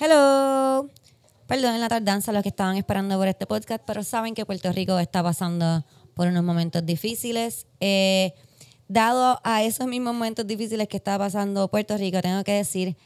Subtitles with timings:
[0.00, 0.88] Hello.
[1.48, 4.70] Perdón la tardanza a los que estaban esperando por este podcast, pero saben que Puerto
[4.70, 7.66] Rico está pasando por unos momentos difíciles.
[7.80, 8.32] Eh,
[8.86, 12.96] dado a esos mismos momentos difíciles que está pasando Puerto Rico, tengo que decir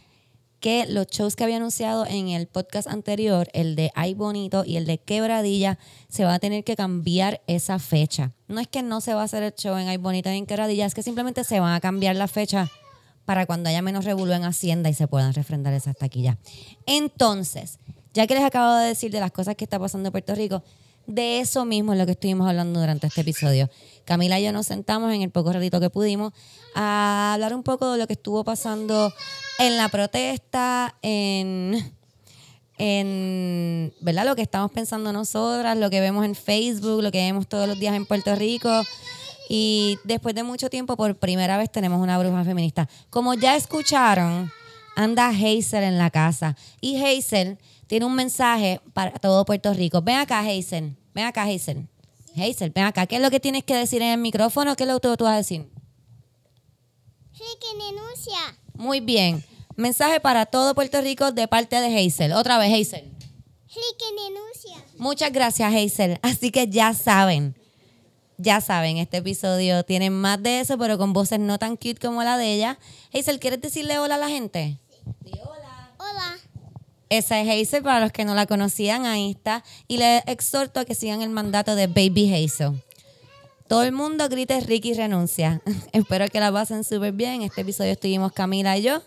[0.61, 4.77] que los shows que había anunciado en el podcast anterior, el de Ay Bonito y
[4.77, 5.79] el de Quebradilla,
[6.11, 8.33] se va a tener que cambiar esa fecha.
[8.49, 10.45] No es que no se va a hacer el show en Ay Bonito y en
[10.45, 12.71] Quebradilla, es que simplemente se van a cambiar la fecha
[13.25, 16.37] para cuando haya menos revuelo en Hacienda y se puedan refrendar esas taquillas.
[16.87, 17.79] Entonces,
[18.15, 20.63] ya que les acabo de decir de las cosas que está pasando en Puerto Rico,
[21.07, 23.69] de eso mismo es lo que estuvimos hablando durante este episodio.
[24.05, 26.33] Camila y yo nos sentamos en el poco ratito que pudimos
[26.75, 29.13] a hablar un poco de lo que estuvo pasando
[29.59, 31.95] en la protesta, en,
[32.79, 34.27] en ¿verdad?
[34.27, 37.79] lo que estamos pensando nosotras, lo que vemos en Facebook, lo que vemos todos los
[37.79, 38.83] días en Puerto Rico.
[39.55, 42.89] Y después de mucho tiempo, por primera vez tenemos una bruja feminista.
[43.11, 44.51] Como ya escucharon,
[44.97, 46.57] anda Hazel en la casa.
[46.81, 50.01] Y Hazel tiene un mensaje para todo Puerto Rico.
[50.01, 50.97] Ven acá, Hazel.
[51.13, 51.87] Ven acá, Hazel.
[52.35, 53.05] Hazel, ven acá.
[53.07, 54.75] ¿Qué es lo que tienes que decir en el micrófono?
[54.75, 55.69] ¿Qué es lo que tú vas a decir?
[57.33, 58.59] Ricky denuncia.
[58.73, 59.45] Muy bien.
[59.77, 62.33] Mensaje para todo Puerto Rico de parte de Hazel.
[62.33, 63.13] Otra vez, Hazel.
[63.69, 64.83] Ricky denuncia.
[64.97, 66.19] Muchas gracias, Hazel.
[66.23, 67.55] Así que ya saben,
[68.43, 72.23] ya saben, este episodio tiene más de eso, pero con voces no tan cute como
[72.23, 72.79] la de ella.
[73.15, 74.79] Hazel, ¿quieres decirle hola a la gente?
[75.99, 76.39] Hola.
[77.09, 79.63] Esa es Hazel, para los que no la conocían, ahí está.
[79.87, 82.83] Y les exhorto a que sigan el mandato de Baby Hazel.
[83.69, 85.61] Todo el mundo grite Ricky renuncia.
[85.93, 87.35] Espero que la pasen súper bien.
[87.35, 89.03] En este episodio estuvimos Camila y yo.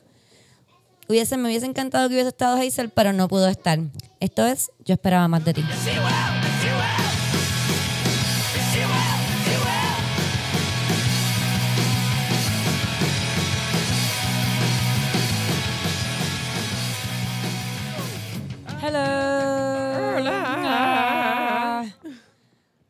[1.07, 3.79] Hubiese, me hubiese encantado que hubiese estado Hazel, pero no pudo estar.
[4.19, 5.63] Esto es Yo esperaba más de ti.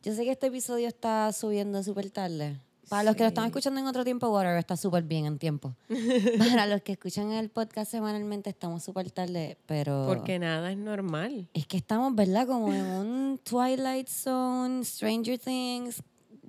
[0.06, 2.60] Yo sé que este episodio está subiendo súper tarde.
[2.88, 5.74] Para los que lo están escuchando en otro tiempo, whatever, está súper bien en tiempo.
[6.38, 10.04] Para los que escuchan el podcast semanalmente, estamos súper tarde, pero...
[10.06, 11.48] Porque nada es normal.
[11.54, 12.46] Es que estamos, ¿verdad?
[12.46, 16.00] Como en un Twilight Zone, Stranger Things,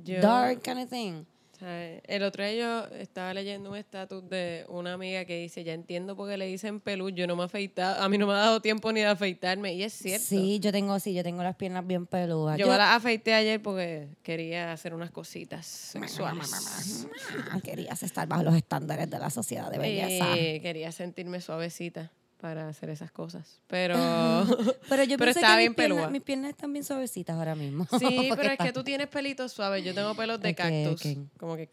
[0.03, 1.23] Yo- Dark kind of thing.
[1.59, 6.15] El otro día yo estaba leyendo un estatus de una amiga que dice, ya entiendo
[6.15, 8.37] por qué le dicen pelú, yo no me he afeitado, a mí no me ha
[8.37, 10.25] dado tiempo ni de afeitarme, y es cierto.
[10.25, 12.57] Sí, yo tengo, sí, yo tengo las piernas bien peludas.
[12.57, 17.07] Yo me las afeité ayer porque quería hacer unas cositas sexuales.
[17.63, 20.37] querías estar bajo los estándares de la sociedad de belleza.
[20.37, 23.61] Eh, quería sentirme suavecita para hacer esas cosas.
[23.67, 23.95] Pero,
[24.89, 27.87] Pero yo pero que bien mis, piernas, mis piernas están bien suavecitas ahora mismo.
[27.99, 31.01] Sí, pero es que tú tienes pelitos suaves, yo tengo pelos de cactus.
[31.37, 31.69] Como que...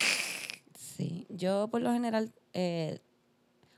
[0.79, 3.01] Sí, yo por lo general, eh,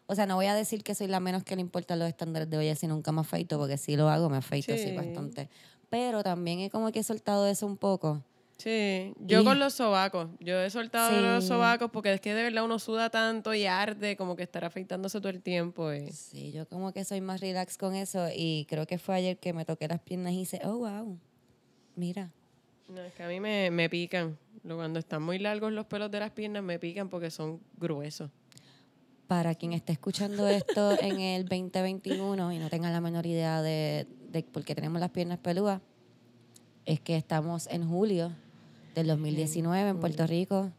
[0.07, 2.49] o sea, no voy a decir que soy la menos que le importan los estándares
[2.49, 4.93] de belleza y nunca me afeito, porque si lo hago, me afeito sí, Sí.
[4.97, 5.49] bastante.
[5.89, 8.23] Pero también he como que he soltado eso un poco.
[8.59, 10.29] Sí, yo Y- con los sobacos.
[10.41, 14.17] Yo he soltado los sobacos porque es que de verdad uno suda tanto y arde
[14.17, 15.93] como que estar afeitándose todo el tiempo.
[15.93, 19.39] y- Sí, yo como que soy más relax con eso y creo que fue ayer
[19.39, 21.19] que me toqué las piernas y hice, oh, wow,
[21.97, 22.33] mira.
[22.89, 24.39] No, es que a mí me, me pican.
[24.65, 28.31] Lo- Cuando están muy largos los pelos de las piernas me pican porque son gruesos.
[29.27, 34.07] Para quien esté escuchando esto en el 2021 y no tenga la menor idea de,
[34.31, 35.83] de por qué tenemos las piernas peludas,
[36.87, 38.33] es que estamos en julio
[38.97, 40.73] del 2019 en Puerto Rico.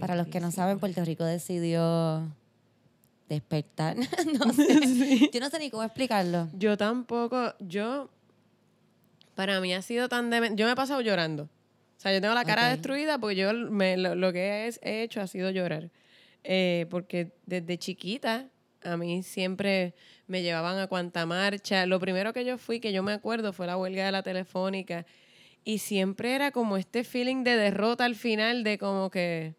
[0.00, 0.52] Para los que no 2017.
[0.52, 2.28] saben, Puerto Rico decidió
[3.28, 3.96] despertar.
[4.38, 5.30] no sé.
[5.32, 6.48] Yo no sé ni cómo explicarlo.
[6.52, 8.10] Yo tampoco, yo,
[9.34, 10.56] para mí ha sido tan demente.
[10.60, 11.44] Yo me he pasado llorando.
[11.44, 12.72] O sea, yo tengo la cara Ok.
[12.72, 15.90] destruida porque yo me, lo, lo que he, he hecho ha sido llorar.
[16.44, 18.46] Eh, porque desde chiquita
[18.84, 19.94] a mí siempre
[20.28, 21.86] me llevaban a cuanta marcha.
[21.86, 25.06] Lo primero que yo fui, que yo me acuerdo, fue la huelga de la telefónica.
[25.64, 29.54] Y siempre era como este feeling de derrota al final, de como que,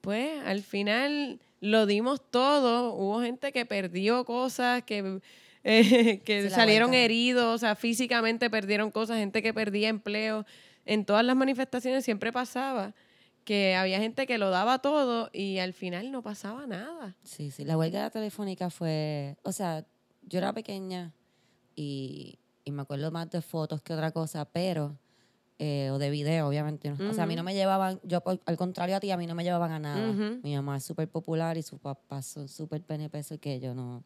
[0.00, 2.94] pues, al final lo dimos todo.
[2.94, 5.20] Hubo gente que perdió cosas, que,
[5.64, 7.04] eh, que salieron huelga.
[7.04, 10.44] heridos, o sea, físicamente perdieron cosas, gente que perdía empleo.
[10.84, 12.94] En todas las manifestaciones siempre pasaba
[13.44, 17.16] que había gente que lo daba todo y al final no pasaba nada.
[17.24, 17.64] Sí, sí.
[17.64, 19.36] La huelga telefónica fue.
[19.42, 19.84] O sea,
[20.22, 21.12] yo era pequeña
[21.74, 24.98] y, y me acuerdo más de fotos que otra cosa, pero.
[25.64, 26.90] Eh, o de video, obviamente.
[26.90, 27.10] ¿no?
[27.10, 28.00] O sea, a mí no me llevaban.
[28.02, 30.10] Yo, por- al contrario a ti, a mí no me llevaban a nada.
[30.10, 30.40] Ujú.
[30.42, 34.02] Mi mamá es súper popular y sus papás son súper penepesos que yo no.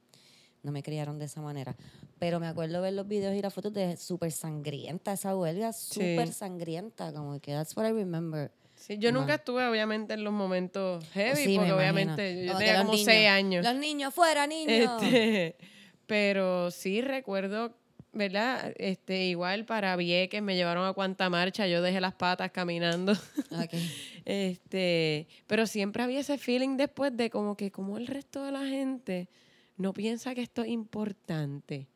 [0.62, 1.74] No me criaron de esa manera.
[2.18, 6.30] Pero me acuerdo ver los videos y las fotos de súper sangrienta esa huelga, súper
[6.32, 7.12] sangrienta.
[7.12, 8.50] Como que that's what I remember.
[8.74, 12.78] Sí, yo nunca estuve obviamente en los momentos heavy, Sí, porque obviamente yo, Como tenía
[12.80, 13.64] como niños, seis años.
[13.64, 15.02] Los niños, fuera, niños.
[15.02, 15.56] Este,
[16.06, 17.74] Pero sí recuerdo,
[18.16, 18.72] ¿verdad?
[18.76, 23.12] Este, igual para Vieques me llevaron a cuanta marcha, yo dejé las patas caminando.
[23.12, 23.72] Ok.
[24.28, 28.66] Este, pero siempre había ese feeling después de como que como el resto de la
[28.66, 29.28] gente
[29.76, 31.86] no piensa que esto es importante.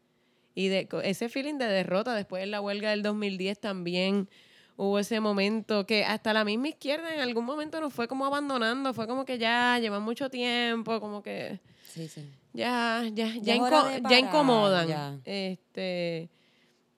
[0.54, 4.28] Y de ese feeling de derrota después de la huelga del 2010 también
[4.76, 8.94] hubo ese momento que hasta la misma izquierda en algún momento nos fue como abandonando,
[8.94, 11.58] fue como que ya lleva mucho tiempo, como que
[11.92, 12.24] Sí, sí.
[12.52, 14.88] Ya, ya, Ya ya, inco- incomodan.
[14.88, 15.18] ya.
[15.24, 16.28] Este,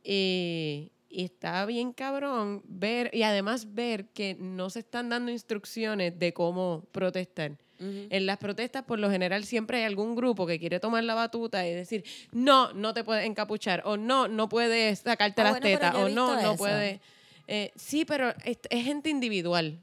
[0.05, 6.19] y, y está bien cabrón ver, y además ver que no se están dando instrucciones
[6.19, 7.53] de cómo protestar.
[7.85, 11.67] En las protestas, por lo general, siempre hay algún grupo que quiere tomar la batuta
[11.67, 15.65] y decir, no, no te puedes encapuchar, o no, no puedes sacarte Ah, las bueno,
[15.65, 17.01] tetas, o no, no puedes.
[17.49, 19.81] Eh, sí, pero es, es gente individual.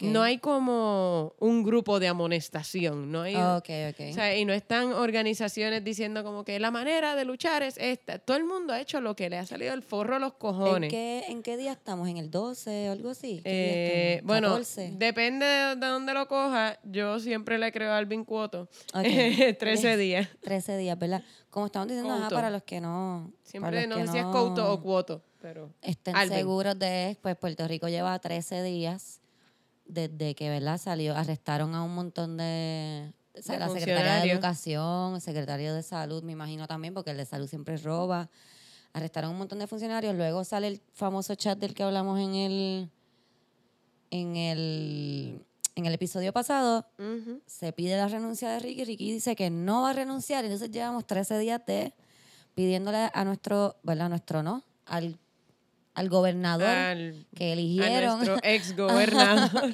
[0.00, 3.12] No hay como un grupo de amonestación.
[3.12, 3.62] No hay, o
[4.12, 8.18] sea, y no están organizaciones diciendo como que la manera de luchar es esta.
[8.18, 10.38] Todo el mundo ha hecho lo que le ha salido el forro a los ¿En
[10.38, 10.90] cojones.
[10.90, 12.08] qué, ¿En qué día estamos?
[12.08, 13.42] ¿En el 12 o algo así?
[13.44, 14.92] ¿Qué día Eh, bueno, 14.
[14.96, 16.78] depende de, de dónde lo coja.
[16.84, 18.68] Yo siempre le creo a Alvin Cuoto.
[18.94, 19.02] Ok.
[19.58, 20.28] 13 días.
[20.40, 21.22] 13 días, ¿verdad?
[21.50, 23.30] Como estamos diciendo, ajá, para los que no.
[23.42, 26.38] Siempre no sé si es Couto o Cuoto, pero estén Alvin.
[26.38, 29.20] seguros de, pues Puerto Rico lleva 13 días
[29.86, 30.78] desde que, ¿verdad?
[30.78, 34.30] Salió, arrestaron a un montón de, o sea, De la secretaria de.
[34.30, 38.28] Educación, el secretario de Salud, me imagino también, porque el de Salud siempre roba.
[38.92, 42.90] Arrestaron un montón de funcionarios, luego sale el famoso chat del que hablamos en el
[44.10, 47.42] en el en el episodio pasado, Ujú.
[47.46, 48.84] se pide la renuncia de Ricky.
[48.84, 50.42] Ricky dice que no va a renunciar.
[50.44, 51.92] Entonces llevamos 13 días de
[52.54, 54.06] pidiéndole a nuestro, ¿verdad?
[54.06, 55.18] A nuestro no, al,
[55.96, 58.18] al gobernador Al- que a eligieron.
[58.18, 59.72] nuestro ex gobernador,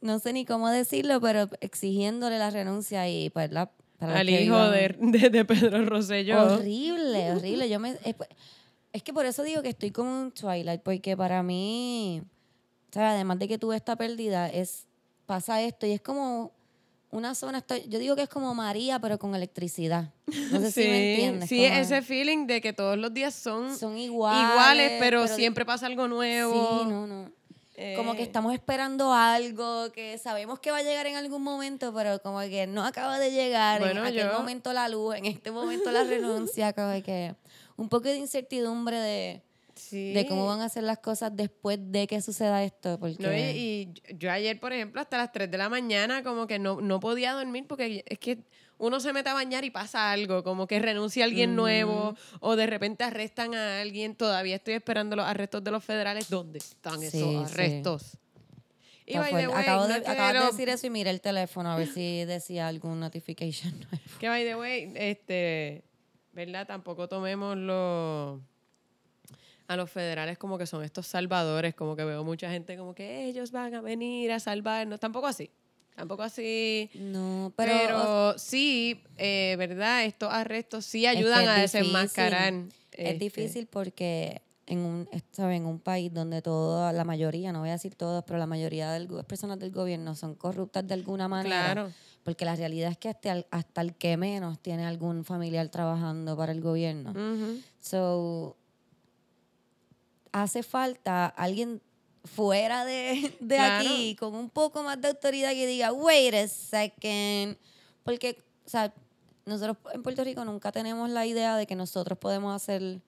[0.00, 3.70] no sé ni cómo decirlo, pero exigiéndole la renuncia y pues la
[4.00, 6.54] al hijo de, de, de Pedro Rosselló.
[6.54, 7.68] Horrible, horrible.
[7.68, 8.16] Yo me, es,
[8.92, 12.20] es que por eso digo que estoy como un Twilight, porque para mí,
[12.92, 13.10] ¿sabes?
[13.12, 14.86] además de que tuve esta pérdida, es
[15.26, 16.50] pasa esto y es como
[17.12, 20.10] una zona, estoy, yo digo que es como María, pero con electricidad.
[20.50, 21.48] No sé si me entiendes.
[21.48, 25.64] sí, ese feeling de que todos los días son, son iguales, iguales, pero, de- siempre
[25.64, 26.80] pasa algo nuevo.
[26.80, 27.30] Sí, no, no.
[27.96, 31.92] Como que Eh, estamos esperando algo que sabemos que va a llegar en algún momento,
[31.94, 33.80] pero como que no acaba de llegar.
[33.80, 37.34] Bueno, en aquel yo- momento la luz, en este momento la renuncia, como que
[37.76, 39.42] un poco de incertidumbre de,
[39.92, 40.12] sí.
[40.12, 42.98] de cómo van a hacer las cosas después de que suceda esto.
[42.98, 46.46] Porque No, y, y yo ayer, por ejemplo, hasta las 3 de la mañana, como
[46.46, 48.38] que no, no podía dormir porque es que
[48.78, 52.56] uno se mete a bañar y pasa algo, como que renuncia a alguien nuevo o
[52.56, 54.16] de repente arrestan a alguien.
[54.16, 56.28] Todavía estoy esperando los arrestos de los federales.
[56.28, 57.54] ¿Dónde están Sí, esos sí.
[57.54, 58.18] arrestos?
[59.06, 61.70] Y by the way, Acabo no de, acabas de decir eso y miré el teléfono
[61.70, 64.18] a ver si decía algún notification nuevo.
[64.18, 65.84] Que by the way, este,
[66.32, 66.66] ¿verdad?
[66.66, 68.40] Tampoco tomemos los
[69.68, 73.26] a los federales como que son estos salvadores, como que veo mucha gente como que
[73.26, 75.00] ellos van a venir a salvarnos.
[75.00, 75.50] Tampoco así.
[75.94, 76.90] Tampoco así.
[76.94, 80.04] No, pero, Pero, sí, eh, ¿verdad?
[80.04, 81.80] Estos arrestos sí ayudan es a difícil.
[81.80, 82.54] desenmascarar.
[82.92, 85.58] Es este, difícil porque en un, ¿sabes?
[85.58, 88.90] en un país donde toda la mayoría, no voy a decir todos, pero la mayoría
[88.92, 91.72] de las personas del gobierno son corruptas de alguna manera.
[91.72, 91.90] Claro.
[92.22, 96.36] Porque la realidad es que hasta el, hasta el que menos tiene algún familiar trabajando
[96.36, 97.12] para el gobierno.
[97.80, 98.56] So,
[100.32, 101.80] hace falta alguien
[102.24, 103.88] fuera de, de Claro.
[103.88, 107.56] aquí con un poco más de autoridad que diga, wait a second.
[108.02, 108.92] Porque, o sea,
[109.46, 113.00] nosotros en Puerto Rico nunca tenemos la idea de que nosotros podemos hacer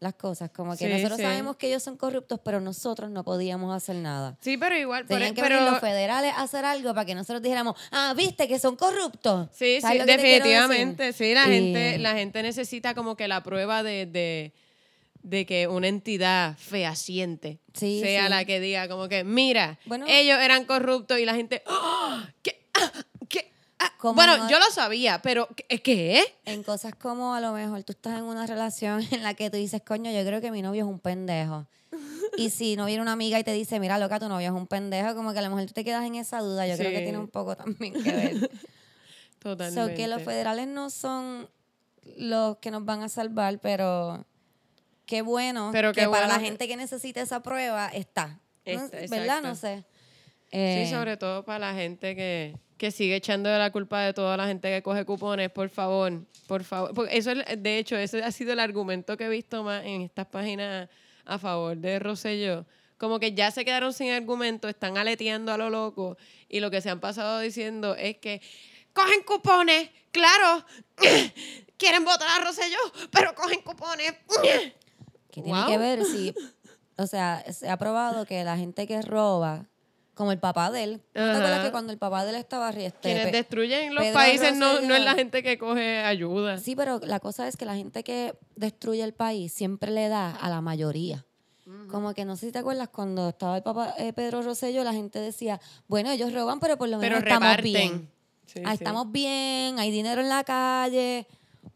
[0.00, 0.50] las cosas.
[0.50, 1.22] Como que Sí, nosotros sí.
[1.24, 4.36] sabemos que ellos son corruptos, pero nosotros no podíamos hacer nada.
[4.40, 5.06] Sí, pero igual.
[5.06, 8.46] Tenían que pero, venir los federales a hacer algo para que nosotros dijéramos, ah, viste
[8.46, 9.48] que son corruptos.
[9.52, 11.12] Sí, ¿Sabes sí, definitivamente.
[11.12, 14.52] Sí, la Y- gente, la gente necesita como que la prueba de, de,
[15.22, 18.30] de que una entidad fehaciente Sí, sea sí.
[18.30, 20.06] la que diga como que, mira, Bueno.
[20.08, 22.28] ellos eran corruptos y la gente, ¡Ah!
[22.42, 22.60] ¿qué?
[22.74, 22.92] Ah,
[23.28, 23.52] ¿qué?
[23.78, 23.92] Ah".
[24.14, 25.80] Bueno, no- yo lo sabía, pero ¿qué?
[25.82, 26.22] ¿qué?
[26.44, 29.56] En cosas como a lo mejor tú estás en una relación en la que tú
[29.56, 31.66] dices, coño, yo creo que mi novio es un pendejo.
[32.36, 34.66] Y si no viene una amiga y te dice, mira, loca, tu novio es un
[34.66, 36.66] pendejo, como que a lo mejor tú te quedas en esa duda.
[36.66, 38.50] Yo creo que tiene un poco también que ver.
[39.40, 39.80] Totalmente.
[39.90, 41.48] so que los federales no son
[42.16, 44.24] los que nos van a salvar, pero
[45.08, 48.38] qué bueno Pero que qué para la bueno gente que necesite esa prueba está.
[48.64, 49.42] No- Está, ¿Verdad?
[49.42, 49.78] No sé.
[50.50, 54.12] Sí, Eh, sobre todo para la gente que, que sigue echando de la culpa de
[54.14, 56.94] toda la gente que coge cupones, por favor, por favor.
[56.94, 60.02] Porque eso, es- de hecho, ese ha sido el argumento que he visto más en
[60.02, 60.88] estas páginas
[61.24, 62.66] a favor de Rosselló.
[62.98, 66.16] Como que ya se quedaron sin argumento, están aleteando a lo loco
[66.48, 68.40] y lo que se han pasado diciendo es que
[68.92, 70.64] cogen cupones, claro.
[71.78, 72.78] Quieren votar a Rosselló,
[73.12, 74.12] pero cogen cupones.
[75.30, 75.68] Que tiene Wow.
[75.68, 76.34] que ver si,
[76.96, 79.66] o sea, se ha probado que la gente que roba,
[80.14, 82.70] como el papá de él, ¿no ¿te acuerdas que cuando el papá de él estaba
[82.70, 86.58] este, Quienes destruyen los Pedro países no, no es la gente que coge ayuda.
[86.58, 90.30] Sí, pero la cosa es que la gente que destruye el país siempre le da
[90.32, 91.24] a la mayoría.
[91.90, 94.94] Como que no sé si te acuerdas cuando estaba el papá eh, Pedro Rosselló, la
[94.94, 97.62] gente decía, bueno, ellos roban, pero por lo pero menos estamos reparten.
[97.72, 98.10] bien.
[98.46, 98.74] Sí, Ah, sí.
[98.78, 101.26] estamos bien, hay dinero en la calle,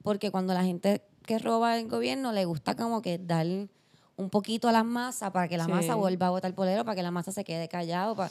[0.03, 3.47] porque cuando la gente que roba el gobierno le gusta como que dar
[4.17, 5.71] un poquito a las masas para que la Sí.
[5.71, 8.15] masa vuelva a votar por él o para que la masa se quede callado.
[8.17, 8.31] pa-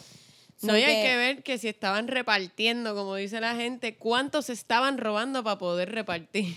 [0.62, 5.00] No, y hay que ver que si estaban repartiendo, como dice la gente, cuántos estaban
[5.00, 6.56] robando para poder repartir.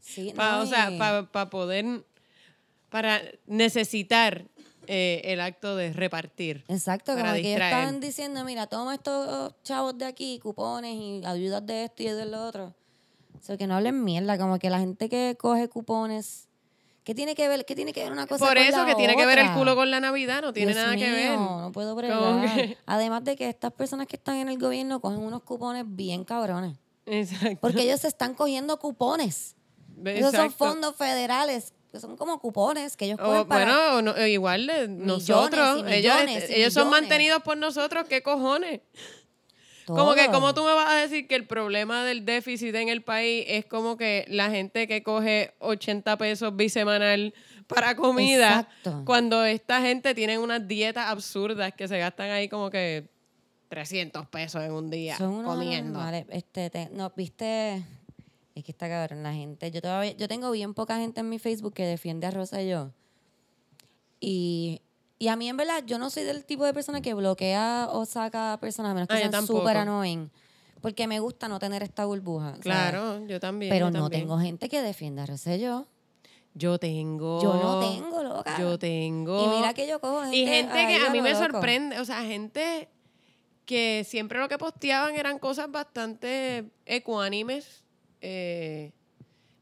[0.00, 2.04] Sí, Pa- no, o sea, para poder,
[2.88, 4.46] para necesitar
[4.86, 6.64] eh, el acto de repartir.
[6.68, 11.64] Exacto, para como que estaban diciendo, mira, toma estos chavos de aquí, cupones y ayudas
[11.66, 12.74] de esto y de lo otro.
[13.44, 16.48] O sea, que no hablen mierda, como que la gente que coge cupones,
[17.02, 18.94] ¿qué tiene que ver, qué tiene que ver una cosa Por con eso la que
[18.94, 21.30] tiene que ver el culo con la Navidad, no tiene Dios nada que ver.
[21.32, 22.78] mío, No puedo bregar.
[22.86, 26.78] Además de que estas personas que están en el gobierno cogen unos cupones bien cabrones.
[27.04, 27.58] Exacto.
[27.60, 29.56] Porque ellos se están cogiendo cupones.
[30.06, 30.64] Esos son Exacto.
[30.64, 33.90] fondos federales, que son como cupones que ellos O, cogen para...
[33.92, 35.84] bueno, no- igual de nosotros.
[35.86, 37.02] y ellos millones y ellos son millones.
[37.02, 38.80] mantenidos por nosotros, ¿qué cojones?
[39.86, 43.02] Como que, como tú me vas a decir que el problema del déficit en el
[43.02, 47.34] país es como que la gente que coge 80 pesos bisemanal
[47.66, 49.02] para comida, Exacto.
[49.04, 53.08] cuando esta gente tiene unas dietas absurdas que se gastan ahí como que
[53.68, 56.00] 300 pesos en un día Son unos comiendo.
[56.30, 57.84] Este, te- no, viste,
[58.54, 59.70] es que está cabrón la gente.
[59.70, 62.68] Yo todavía, yo tengo bien poca gente en mi Facebook que defiende a Rosa y
[62.70, 62.90] yo.
[64.20, 64.80] Y,
[65.18, 68.04] y a mí, en verdad, yo no soy del tipo de persona que bloquea o
[68.04, 70.30] saca a personas, a menos que sean súper annoying.
[70.80, 72.50] Porque me gusta no tener esta burbuja.
[72.50, 72.62] ¿sabes?
[72.62, 73.70] Claro, yo también.
[73.70, 74.22] Pero yo no también.
[74.22, 75.86] tengo gente que defienda a Rosselló.
[76.52, 77.42] Yo tengo.
[77.42, 78.58] Yo no tengo, loca.
[78.60, 79.44] Yo tengo.
[79.44, 80.36] Y mira que yo cojo gente.
[80.36, 81.44] Y gente que a mí me loco.
[81.44, 82.88] sorprende, o sea, gente
[83.64, 87.82] que siempre lo que posteaban eran cosas bastante ecuánimes,
[88.20, 88.92] eh,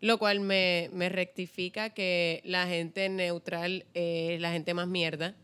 [0.01, 5.37] lo cual me, me rectifica que la gente neutral es la gente más mierda.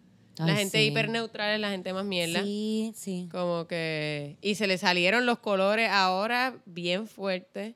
[0.46, 0.84] La gente sí.
[0.86, 2.42] hiperneutral es la gente más mierda.
[2.42, 3.28] Sí, sí.
[3.30, 4.36] Como que.
[4.40, 7.74] Y se le salieron los colores ahora bien fuertes.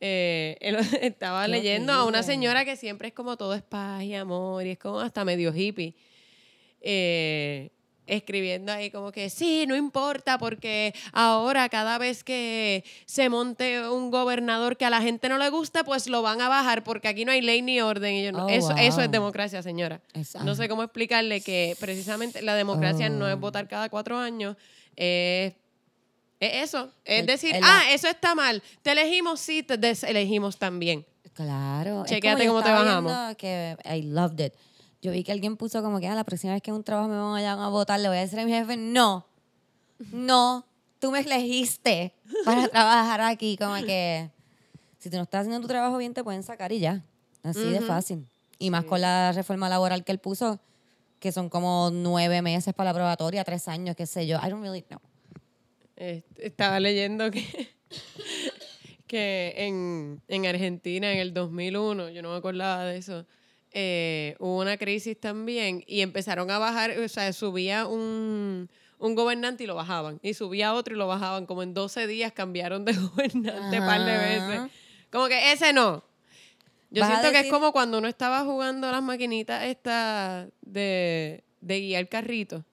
[0.00, 4.02] Eh, él- estaba Qué leyendo a una señora que siempre es como todo es paz
[4.02, 5.94] y amor y es como hasta medio hippie.
[6.80, 7.70] Eh,
[8.06, 14.10] escribiendo ahí como que sí, no importa porque ahora cada vez que se monte un
[14.10, 17.24] gobernador que a la gente no le gusta, pues lo van a bajar porque aquí
[17.24, 18.14] no hay ley ni orden.
[18.14, 20.00] Y yo, Oh, eso, eso es democracia, señora.
[20.12, 23.38] Es- No sé cómo explicarle que precisamente la democracia no es Oh.
[23.38, 24.56] votar cada cuatro años,
[24.96, 25.54] es,
[26.40, 26.90] es eso.
[27.06, 28.62] Es decir, el- ah, eso está mal.
[28.82, 31.06] Te elegimos, sí, te deselegimos también.
[31.32, 32.04] Claro.
[32.06, 33.34] Chequéate cómo te bajamos.
[33.36, 34.52] Que I loved it.
[35.04, 37.10] Yo vi que alguien puso como que ah, la próxima vez que en un trabajo
[37.10, 39.26] me van a, a votar, le voy a decir a mi jefe, no,
[40.10, 40.64] no,
[40.98, 43.58] tú me elegiste para trabajar aquí.
[43.58, 44.30] Como que
[44.98, 47.04] si tú no estás haciendo tu trabajo bien, te pueden sacar y ya.
[47.42, 47.86] Así de Ujú.
[47.86, 48.26] fácil.
[48.58, 50.58] Y más con la reforma laboral que él puso,
[51.20, 54.38] que son como nueve meses para la probatoria, tres años, qué sé yo.
[54.42, 55.00] I don't really know.
[55.96, 57.44] Eh, estaba leyendo que,
[59.06, 63.26] que en, en Argentina en el 2001, yo no me acordaba de eso,
[63.74, 69.64] eh, hubo una crisis también y empezaron a bajar, o sea, subía un, un gobernante
[69.64, 72.92] y lo bajaban, y subía otro y lo bajaban, como en 12 días cambiaron de
[72.94, 74.70] gobernante un par de veces.
[75.10, 76.02] Como que ese no.
[76.90, 82.08] Yo siento que es como cuando uno estaba jugando las maquinitas estas de, de guiar
[82.08, 82.64] carrito.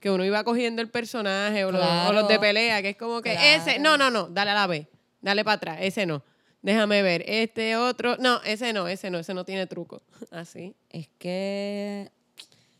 [0.00, 2.40] Que uno iba cogiendo el personaje o, los, o los de Claro.
[2.40, 3.62] pelea, que es como que Claro.
[3.62, 4.86] ese, no, no, no, dale a la B,
[5.22, 6.22] dale para atrás, ese no.
[6.64, 10.00] Déjame ver, este otro, no, ese no, ese no, ese no tiene truco.
[10.30, 10.74] Así.
[10.88, 12.10] Es que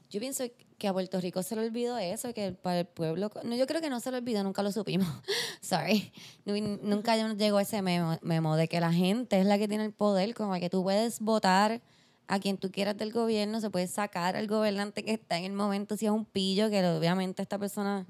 [0.09, 0.45] yo pienso
[0.79, 3.31] que a Puerto Rico se le olvidó eso, que para el pueblo...
[3.43, 5.07] No, yo creo que no se le olvidó, nunca lo supimos.
[5.61, 6.11] Sorry.
[6.47, 9.93] Nu- Nunca llegó ese memo, memo de que la gente es la que tiene el
[9.93, 11.83] poder, como que tú puedes votar
[12.27, 15.53] a quien tú quieras del gobierno, se puede sacar al gobernante que está en el
[15.53, 18.07] momento si es un pillo, que obviamente esta persona...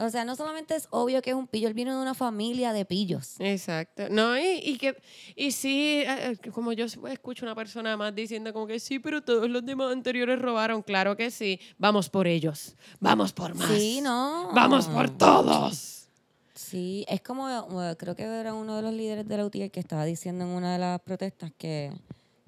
[0.00, 2.72] O sea, no solamente es obvio que es un pillo, él vino de una familia
[2.72, 3.34] de pillos.
[3.38, 4.08] Exacto.
[4.10, 4.96] No, y, y que,
[5.36, 9.22] y sí, eh, eh, como yo escucho una persona más diciendo como que sí, pero
[9.22, 10.82] todos los demás anteriores robaron.
[10.82, 11.60] Claro que sí.
[11.76, 12.76] Vamos por ellos.
[12.98, 13.68] Vamos por más.
[13.68, 14.50] Sí, no.
[14.54, 16.08] Vamos por todos.
[16.54, 19.80] Sí, es como, eh, creo que era uno de los líderes de la UTI que
[19.80, 21.92] estaba diciendo en una de las protestas que,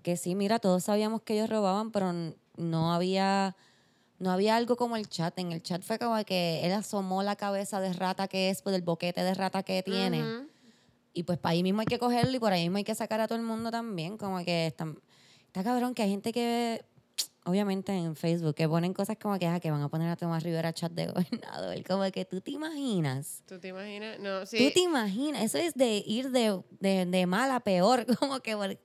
[0.03, 2.13] que sí, mira, todos sabíamos que ellos robaban, pero
[2.57, 3.57] no había,
[4.23, 5.39] no había algo como el chat.
[5.39, 8.73] En el chat fue como que él asomó la cabeza de rata que es, por
[8.73, 10.23] el boquete de rata que tiene.
[11.13, 13.21] Y pues para ahí mismo hay que cogerlo y por ahí mismo hay que sacar
[13.21, 14.17] a todo el mundo también.
[14.17, 14.87] Como que está,
[15.47, 16.83] está cabrón que hay gente que,
[17.45, 20.43] obviamente en Facebook, que ponen cosas como que, ah, que van a poner a Tomás
[20.43, 21.83] Rivera chat de gobernador.
[21.87, 23.43] Como que tú te imaginas.
[23.47, 24.19] ¿Tú te imaginas?
[24.21, 24.71] No, Tú sí.
[24.73, 25.43] te imaginas.
[25.43, 28.07] Eso es de ir de, de, de mal a peor.
[28.19, 28.79] Como que por- de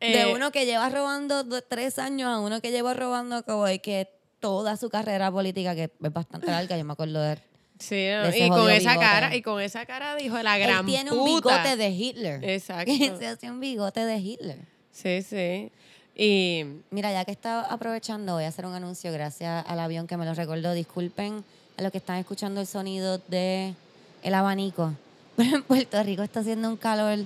[0.00, 3.80] Eh, uno que lleva robando do- tres años a uno que lleva robando como de
[3.82, 4.08] que
[4.40, 7.38] toda su carrera política, que es bastante larga, yo me acuerdo de él.
[7.78, 9.06] Sí, no, y con esa bigote.
[9.06, 12.44] cara, y con esa cara dijo la gran Él tiene un bigote de Hitler.
[12.44, 12.92] Exacto.
[13.18, 14.58] Se hace un bigote de Hitler.
[14.92, 15.72] Sí, sí.
[16.14, 20.18] Y Mira, ya que está aprovechando, voy a hacer un anuncio gracias al avión que
[20.18, 20.74] me lo recordó.
[20.74, 21.42] Disculpen
[21.78, 23.74] a los que están escuchando el sonido de
[24.22, 24.92] el abanico.
[25.36, 27.20] Pero en Puerto Rico está haciendo un calor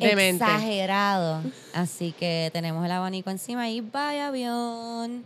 [0.00, 0.42] Demente.
[0.44, 1.40] exagerado.
[1.72, 5.22] Así que tenemos el abanico encima y bye avión.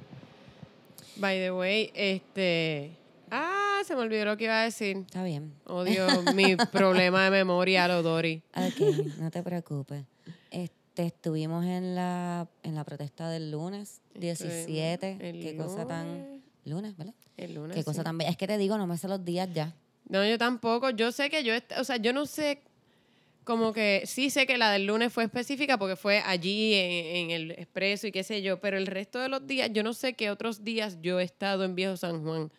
[1.19, 2.97] By the way, este
[3.31, 4.99] ah, se me olvidó lo que iba a decir.
[4.99, 5.53] Está bien.
[5.65, 8.43] Odio mi problema de memoria lo Dori.
[8.55, 10.05] Ok, no te preocupes.
[10.51, 15.19] Este, estuvimos en la, en la protesta del lunes 17.
[15.21, 16.07] el Qué cosa tan...
[16.07, 16.39] lunes.
[16.65, 17.15] Lunes, ¿verdad?
[17.37, 17.77] El lunes.
[17.77, 18.05] Qué cosa sí.
[18.05, 18.31] tan bella.
[18.31, 19.75] Es que te digo, no me sé los días ya.
[20.09, 20.91] No, yo tampoco.
[20.91, 22.63] Yo sé que yo, o sea, yo no sé,
[23.49, 27.31] como que sí sé que la del lunes fue específica porque fue allí en, en
[27.31, 30.13] el expreso y qué sé yo, pero el resto de los días, yo no sé
[30.13, 32.53] qué otros días yo he estado en Viejo San Juan.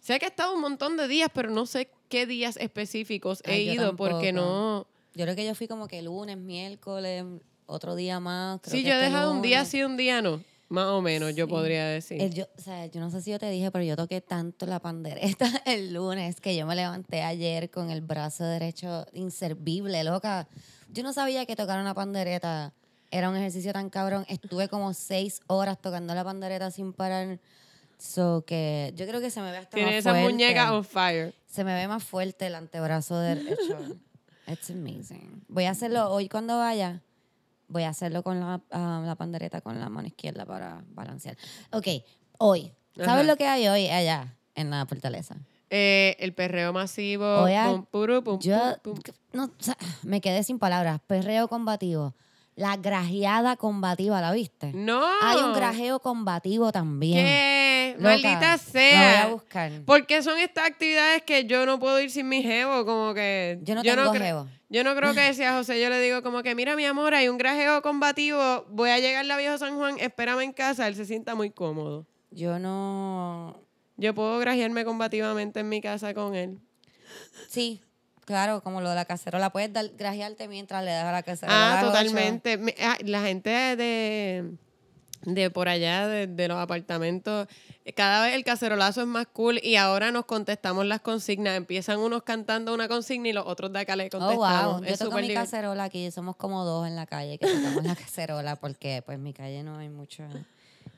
[0.00, 3.54] Sé que he estado un montón de días, pero no sé qué días específicos he
[3.54, 4.86] Ay, ido porque no...
[5.14, 7.24] Yo creo que yo fui como que lunes, miércoles,
[7.66, 8.60] otro día más.
[8.60, 10.40] creo Sí, que yo he este dejado un día sí, un día no.
[10.68, 11.50] Más o menos, yo Sí.
[11.50, 12.20] podría decir.
[12.20, 14.66] El- yo, o sea, yo no sé si yo te dije, pero yo toqué tanto
[14.66, 20.48] la pandereta el lunes que yo me levanté ayer con el brazo derecho inservible, loca.
[20.92, 22.72] Yo no sabía que tocar una pandereta
[23.12, 24.24] era un ejercicio tan cabrón.
[24.28, 27.38] Estuve como seis horas tocando la pandereta sin parar.
[27.98, 30.30] So que yo creo que se me ve hasta Tiene más esa fuerte.
[30.30, 31.34] muñeca on fire.
[31.46, 33.78] Se me ve más fuerte el antebrazo derecho.
[34.48, 35.44] It's amazing.
[35.48, 37.02] Voy a hacerlo hoy cuando vaya.
[37.68, 41.36] Voy a hacerlo con la, ah, la pandereta con la mano izquierda para balancear.
[41.72, 41.88] Ok,
[42.38, 42.72] hoy.
[42.94, 43.22] ¿Sabes Ajá.
[43.24, 45.36] lo que hay hoy allá en la fortaleza?
[45.68, 47.42] Eh, el perreo masivo.
[47.42, 49.14] Oye, pum, puru, pum, Yo pum, pum.
[49.32, 51.00] no, o sea, me quedé sin palabras.
[51.06, 52.14] Perreo combativo.
[52.56, 54.72] La grajeada combativa, ¿la viste?
[54.74, 55.04] No.
[55.20, 57.24] Hay un grajeo combativo también.
[57.24, 57.94] ¿Qué?
[57.98, 59.02] Loca, Maldita Lo sea.
[59.02, 59.72] voy a buscar.
[59.84, 63.58] Porque son estas actividades que yo no puedo ir sin mi jevo, como que...
[63.62, 64.48] Yo no tengo jevo.
[64.70, 67.14] Yo no creo que si a José yo le digo como que, mira mi amor,
[67.14, 70.96] hay un grajeo combativo, voy a llegar a Viejo San Juan, espérame en casa, él
[70.96, 72.06] se sienta muy cómodo.
[72.30, 73.60] Yo no...
[73.98, 76.58] Yo puedo grajearme combativamente en mi casa con él.
[77.48, 77.82] Sí,
[78.26, 79.48] claro, como lo de la cacerola.
[79.50, 81.80] Puedes dar, grajearte mientras le das a la cacerola.
[81.80, 82.58] Ah, totalmente.
[82.58, 84.52] Me- ah, La gente de,
[85.22, 87.48] de por allá, de, de los apartamentos,
[87.84, 91.56] eh, cada vez el cacerolazo es más cool y ahora nos contestamos las consignas.
[91.56, 94.74] Empiezan unos cantando una consigna y los otros de acá le Oh, contestamos.
[94.74, 94.84] wow.
[94.84, 96.10] Yo Es toco súper mi cacerola aquí.
[96.10, 99.62] Somos como dos en la calle que tocamos la cacerola porque pues en mi calle
[99.62, 100.28] no hay mucha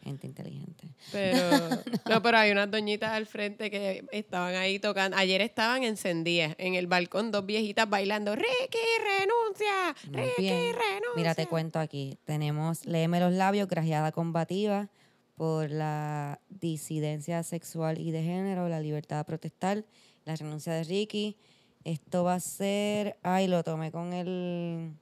[0.02, 0.88] gente inteligente.
[1.12, 1.38] Pero,
[2.08, 5.16] no, pero hay unas doñitas al frente que estaban ahí tocando.
[5.16, 8.34] Ayer estaban encendidas en el balcón, dos viejitas bailando.
[8.34, 8.78] Ricky,
[9.18, 9.94] renuncia.
[10.06, 10.74] Muy Ricky, bien.
[10.74, 11.16] renuncia.
[11.16, 12.18] Mira, te cuento aquí.
[12.24, 14.88] Tenemos Léeme los labios, grajeada combativa
[15.37, 19.84] por la disidencia sexual y de género, la libertad de protestar,
[20.24, 21.37] la renuncia de Ricky.
[21.84, 24.92] Esto va a ser, ay, lo tomé con el,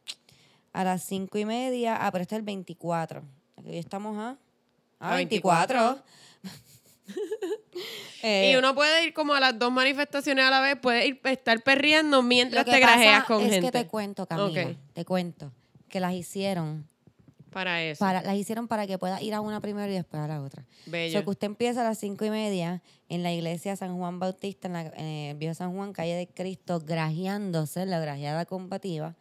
[0.72, 3.22] a las cinco y media, ah, pero este es el 24.
[3.56, 4.36] Aquí hoy estamos a,
[4.98, 6.02] A a 24.
[8.22, 11.20] Eh, Y uno puede ir como a las dos manifestaciones a la vez, puede ir
[11.24, 13.66] estar perreando mientras te grajeas con es gente.
[13.66, 15.52] que te cuento, Camila, te cuento,
[15.88, 16.88] que las hicieron
[17.50, 18.00] Para eso.
[18.00, 20.64] para, las hicieron para que pueda ir a una primero y después a la otra.
[20.86, 21.18] Bello.
[21.18, 24.66] So que usted empieza a las cinco y media en la iglesia San Juan Bautista,
[24.66, 29.14] en, la, en el Viejo San Juan, calle de Cristo, grajeándose, la grajeada combativa.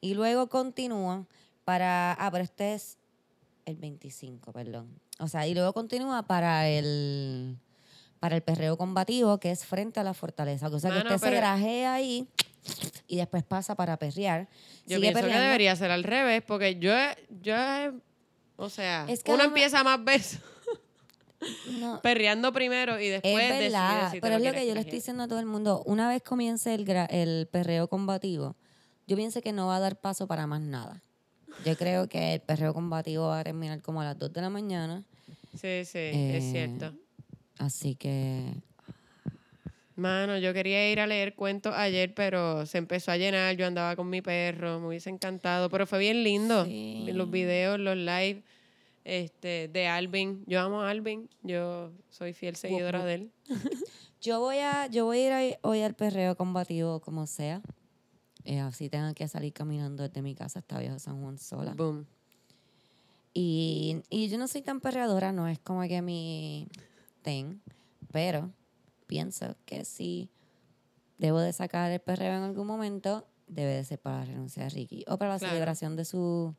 [0.00, 1.26] Y luego continúa
[1.64, 2.12] para.
[2.12, 2.98] Ah, pero este es
[3.64, 5.00] el 25, perdón.
[5.18, 7.58] O sea, y luego continúa para el
[8.20, 10.68] para el perreo combativo, que es frente a la fortaleza.
[10.68, 12.26] O sea, que usted se grajea ahí
[13.06, 14.48] y después pasa para perrear.
[14.86, 16.92] Yo Sigue pienso que debería ser al revés, porque yo,
[17.42, 17.54] yo
[18.56, 20.40] o sea, Es que uno empieza más veces
[21.78, 24.98] No, perreando primero y después Es verdad, si pero es lo que yo le estoy
[24.98, 25.82] diciendo a todo el mundo.
[25.84, 28.56] Una vez comience el, gra- el perreo combativo,
[29.06, 31.02] yo pienso que no va a dar paso para más nada.
[31.64, 34.50] Yo creo que el perreo combativo va a terminar como a las 2 de la
[34.50, 35.04] mañana.
[35.52, 36.92] Sí, sí, Eh, es cierto.
[37.58, 38.54] Así que
[39.96, 43.56] Mano, yo quería ir a leer cuentos ayer, pero se empezó a llenar.
[43.56, 46.64] Yo andaba con mi perro, me hubiese encantado, pero fue bien lindo.
[46.64, 47.06] Sí.
[47.12, 48.42] Los videos, los live.
[49.04, 50.42] Este, de Alvin.
[50.46, 51.28] Yo amo a Alvin.
[51.42, 53.30] Yo soy fiel seguidora de él.
[54.20, 57.60] Yo voy a, yo voy a ir hoy al perreo combativo como sea.
[58.44, 61.72] Eh, así tengan que salir caminando desde mi casa hasta Viejo San Juan sola.
[61.74, 62.06] Boom.
[63.32, 66.68] Y, y yo no soy tan perreadora, no es como que mi
[67.22, 67.56] thing,
[68.12, 68.50] pero
[69.06, 70.28] pienso que si
[71.18, 74.68] debo de sacar el perreo en algún momento, debe de ser para la renuncia de
[74.70, 75.52] Ricky o para la Claro.
[75.52, 76.54] celebración de su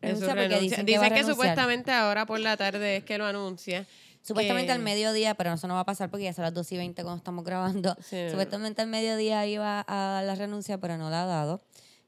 [0.00, 0.60] En su renuncia, porque renuncia.
[0.84, 3.86] dicen que, que supuestamente ahora por la tarde es que lo anuncia.
[4.22, 6.70] Supuestamente que- al mediodía, pero eso no va a pasar porque ya son las 2
[6.72, 7.96] y 20 cuando estamos grabando.
[8.02, 8.28] Sí.
[8.30, 11.60] Supuestamente al mediodía iba a dar la renuncia, pero no la ha dado.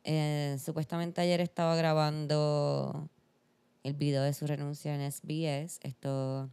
[0.04, 3.08] Eh, supuestamente ayer estaba grabando
[3.82, 5.78] el video de su renuncia en SBS.
[5.82, 6.50] Esto,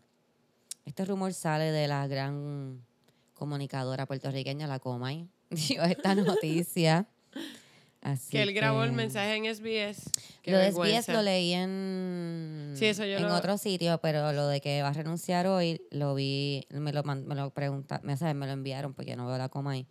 [0.86, 2.82] este rumor sale de la gran
[3.34, 5.28] comunicadora puertorriqueña, la Comay.
[5.50, 7.08] Dio esta noticia.
[8.02, 10.10] Así que él grabó el mensaje en SBS.
[10.42, 11.02] Qué lo de vergüenza.
[11.04, 14.82] SBS lo leí en, Sí, eso yo en lo- otro sitio, pero lo de que
[14.82, 18.34] va a renunciar hoy lo vi, me lo, me lo pregunta, me, ¿sabes?
[18.36, 19.86] me lo enviaron porque no veo la Comay.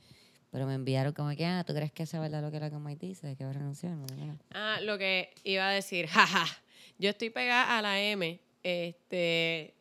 [0.51, 2.97] Pero me enviaron como que, ah, ¿tú crees que es verdad lo que la Comay
[2.97, 3.37] dice?
[3.37, 3.93] Que va a renunciar.
[3.93, 4.39] No, no, no.
[4.53, 6.47] Ah, lo que iba a decir, jaja.
[6.99, 9.75] Yo estoy pegada a la M, este,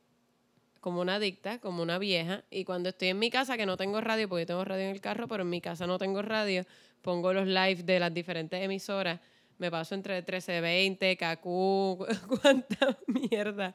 [0.80, 4.00] como una adicta, como una vieja, y cuando estoy en mi casa, que no tengo
[4.02, 6.64] radio, porque tengo radio en el carro, pero en mi casa no tengo radio,
[7.02, 9.20] pongo los live de las diferentes emisoras,
[9.58, 11.44] me paso entre 1320, KQ,
[12.42, 13.74] cuánta mierda.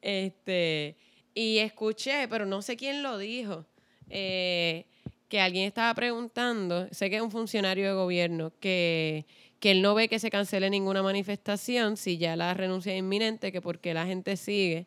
[0.00, 0.96] Este,
[1.34, 3.66] y escuché, pero no sé quién lo dijo,
[4.08, 4.86] eh,
[5.28, 9.26] que alguien estaba preguntando, sé que es un funcionario de gobierno, que,
[9.60, 13.52] que él no ve que se cancele ninguna manifestación si ya la renuncia es inminente,
[13.52, 14.86] que porque la gente sigue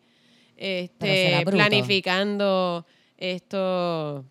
[0.57, 2.85] este, planificando
[3.17, 4.25] esto,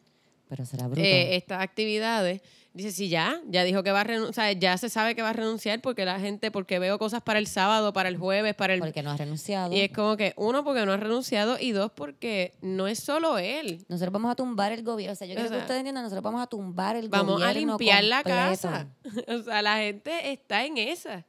[0.49, 1.01] Pero será bruto.
[1.01, 2.43] eh, estas actividades.
[2.75, 5.33] Dice, sí, ya, ya dijo que va a renunciar, ya se sabe que va a
[5.35, 8.81] renunciar porque la gente, porque veo cosas para el sábado, para el jueves, para el...
[8.81, 9.75] porque no ha renunciado.
[9.75, 13.37] Y es como que, uno, porque no ha renunciado, y dos, porque no es solo
[13.37, 13.85] él.
[13.89, 15.13] Nosotros vamos a tumbar el gobierno.
[15.13, 17.35] O sea, yo O quiero sea, que ustedes entiendan, nosotros vamos a tumbar el Vamos
[17.41, 17.75] gobierno.
[17.75, 18.89] a limpiar la casa.
[19.29, 21.27] o sea, la gente está en esa.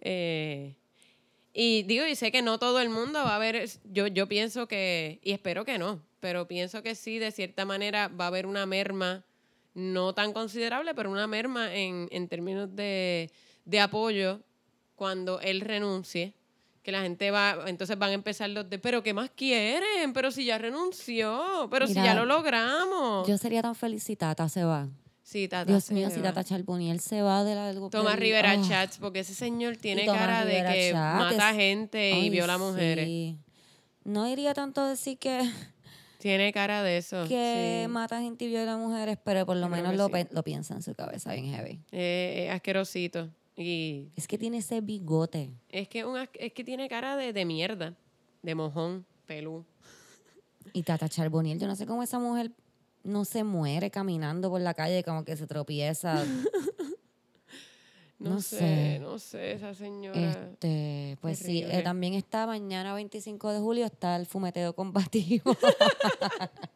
[0.00, 0.74] Eh,
[1.54, 4.66] y digo, y sé que no todo el mundo va a ver, yo, yo pienso
[4.66, 8.46] que, y espero que no, pero pienso que sí, de cierta manera va a haber
[8.46, 9.24] una merma,
[9.74, 13.30] no tan considerable, pero una merma en, en términos de,
[13.64, 14.40] de apoyo
[14.96, 16.34] cuando él renuncie.
[16.82, 20.12] Que la gente va, entonces van a empezar los de, pero ¿qué más quieren?
[20.12, 23.28] Pero si ya renunció, pero si ya lo logramos.
[23.28, 24.88] Yo sería tan feliz si Tata se va.
[25.22, 27.72] sí, Tata Dios mío, si Tata Charboniel se va de la...
[27.88, 28.62] Tomás Rivera Ah.
[28.68, 33.06] Chats, porque ese señor tiene cara Rivera de que mata gente y viola mujeres.
[33.06, 33.36] sí.
[34.02, 35.48] No iría tanto a decir que,
[36.22, 37.24] Tiene cara de eso.
[37.26, 37.88] que sí.
[37.88, 40.24] mata gente y viola mujeres, pero por lo creo menos lo, sí.
[40.30, 41.80] lo piensa en su cabeza bien heavy.
[41.90, 43.28] Eh, eh, asquerosito.
[43.56, 45.50] Y Es que tiene ese bigote.
[45.68, 47.96] es que, un, es que tiene cara de, de mierda,
[48.40, 49.64] de mojón, pelú.
[50.72, 52.52] Y Tata Charboniel, yo no sé cómo esa mujer
[53.02, 56.24] no se muere caminando por la calle, como que se tropieza.
[58.22, 58.98] No, No sé, sé.
[59.00, 60.30] no sé, esa señora.
[60.30, 65.56] Este, pues sí, eh, también está mañana 25 de julio, está el fumeteo combativo.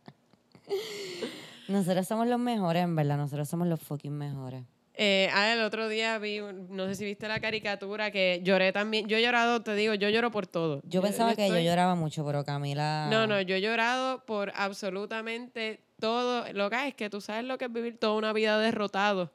[1.68, 3.16] Nosotros somos los mejores, en verdad.
[3.16, 4.62] Nosotros somos los fucking mejores.
[4.98, 9.06] Eh, ah, el otro día vi, no sé si viste la caricatura, que lloré también.
[9.09, 10.80] Yo he llorado, te digo, yo lloro por todo.
[10.85, 13.09] Yo pensaba que estoy- yo lloraba mucho, pero Camila.
[13.11, 16.50] No, no, yo he llorado por absolutamente todo.
[16.54, 19.32] Lo que es que tú sabes lo que es vivir toda una vida derrotado.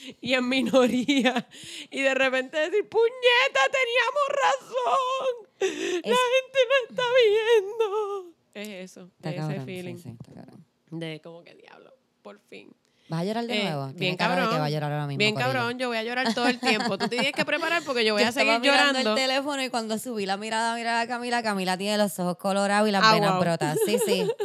[0.20, 1.48] y en minoría.
[1.90, 5.50] Y de repente decir, puñeta, teníamos razón.
[5.60, 8.32] La Es- gente no está viendo.
[8.54, 10.64] Es eso, Está ese cabrón, feeling sí, está cabrón.
[10.90, 12.70] de como que diablo, por fin.
[13.08, 13.92] ¿Vas a llorar de Eh, nuevo?
[13.94, 14.50] bien cabrón.
[14.50, 15.18] que va a llorar ahora mismo.
[15.18, 16.96] Bien cabrón, yo voy a llorar todo el tiempo.
[16.96, 18.98] Tú te tienes que preparar porque yo voy Yo a seguir llorando.
[19.10, 22.36] el teléfono y cuando subí la mirada a mirar a Camila, Camila tiene los ojos
[22.36, 23.78] colorados y las Ah, venas brotas.
[23.84, 24.30] Sí, sí.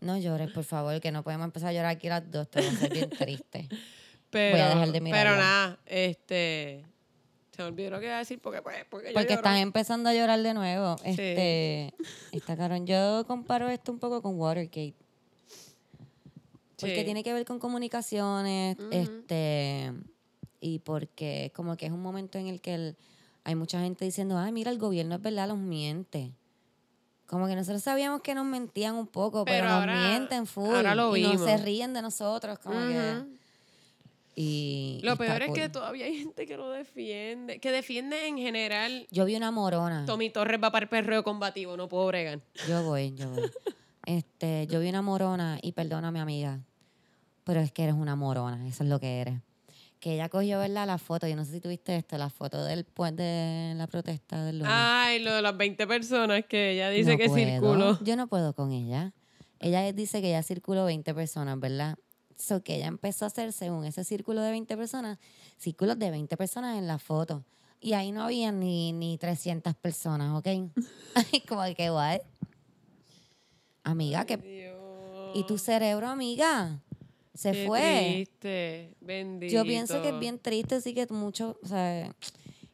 [0.00, 2.48] No llores, por favor, que no podemos empezar a llorar aquí las dos.
[2.48, 3.66] Te va a ser bien triste.
[4.36, 5.30] Pero, Voy a dejar de mirarla.
[5.30, 6.84] Pero nada, este.
[7.52, 10.14] Se me olvidó lo que iba a decir porque, pues, porque Porque están empezando a
[10.14, 10.96] llorar de nuevo.
[11.04, 11.94] Este,
[12.32, 12.86] está cabrón.
[12.86, 14.94] Yo comparo esto un poco con Watergate.
[16.78, 17.04] Porque Sí.
[17.04, 19.94] tiene que ver con comunicaciones, este,
[20.60, 22.96] y porque como que es un momento en el que el-
[23.44, 26.32] hay mucha gente diciendo, ay, mira, el gobierno es verdad, los miente.
[27.26, 30.74] Como que nosotros sabíamos que nos mentían un poco, pero, Pero nos ahora- mienten full.
[30.74, 31.60] ahora lo y no se vimos.
[31.62, 33.35] ríen de nosotros, como que...
[34.38, 37.58] y Lo peor es que todavía hay gente que lo defiende.
[37.58, 39.06] Que defiende en general.
[39.10, 40.04] Yo vi una morona.
[40.04, 42.40] Tommy Torres va para el perreo combativo, no puedo bregar.
[42.68, 43.50] Yo voy, yo voy.
[44.06, 46.60] Este, yo vi una morona y perdona mi amiga,
[47.42, 49.40] pero es que eres una morona, eso es lo que eres.
[49.98, 50.86] que ella cogió, ¿verdad?
[50.86, 54.44] La foto, yo no sé si tuviste esto, la foto del pues de la protesta
[54.44, 54.72] del lunes.
[54.72, 57.44] Ay, lo de las 20 personas que ella dice No que puedo.
[57.44, 57.98] circuló.
[58.04, 59.12] Yo no puedo con ella.
[59.58, 61.98] Ella dice que ya circuló 20 personas, ¿verdad?
[62.36, 65.18] So que ella empezó a hacer, según ese círculo de 20 personas,
[65.56, 67.44] círculos de 20 personas en la foto.
[67.80, 70.46] Y ahí no había ni, ni 300 personas, ¿ok?
[71.14, 72.20] Ay, como que guay.
[73.84, 74.36] Amiga, que...
[74.36, 74.76] Dios,
[75.34, 76.80] ¿Y tu cerebro, amiga?
[77.34, 78.24] Se qué fue.
[78.24, 79.52] Triste, bendito.
[79.52, 82.14] Yo pienso que es bien triste, sí que mucho, o sea,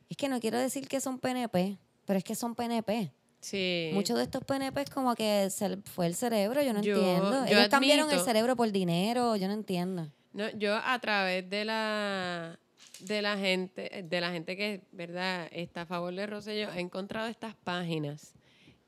[0.08, 3.12] es que no quiero decir que son PNP, pero es que son PNP.
[3.42, 3.90] Sí.
[3.92, 7.44] Muchos de estos PNP es como que se fue el cerebro, yo no Yo- entiendo.
[7.46, 10.08] yo Ellos cambiaron el cerebro por dinero, yo no entiendo.
[10.32, 12.58] No, yo a través de la
[13.00, 17.26] de la gente, de la gente que, ¿verdad?, está a favor de Rosselló, he encontrado
[17.26, 18.32] estas páginas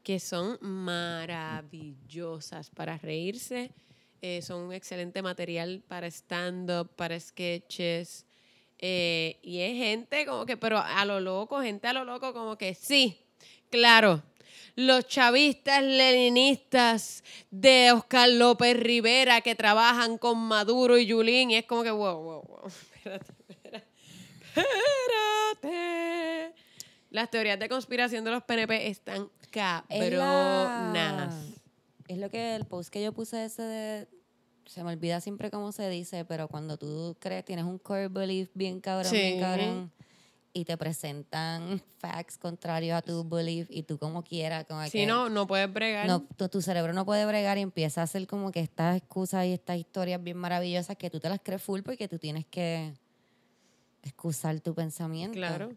[0.05, 3.73] que son maravillosas para reírse.
[4.27, 8.25] eh, son un excelente material para stand-up, para sketches.
[8.79, 12.57] eh, y es gente como que, pero a lo loco, gente a lo loco, como
[12.57, 13.19] que sí,
[13.71, 14.23] claro.
[14.77, 21.51] Los chavistas leninistas de Oscar López Rivera que trabajan con Maduro y Yulín.
[21.51, 22.67] Y es como que, wow, wow, wow.
[22.97, 23.87] Espérate, espérate.
[25.53, 26.55] Espérate.
[27.11, 31.33] Las teorías de conspiración de los PNP están cabronas.
[32.09, 34.09] es lo que el post que yo puse ese de...
[34.67, 38.51] Se me olvida siempre cómo se dice, pero cuando tú crees, tienes un core belief
[38.55, 39.93] bien cabrón, bien cabrón,
[40.55, 45.07] y te presentan facts contrarios a tu belief y tú como quieras, como Si que...
[45.07, 46.07] no, no puedes bregar.
[46.07, 49.45] No, tu, tu cerebro no puede bregar y empieza a hacer como que estas excusas
[49.45, 52.95] y estas historias bien maravillosas que tú te las crees full porque tú tienes que
[54.03, 55.35] excusar tu pensamiento.
[55.35, 55.73] Claro.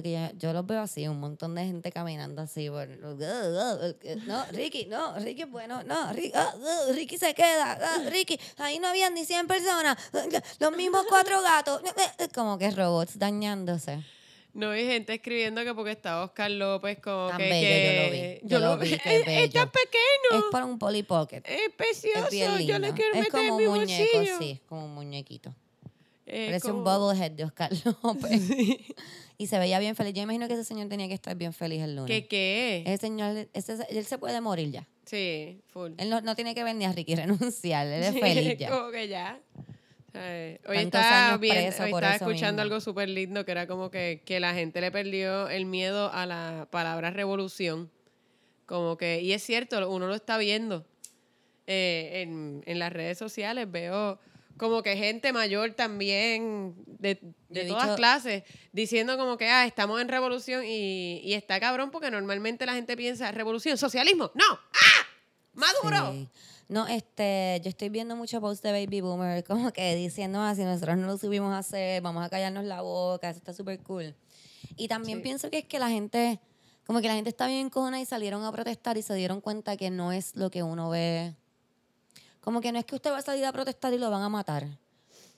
[0.00, 2.70] Que yo, yo los veo así, un montón de gente caminando así.
[2.70, 2.88] Por,
[4.26, 8.38] no, Ricky, no, Ricky es bueno, no, Ricky, ah, ah, Ricky se queda, ah, Ricky,
[8.58, 9.98] ahí no habían ni 100 personas,
[10.60, 11.82] los mismos cuatro gatos,
[12.34, 14.02] como que robots dañándose.
[14.54, 17.48] No hay gente escribiendo que porque está Oscar López como Tan que...
[17.48, 20.38] bello, que- yo lo vi, yo lo vi, qué Es- es tan pequeño.
[20.38, 21.40] Es para un Polly Pocket.
[21.46, 22.28] Es Es precioso.
[22.30, 22.72] bien lindo.
[22.74, 24.38] Yo le quiero es meter como en un mi muñeco, bolsillo.
[24.38, 25.54] sí, como un muñequito.
[26.26, 27.70] Es Parece un como- bobblehead de Oscar
[28.02, 28.42] López.
[29.42, 30.14] Y se veía bien feliz.
[30.14, 32.06] Yo imagino que ese señor tenía que estar bien feliz el lunes.
[32.08, 32.84] ¿Qué qué?
[32.86, 34.86] Ese señor, ese- él se puede morir ya.
[35.04, 35.92] Sí, full.
[35.98, 37.88] Él no, no tiene que ver ni a Ricky renunciar.
[37.88, 38.70] Él es feliz ya.
[38.70, 39.40] Como que ya.
[40.14, 42.74] Hoy estaba, hoy escuchando mismo.
[42.74, 46.24] algo súper lindo que era como que, que la gente le perdió el miedo a
[46.26, 47.90] la palabra revolución.
[48.66, 50.86] Como que, y es cierto, uno lo está viendo
[51.66, 53.68] eh, en, en las redes sociales.
[53.70, 54.20] Veo
[54.56, 60.00] como que gente mayor también, de, de todas dicho- clases, diciendo como que, ah, estamos
[60.00, 65.06] en revolución y, y está cabrón porque normalmente la gente piensa, revolución, socialismo, no, ah,
[65.54, 66.12] maduro.
[66.12, 66.28] Sí.
[66.68, 70.62] No, este, yo estoy viendo muchos posts de Baby Boomer como que diciendo, ah, si
[70.64, 74.14] nosotros no lo subimos a hacer, vamos a callarnos la boca, eso está súper cool.
[74.76, 75.22] Y también Sí.
[75.24, 76.40] pienso que es que la gente,
[76.86, 79.76] como que la gente está bien encojona y salieron a protestar y se dieron cuenta
[79.76, 81.34] que no es lo que uno ve.
[82.42, 84.28] Como que no es que usted va a salir a protestar y lo van a
[84.28, 84.66] matar.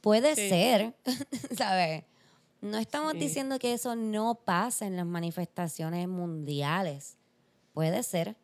[0.01, 0.49] Puede Sí.
[0.49, 0.95] ser,
[1.57, 2.05] ¿sabes?
[2.61, 3.19] No estamos Sí.
[3.19, 7.17] diciendo que eso no pasa en las manifestaciones mundiales.
[7.75, 8.37] Puede ser.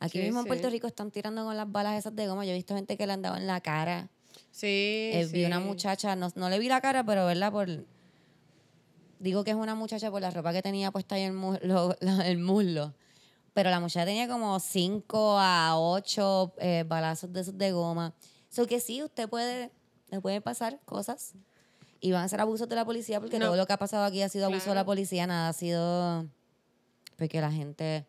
[0.00, 0.46] Aquí Sí, mismo en.
[0.46, 2.44] Puerto Rico están tirando con las balas esas de goma.
[2.44, 4.08] Yo he visto gente que le han dado en la cara.
[4.50, 7.50] Sí, Eh, Vi una muchacha, no, no le vi la cara, pero ¿verdad?
[7.52, 7.84] Por,
[9.18, 11.96] digo que es una muchacha por la ropa que tenía puesta ahí el, mu- lo-
[12.00, 12.94] la- el muslo.
[13.54, 16.54] Pero la muchacha tenía como 5 a 8
[16.86, 18.12] balazos de esos de goma.
[18.50, 19.70] Eso que sí, usted puede,
[20.10, 21.32] le pueden pasar cosas.
[22.00, 23.46] Y van a ser abusos de la policía, porque No.
[23.46, 26.26] todo lo que ha pasado aquí ha sido abuso de la policía, nada ha sido
[27.16, 28.06] porque la gente...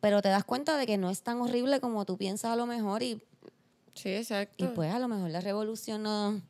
[0.00, 2.66] Pero te das cuenta de que no es tan horrible como tú piensas a lo
[2.66, 3.22] mejor y,
[3.94, 4.64] Sí, exacto.
[4.64, 6.40] y pues a lo mejor la revolución no,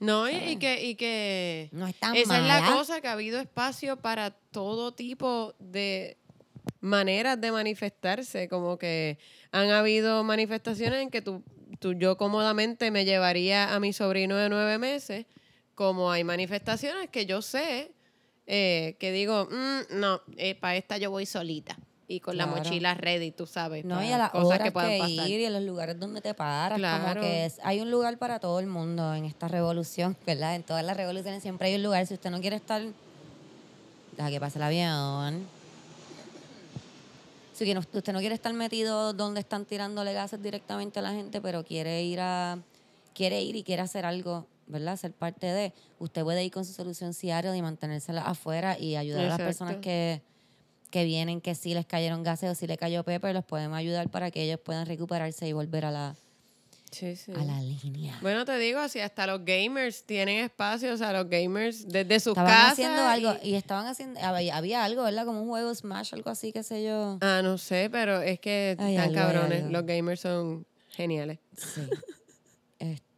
[0.00, 2.76] no, y, y que, y que no es tan esa es la mala.
[2.76, 6.16] cosa, que ha habido espacio para todo tipo de
[6.80, 8.48] maneras de manifestarse.
[8.48, 9.18] Como que
[9.50, 11.42] han habido manifestaciones en que tú,
[11.78, 15.26] tú, yo cómodamente me llevaría a mi sobrino de nueve meses,
[15.74, 17.92] como hay manifestaciones que yo sé
[18.46, 20.20] eh, que digo, "Mm, no,
[20.60, 21.76] para esta yo voy solita.
[22.08, 23.84] Y con la mochila ready, tú sabes.
[23.86, 25.28] No, y a las cosas horas que que, puedan pasar.
[25.30, 26.76] ir y a los lugares donde te paras.
[26.76, 27.08] Claro.
[27.14, 30.56] Como que es- hay un lugar para todo el mundo en esta revolución, ¿verdad?
[30.56, 32.06] En todas las revoluciones siempre hay un lugar.
[32.06, 32.82] Si usted no quiere estar,
[34.16, 35.46] deja que pase el avión.
[37.64, 41.64] Si usted no quiere estar metido donde están tirándole gases directamente a la gente, pero
[41.64, 42.58] quiere ir a
[43.14, 44.96] quiere ir y quiere hacer algo, ¿verdad?
[44.96, 45.72] Ser parte de.
[45.98, 49.76] Usted puede ir con su solución Seattle y mantenérsela afuera y ayudar a las personas
[49.76, 50.22] que,
[50.90, 54.10] que vienen, que sí les cayeron gases o si le cayó Pepper, los podemos ayudar
[54.10, 56.16] para que ellos puedan recuperarse y volver a la,
[56.92, 57.32] Sí, sí.
[57.34, 58.16] a la línea.
[58.22, 62.32] Bueno, te digo, si hasta los gamers tienen espacio, o sea, los gamers desde sus
[62.32, 62.72] Estaban casas.
[62.72, 65.24] haciendo algo y- estaban haciendo, había, había algo, ¿verdad?
[65.24, 67.18] Como un juego Smash, algo así, qué sé yo.
[67.22, 69.70] Ah, no sé, pero es que están algo, cabrones.
[69.70, 71.38] Los gamers son geniales.
[71.56, 71.80] Sí.
[72.78, 73.02] este.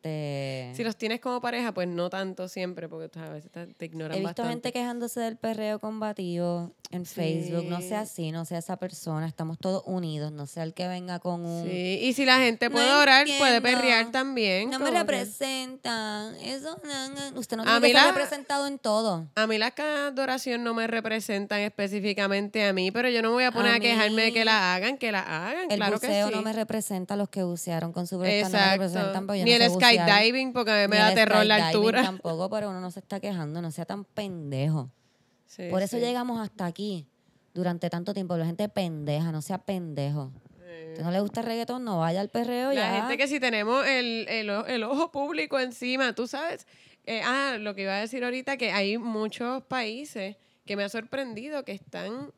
[0.75, 3.85] Si los tienes como pareja, pues no tanto siempre, porque tú a veces te, te
[3.87, 4.51] ignoran He visto bastante.
[4.51, 7.65] gente quejándose del perreo combativo en Facebook.
[7.65, 9.27] No sea así, no sea esa persona.
[9.27, 10.31] Estamos todos unidos.
[10.31, 11.65] No sea el que venga con un.
[11.65, 14.71] Sí, y si la gente No puede orar, puede perrear también.
[14.71, 16.35] No me que- representan.
[16.37, 17.39] Eso, no.
[17.41, 19.27] Usted no A tiene que la- representado en todo.
[19.35, 23.29] A mí las cadenas de oración no me representan específicamente a mí, pero yo no
[23.31, 25.77] me voy a poner a, A quejarme de que la hagan, que la hagan, El
[25.79, 26.35] claro que buceo sí.
[26.35, 27.17] no me representa.
[27.17, 28.81] Los que bucearon con su no me representan.
[28.83, 29.27] Exacto.
[29.27, 29.67] porque yo Ni no el sé.
[29.99, 32.03] Skydiving, porque a mí me da terror la altura.
[32.03, 33.61] Tampoco, pero uno no se está quejando.
[33.63, 34.91] No sea tan pendejo.
[35.47, 36.03] Sí, Por eso sí.
[36.03, 37.07] llegamos hasta aquí
[37.53, 38.37] durante tanto tiempo.
[38.37, 40.33] La gente pendeja, no sea pendejo.
[40.89, 41.85] ¿Usted no le gusta el reggaetón?
[41.85, 42.97] No vaya al perreo La ya.
[43.01, 46.67] gente que si tenemos el, el ojo público encima, tú sabes.
[47.07, 50.89] Eh, ah, lo que iba a decir ahorita, que hay muchos países que me ha
[50.89, 52.33] sorprendido que están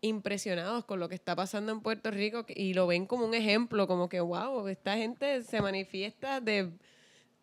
[0.00, 3.86] impresionados con lo que está pasando en Puerto Rico y lo ven como un ejemplo,
[3.86, 6.70] como que, wow, esta gente se manifiesta de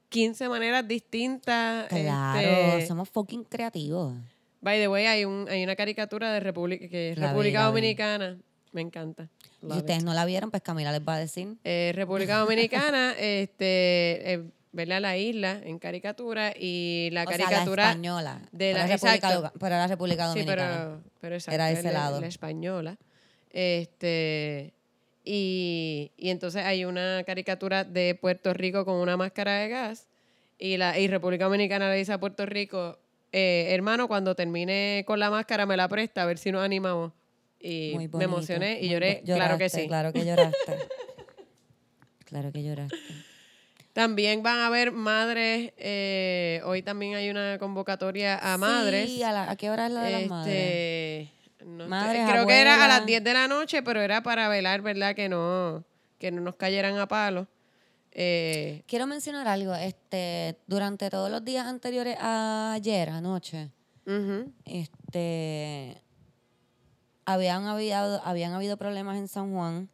[0.10, 1.88] 15 maneras distintas.
[1.88, 4.13] Claro, este, somos fucking creativos.
[4.62, 7.60] By the way, hay, un, hay una caricatura de República, que es La vi, República
[7.60, 7.65] vi.
[7.67, 8.38] Dominicana.
[8.72, 9.30] Me encanta.
[9.62, 9.74] Si it.
[9.74, 11.56] ustedes no la vieron, pues Camila les va a decir.
[11.63, 15.02] Eh, República Dominicana, este, eh, ¿verdad?
[15.02, 17.84] La isla en caricatura y la O sea, caricatura.
[17.86, 18.42] la española.
[18.52, 20.72] de la- la República, pero la República sí, Dominicana.
[20.78, 22.22] pero, pero exacto, Era es ese la- lado.
[22.22, 22.98] La española.
[23.52, 24.74] Este,
[25.24, 30.08] y, y entonces hay una caricatura de Puerto Rico con una máscara de gas
[30.60, 32.98] y, la, y República Dominicana le dice a Puerto Rico,
[33.32, 37.12] eh, hermano, cuando termine con la máscara me la presta a ver si nos animamos.
[37.60, 39.88] Y me emocioné y lloré, claro que sí.
[39.88, 40.56] Claro que lloraste.
[42.26, 42.96] claro que lloraste.
[43.98, 49.10] También van a haber madres, eh, hoy también hay una convocatoria a madres.
[49.10, 50.56] Sí, ¿a, la- ¿a qué hora es la de las madres?
[50.56, 53.06] Este, no Madres, creo que era a las abuelas.
[53.08, 55.16] 10 de la noche, pero era para velar, ¿verdad?
[55.16, 55.84] Que no,
[56.20, 57.48] que no nos cayeran a palo.
[58.12, 59.74] Eh, Quiero mencionar algo.
[59.74, 63.72] Este, durante todos los días anteriores a ayer, anoche,
[64.64, 66.04] este,
[67.26, 69.90] habían habido, habían habido problemas en San Juan.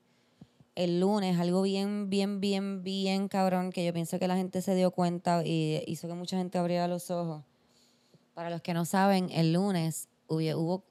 [0.76, 4.74] El lunes, algo bien, bien, bien, bien cabrón, que yo pienso que la gente se
[4.74, 7.44] dio cuenta y hizo que mucha gente abriera los ojos.
[8.34, 10.84] Para los que no saben, el lunes hubo, hubo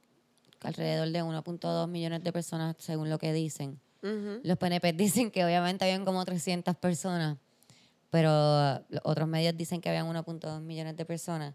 [0.61, 3.81] alrededor de 1.2 millones de personas, según lo que dicen.
[4.03, 7.39] Los PNP dicen que obviamente habían como 300 personas,
[8.11, 8.31] pero
[8.89, 11.55] los otros medios dicen que habían 1.2 millones de personas.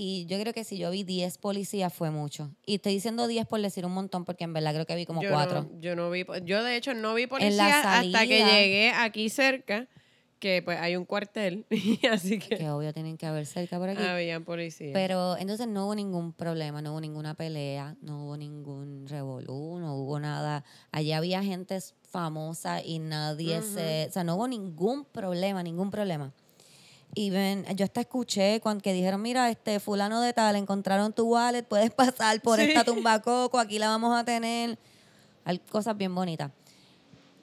[0.00, 2.52] Y yo creo que si yo vi 10 policías fue mucho.
[2.64, 5.20] Y estoy diciendo 10 por decir un montón, porque en verdad creo que vi como
[5.20, 5.62] yo 4.
[5.62, 8.92] No, yo no vi, yo de hecho no vi En policía la hasta que llegué
[8.92, 9.88] aquí cerca,
[10.38, 11.66] que pues hay un cuartel,
[12.12, 14.00] así que, Que obvio tienen que haber cerca por aquí.
[14.00, 14.92] habían policías.
[14.92, 19.96] Pero entonces no hubo ningún problema, no hubo ninguna pelea, no hubo ningún revolú, no
[19.96, 20.62] hubo nada.
[20.92, 24.06] Allí había gente famosa y nadie se...
[24.08, 26.32] O sea, no hubo ningún problema, ningún problema.
[27.14, 31.24] Y ven, yo hasta escuché cuando que dijeron, mira, este fulano de tal, encontraron tu
[31.32, 32.66] wallet, puedes pasar por Sí.
[32.66, 34.78] esta tumba coco, aquí la vamos a tener.
[35.44, 36.50] Hay cosas bien bonitas.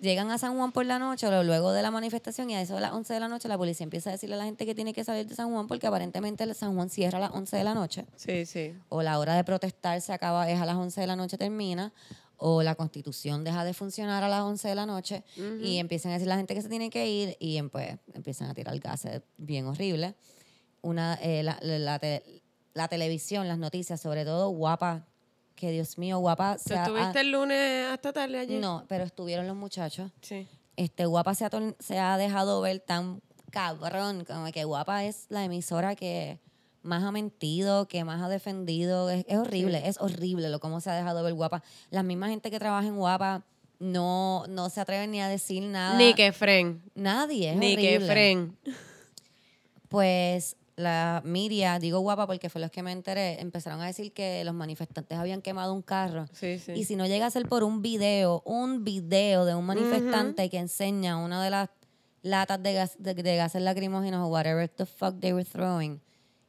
[0.02, 2.82] Llegan a San Juan por la noche, luego de la manifestación, y a eso de
[2.82, 4.94] las 11 de la noche la policía empieza a decirle a la gente que tiene
[4.94, 7.64] que salir de San Juan porque aparentemente el San Juan cierra a las 11 de
[7.64, 8.74] la noche, sí, sí.
[8.90, 11.92] o la hora de protestar se acaba, es a las 11 de la noche termina,
[12.38, 15.24] o la constitución deja de funcionar a las 11 de la noche,
[15.62, 18.50] y empiezan a decir la gente que se tiene que ir, y em, pues empiezan
[18.50, 20.14] a tirar gases bien horribles.
[20.82, 22.42] Una, eh, la, la- la te-
[22.74, 25.08] la televisión, las noticias, sobre todo guapa,
[25.56, 26.58] que Dios mío, guapa.
[26.64, 28.60] ¿Tú ha- estuviste ha- el lunes hasta tarde allí?
[28.60, 30.48] no, pero estuvieron los muchachos Sí.
[30.76, 33.22] este Guapa se ha, se ha dejado ver tan
[33.52, 36.40] cabrón, como que Guapa es la emisora que
[36.86, 39.10] más ha mentido, que más ha defendido.
[39.10, 41.64] Es, es horrible, es horrible lo cómo se ha dejado ver Guapa.
[41.90, 43.44] La misma gente que trabaja en Guapa
[43.80, 45.98] no, no se atreven ni a decir nada.
[45.98, 46.82] Ni que fren.
[46.96, 48.08] Nadie, es Ni que horrible.
[48.08, 48.58] fren.
[49.90, 54.44] Pues la Miria, digo Guapa porque fue los que me enteré, empezaron a decir que
[54.44, 56.26] los manifestantes habían quemado un carro.
[56.34, 56.74] Sí, sí.
[56.74, 60.58] Y si no llega a ser por un video, un video de un manifestante que
[60.58, 61.70] enseña una de las
[62.24, 66.02] latas de, gas, de, de gases lacrimógenos o whatever the fuck they were throwing,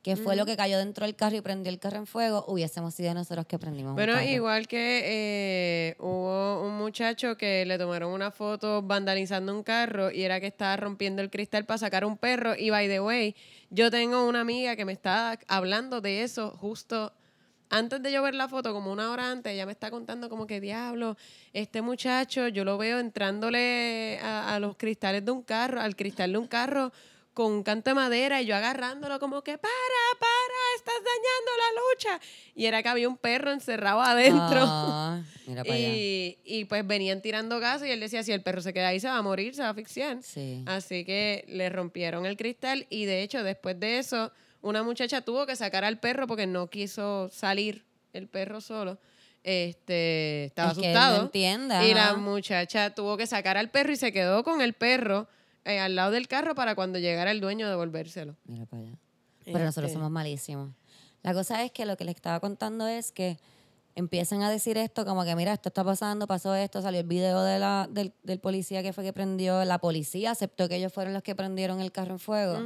[0.07, 2.95] que fue lo que cayó dentro del carro y prendió el carro en fuego, hubiésemos
[2.95, 4.23] sido nosotros que prendimos carro.
[4.23, 10.23] igual que eh, hubo un muchacho que le tomaron una foto vandalizando un carro y
[10.23, 12.55] era que estaba rompiendo el cristal para sacar un perro.
[12.57, 13.35] Y by the way,
[13.71, 17.13] yo tengo una amiga que me está hablando de eso justo
[17.69, 20.47] antes de yo ver la foto, como una hora antes, ella me está contando como
[20.47, 21.17] que diablo,
[21.53, 26.31] este muchacho, yo lo veo entrándole a, a los cristales de un carro, al cristal
[26.31, 26.93] de un carro
[27.37, 29.71] con un canto de madera y yo agarrándolo como que para,
[30.19, 32.27] para, estás dañando la lucha.
[32.55, 34.65] Y era que había un perro encerrado adentro.
[34.67, 35.87] Ah, mira para allá.
[35.87, 39.01] Y, y pues venían tirando gas y él decía, si el perro se queda ahí
[39.01, 40.23] se va a morir, se va a asfixiar.
[40.23, 40.65] Sí.
[40.65, 44.33] Así que le rompieron el cristal y de hecho después de eso
[44.63, 47.85] una muchacha tuvo que sacar al perro porque no quiso salir
[48.15, 48.99] el perro solo.
[49.45, 51.25] Este, estaba Es que él no asustado.
[51.27, 55.29] entiende, y la muchacha tuvo que sacar al perro y se quedó con el perro
[55.67, 58.37] eh, al lado del carro para cuando llegara el dueño devolvérselo.
[58.45, 58.99] Mira para allá.
[59.45, 60.71] Pero nosotros Este, somos malísimos.
[61.23, 63.39] La cosa es que lo que les estaba contando es que
[63.95, 67.43] empiezan a decir esto como que mira, esto está pasando, pasó esto, salió el video
[67.43, 71.15] de la, del, del policía que fue que prendió, la policía aceptó que ellos fueron
[71.15, 72.59] los que prendieron el carro en fuego.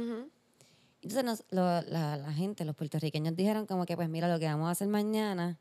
[1.01, 4.45] Entonces nos- lo- la, la gente, los puertorriqueños dijeron como que pues mira, lo que
[4.45, 5.57] vamos a hacer mañana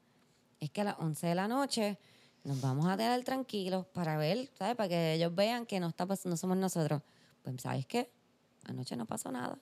[0.59, 1.99] es que a las 11 de la noche
[2.45, 4.75] nos vamos a quedar tranquilos para ver, ¿sabes?
[4.77, 7.01] Para que ellos vean que no, está pas- no somos nosotros.
[7.43, 8.11] Pues ¿sabes qué?
[8.65, 9.59] Anoche no pasó nada.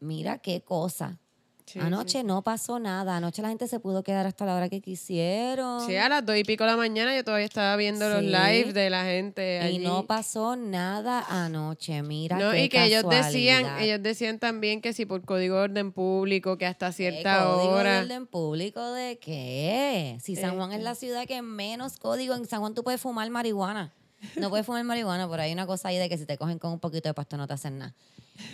[0.00, 1.18] Mira qué cosa.
[1.64, 3.16] Sí, Anoche no pasó nada.
[3.16, 5.86] Anoche la gente se pudo quedar hasta la hora que quisieron.
[5.86, 8.74] Sí, a las dos y pico de la mañana yo todavía estaba viendo los lives
[8.74, 9.78] de la gente y allí.
[9.78, 12.02] no pasó nada anoche.
[12.02, 15.62] Mira No, qué y que ellos decían, ellos decían también que si por código de
[15.62, 17.92] orden público, que hasta ¿Qué cierta código hora.
[17.94, 20.18] de orden público de qué?
[20.20, 20.84] Si San Juan es Este.
[20.84, 23.94] la ciudad que menos código, en San Juan tú puedes fumar marihuana.
[24.36, 26.72] No puedes fumar marihuana, pero hay una cosa ahí de que si te cogen con
[26.72, 27.94] un poquito de pasto no te hacen nada.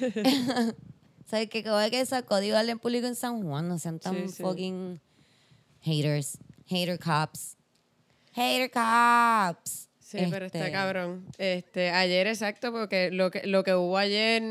[1.27, 1.63] ¿Sabes qué?
[1.63, 4.43] Como que código de orden público en San Juan no sean tan Sí, sí.
[4.43, 5.01] fucking
[5.83, 7.57] haters, hater cops.
[8.33, 9.89] Hater cops.
[9.99, 11.27] Sí, pero está Este, cabrón.
[11.37, 14.43] Este, ayer, exacto, porque lo que, lo que hubo ayer,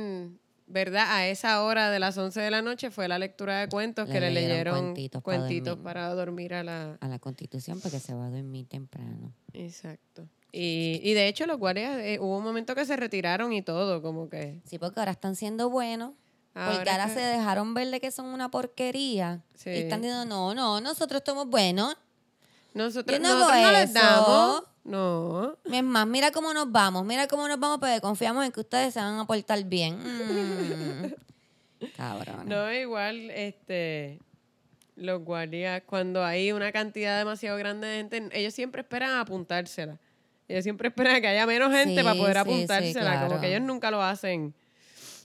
[0.67, 1.05] ¿verdad?
[1.09, 4.13] A esa hora de las 11 de la noche fue la lectura de cuentos Le
[4.13, 5.83] que le leyeron leyeron cuentitos cuentitos, pa' dormir.
[5.83, 6.97] para dormir a la...
[7.01, 9.33] A la constitución porque se va a dormir temprano.
[9.53, 10.27] Exacto.
[10.51, 14.01] Y, y de hecho los guardias, eh, hubo un momento que se retiraron y todo,
[14.01, 14.59] como que...
[14.65, 16.13] Sí, porque ahora están siendo buenos.
[16.53, 19.41] Porque Ahora que- se dejaron ver de que son una porquería.
[19.53, 19.69] Sí.
[19.69, 21.95] Y están diciendo, no, no, nosotros somos buenos.
[22.73, 24.63] Nosotros, Yo no nosotros no les damos.
[24.83, 25.57] No.
[25.71, 28.93] Es más, mira cómo nos vamos, mira cómo nos vamos, porque confiamos en que ustedes
[28.93, 29.97] se van a portar bien.
[29.99, 31.13] Mm.
[31.97, 32.47] Cabrón.
[32.47, 34.19] No, igual, este,
[34.95, 39.99] los guardias, cuando hay una cantidad demasiado grande de gente, ellos siempre esperan apuntársela.
[40.47, 43.13] Ellos siempre esperan que haya menos gente Sí, para poder sí, apuntársela.
[43.15, 43.41] Como claro.
[43.41, 44.53] que ellos nunca lo hacen.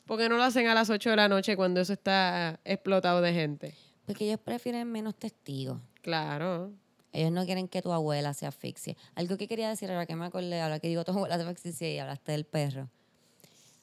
[0.06, 3.32] Porque no lo hacen a las 8 de la noche cuando eso está explotado de
[3.32, 3.74] gente.
[4.04, 5.78] Porque ellos prefieren menos testigos.
[6.02, 6.72] Claro.
[7.12, 8.96] Ellos no quieren que tu abuela se asfixie.
[9.14, 11.94] Algo que quería decir ahora que me acordé, ahora que digo tu abuela se asfixie
[11.94, 12.88] y hablaste del perro.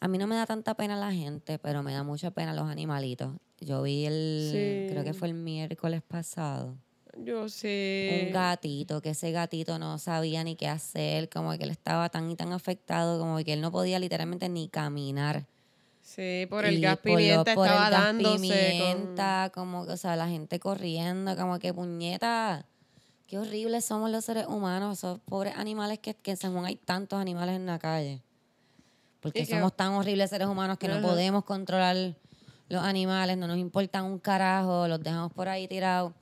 [0.01, 2.67] A mí no me da tanta pena la gente, pero me da mucha pena los
[2.69, 3.33] animalitos.
[3.59, 4.91] Yo vi el, Sí.
[4.91, 6.75] creo que fue el miércoles pasado,
[7.25, 8.25] Yo sé.
[8.27, 12.29] un gatito, que ese gatito no sabía ni qué hacer, como que él estaba tan
[12.31, 15.45] y tan afectado, como que él no podía literalmente ni caminar.
[16.01, 18.31] Sí, por el Y gas por pimienta por el estaba gas dándose.
[18.31, 22.65] con- pimienta, como que, o sea, la gente corriendo, como que puñeta.
[23.27, 27.55] Qué horribles somos los seres humanos, esos pobres animales que, que Juan hay tantos animales
[27.57, 28.21] en la calle.
[29.21, 32.15] Porque que- somos tan horribles seres humanos que no podemos controlar
[32.69, 36.13] los animales, no nos importan un carajo, los dejamos por ahí tirados.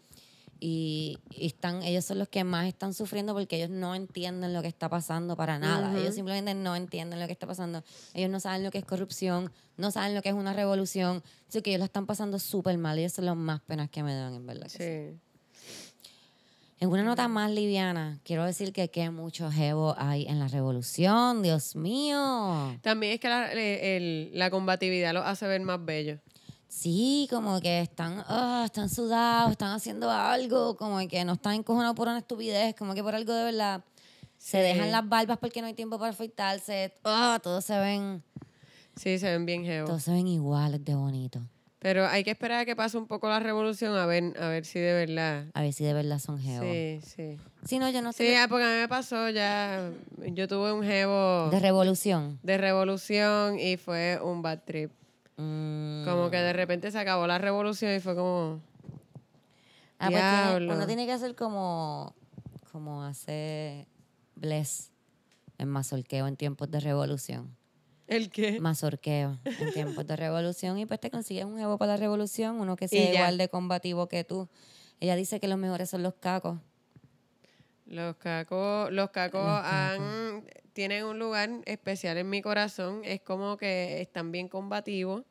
[0.59, 4.61] Y, y están, ellos son los que más están sufriendo porque ellos no entienden lo
[4.61, 5.97] que está pasando para nada.
[5.99, 7.83] Ellos simplemente no entienden lo que está pasando.
[8.13, 11.21] Ellos no saben lo que es corrupción, no saben lo que es una revolución.
[11.47, 12.97] Así que ellos la están pasando súper mal.
[12.97, 14.67] Ellos son los más penas que me dan, en verdad.
[14.69, 14.77] sí.
[14.79, 15.19] Sí.
[16.79, 21.41] En una nota más liviana, quiero decir que qué mucho jevo hay en la revolución,
[21.41, 22.77] Dios mío.
[22.83, 26.19] También es que la, el- la combatividad los hace ver más bellos.
[26.67, 31.95] Sí, como que están, ah, están sudados, están haciendo algo, como que no están encojonados
[31.95, 33.83] por una estupidez, como que por algo de verdad.
[34.37, 34.63] Se Sí.
[34.63, 36.93] dejan las barbas porque no hay tiempo para afeitarse.
[37.03, 38.21] ah, todos se ven,
[38.95, 39.87] Sí, se ven bien geos.
[39.87, 41.39] todos se ven iguales de bonito.
[41.79, 44.65] Pero hay que esperar a que pase un poco la revolución a ver, a ver
[44.65, 45.45] si de verdad.
[45.53, 46.67] A ver si de verdad son jevos.
[46.67, 47.37] Sí, sí.
[47.65, 48.37] Si no, yo no Sí, sé.
[48.37, 49.91] ah, porque a mí me pasó ya.
[50.33, 52.39] Yo tuve un jevo De revolución.
[52.43, 54.91] de revolución y fue un bad trip.
[55.37, 56.03] Mm.
[56.05, 58.59] Como que de repente se acabó la revolución y fue como.
[59.99, 60.23] Ah, pues
[60.59, 62.15] tiene- uno tiene que hacer como,
[62.71, 63.87] como hace
[64.35, 64.91] Bless
[65.57, 67.55] en mazorqueo en tiempos de revolución.
[68.07, 68.59] ¿El qué?
[68.59, 72.75] Mazorqueo en tiempos de revolución y pues te consigues un jevo para la revolución, uno
[72.75, 74.47] que sea igual de combativo que tú.
[74.99, 76.57] Ella dice que los mejores son los cacos.
[77.87, 83.01] Los cacos, los cacos Los han, tienen un lugar especial en mi corazón.
[83.03, 85.23] Es como que están bien combativos.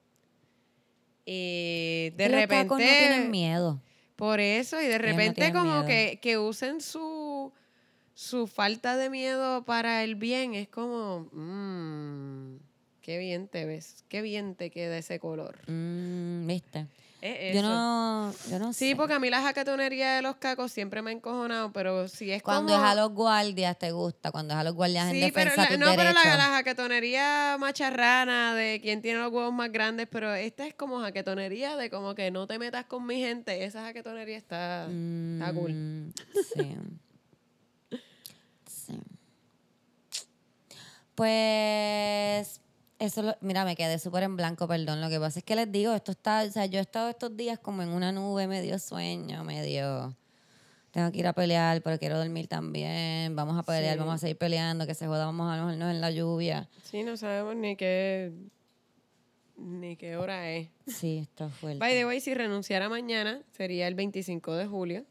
[1.25, 2.63] Y de los repente.
[2.63, 3.83] cacos no tienen miedo.
[4.17, 7.53] Por eso, y de no repente como que, que usen su,
[8.15, 12.57] su falta de miedo para el bien, es como, mmm,
[13.03, 15.59] qué bien te ves, qué bien te queda ese color.
[15.69, 16.87] Mm, ¿Viste?
[17.23, 18.97] Es Yo no, yo no Sí, sé.
[18.97, 22.43] porque a mí la jacatonería de los cacos siempre me ha encojonado, pero si es
[22.43, 22.85] Cuando como...
[22.85, 25.63] es a los guardias te gusta, cuando es a los guardias en Sí, pero defensa
[25.63, 29.73] la- de tus no, pero la, la jaquetonería macharrana de quien tiene los huevos más
[29.73, 33.65] grandes, pero esta es como jaquetonería de como que no te metas con mi gente.
[33.65, 35.73] Esa jaquetonería está, está cool.
[35.73, 36.13] Mm,
[36.55, 36.77] Sí.
[38.67, 39.01] sí.
[41.15, 42.61] Pues
[42.99, 45.01] eso, lo- mira, me quedé súper en blanco, perdón.
[45.01, 47.37] Lo que pasa es que les digo, esto está, o sea, yo he estado estos
[47.37, 50.15] días como en una nube, medio sueño, medio...
[50.93, 53.37] Tengo que ir a pelear, pero quiero dormir también.
[53.37, 53.99] Vamos a pelear, Sí.
[53.99, 56.71] vamos a seguir peleando, que se joda, vamos a mojarnos en la lluvia.
[56.85, 58.33] Sí, no sabemos ni qué
[59.59, 60.69] ni qué hora es.
[60.87, 61.79] Sí, está fuerte.
[61.79, 65.05] By the way, si renunciara mañana, sería el 25 de julio.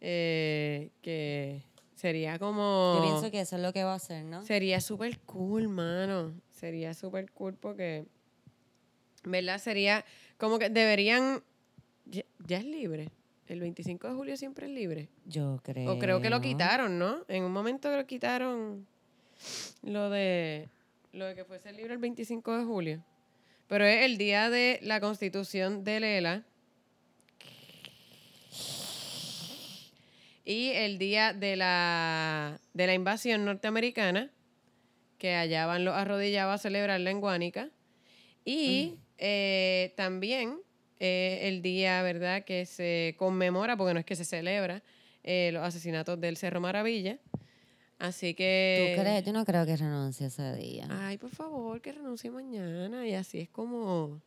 [0.00, 1.62] eh, que
[1.94, 2.94] sería como...
[2.96, 4.42] Yo pienso que eso es lo que va a hacer, ¿no?
[4.44, 6.32] Sería súper cool, mano.
[6.62, 8.04] Sería súper cool porque,
[9.24, 9.58] ¿verdad?
[9.58, 10.04] Sería
[10.38, 11.42] como que deberían...
[12.06, 13.10] Ya, ya es libre.
[13.48, 15.08] El 25 de julio siempre es libre.
[15.26, 15.92] Yo creo.
[15.92, 17.24] O creo que lo quitaron, ¿no?
[17.26, 18.86] En un momento lo quitaron
[19.82, 20.68] lo de,
[21.12, 23.04] lo de que fuese libre el 25 de julio.
[23.66, 26.44] Pero es el día de la constitución de Lela.
[30.44, 34.30] Y el día de la, de la invasión norteamericana,
[35.22, 37.70] que allá van los arrodillados a celebrarla en Guánica.
[38.44, 40.58] Y eh, también
[40.98, 44.82] eh, el día, ¿verdad?, que se conmemora, porque no es que se celebra,
[45.22, 47.20] eh, los asesinatos del Cerro Maravilla.
[48.00, 48.94] Así que...
[48.96, 49.24] ¿Tú crees?
[49.24, 50.88] Yo no creo que renuncie ese día.
[50.90, 53.06] Ay, por favor, que renuncie mañana.
[53.06, 54.20] Y así es como...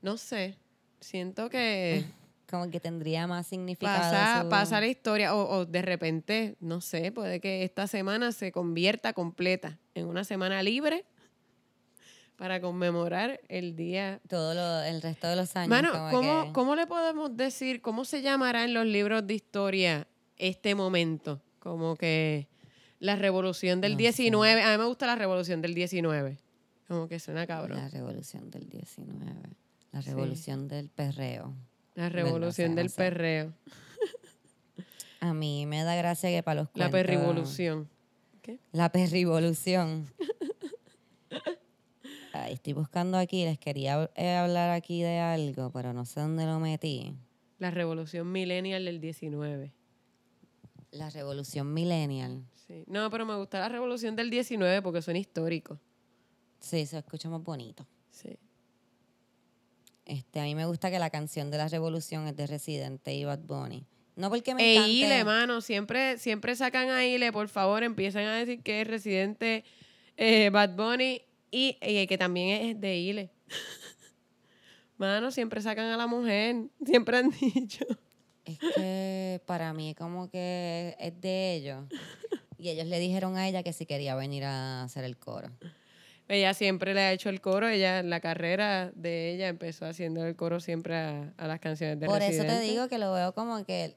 [0.00, 0.54] No sé.
[0.98, 2.06] Siento que
[2.48, 3.98] Como que tendría más significado.
[3.98, 5.34] pasa, su- pasa la historia.
[5.34, 10.22] O, o de repente, no sé, puede que esta semana se convierta completa en una
[10.24, 11.04] semana libre
[12.36, 15.70] para conmemorar el día todo lo- el resto de los años.
[15.70, 19.34] Mano, como ¿cómo, que- ¿cómo le podemos decir, cómo se llamará en los libros de
[19.34, 21.40] historia este momento?
[21.58, 22.46] Como que
[23.00, 24.62] la revolución del No 19.
[24.62, 26.36] A mí me gusta la revolución del 19.
[26.86, 27.78] Como que suena cabrón.
[27.78, 29.24] La revolución del 19.
[29.92, 31.54] La revolución del perreo.
[31.96, 32.96] La revolución no sé, del no sé.
[32.96, 33.52] perreo.
[35.20, 37.88] A mí me da gracia que para los La cuentos- perrivolución.
[38.42, 38.60] ¿Qué?
[38.70, 40.06] La perrivolución.
[42.32, 46.44] Ay, estoy buscando aquí, les quería eh, hablar aquí de algo, pero no sé dónde
[46.44, 47.14] lo metí.
[47.58, 49.72] La revolución millennial del 19.
[50.90, 52.44] La revolución millennial.
[52.66, 52.84] Sí.
[52.86, 55.80] No, pero me gusta la revolución del 19 porque suena histórico.
[56.60, 57.86] Sí, se escucha más bonito.
[58.10, 58.38] Sí.
[60.06, 63.24] Este, a mí me gusta que la canción de la revolución es de Residente y
[63.24, 63.84] Bad Bunny.
[64.14, 64.90] No porque me E encante.
[64.92, 69.64] Ile, mano, siempre, siempre sacan a Ile, por favor, empiezan a decir que es residente
[70.16, 73.30] eh, Bad Bunny y, y que también es de Ile.
[74.96, 77.84] Mano, siempre sacan a la mujer, siempre han dicho.
[78.44, 81.84] Es que para mí como que es de ellos.
[82.58, 85.50] Y ellos le dijeron a ella que si quería venir a hacer el coro.
[86.28, 90.34] Ella siempre le ha hecho el coro, ella, la carrera de ella empezó haciendo el
[90.34, 93.64] coro siempre a, a las canciones de Por eso te digo que lo veo como
[93.64, 93.94] que...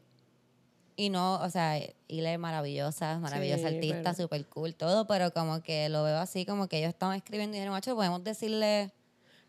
[0.95, 5.63] Y no, o sea, Ile es maravillosa, maravillosa Sí, artista, súper cool, todo, pero como
[5.63, 8.91] que lo veo así, como que ellos estaban escribiendo y dijeron, macho, podemos decirle...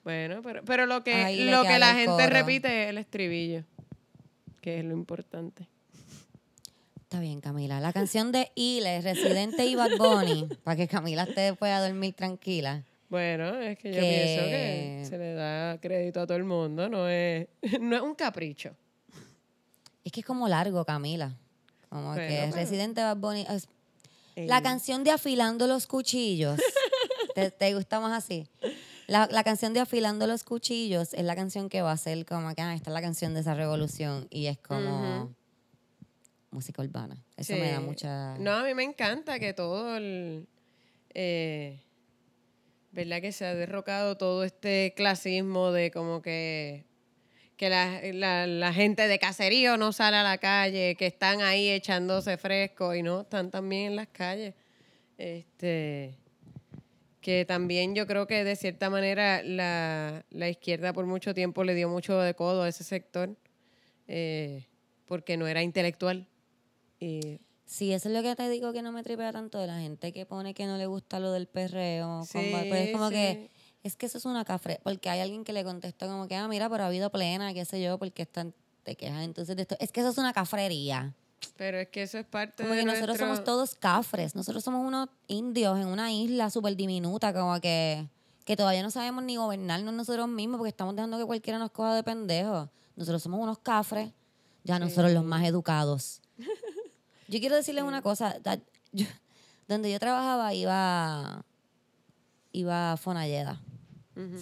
[0.04, 1.12] Bueno, pero, pero lo que,
[1.44, 2.26] lo que la gente coro.
[2.28, 3.64] repite es el estribillo,
[4.62, 5.68] que es lo importante.
[7.10, 7.80] Está bien, Camila.
[7.80, 12.84] La canción de Ile, Residente y Bad Bunny, para que Camila esté pueda dormir tranquila.
[13.08, 17.08] Bueno, es que yo pienso que se le da crédito a todo el mundo, no
[17.08, 17.48] es,
[17.80, 18.76] no es un capricho.
[20.04, 21.34] Es que es como largo, Camila.
[21.88, 23.44] Como Bueno, que pero- Residente Bad Bunny.
[23.50, 23.66] es-
[24.36, 26.60] Eh, La canción de Afilando los Cuchillos.
[27.34, 28.46] ¿Te, te gusta más así?
[29.08, 32.54] La, la canción de Afilando los Cuchillos es la canción que va a ser como
[32.54, 34.28] que, ah, esta es la canción de esa revolución.
[34.30, 35.34] Y es como.
[36.50, 37.16] Música urbana.
[37.36, 38.36] Eso me da mucha...
[38.38, 40.46] No, a mí me encanta que todo el...
[41.14, 41.80] eh,
[42.92, 43.20] ¿Verdad?
[43.20, 46.84] Que se ha derrocado todo este clasismo de como que...
[47.56, 51.68] Que la, la- la gente de caserío no sale a la calle, que están ahí
[51.68, 54.54] echándose fresco y no, están también en las calles.
[55.18, 56.14] Este,
[57.20, 61.74] que también yo creo que de cierta manera la, la izquierda por mucho tiempo le
[61.74, 63.36] dio mucho de codo a ese sector
[64.08, 64.64] eh,
[65.04, 66.26] porque no era intelectual.
[67.00, 67.40] Y
[67.70, 70.12] Sí, eso es lo que te digo que no me tripea tanto de la gente
[70.12, 72.24] que pone que no le gusta lo del perreo.
[72.24, 73.14] Sí, pero es como sí.
[73.14, 73.50] que,
[73.84, 74.80] es que eso es una cafre.
[74.82, 77.64] Porque hay alguien que le contestó como que, ah, mira, pero ha habido plena, qué
[77.64, 79.76] sé yo, porque están, te quejas entonces de esto.
[79.78, 81.14] Es que eso es una cafrería.
[81.56, 84.34] Pero es que eso es parte Como de que nosotros somos todos cafres.
[84.34, 88.04] Nosotros somos unos indios en una isla súper diminuta, como que,
[88.44, 91.94] que todavía no sabemos ni gobernarnos nosotros mismos porque estamos dejando que cualquiera nos coja
[91.94, 92.68] de pendejos.
[92.96, 94.10] Nosotros somos unos cafres,
[94.64, 96.20] ya nosotros los más educados.
[97.30, 98.38] Yo quiero decirles una cosa.
[98.42, 98.60] da-
[98.92, 99.06] yo-
[99.68, 101.44] donde yo trabajaba iba,
[102.52, 103.60] iba Fonalleda.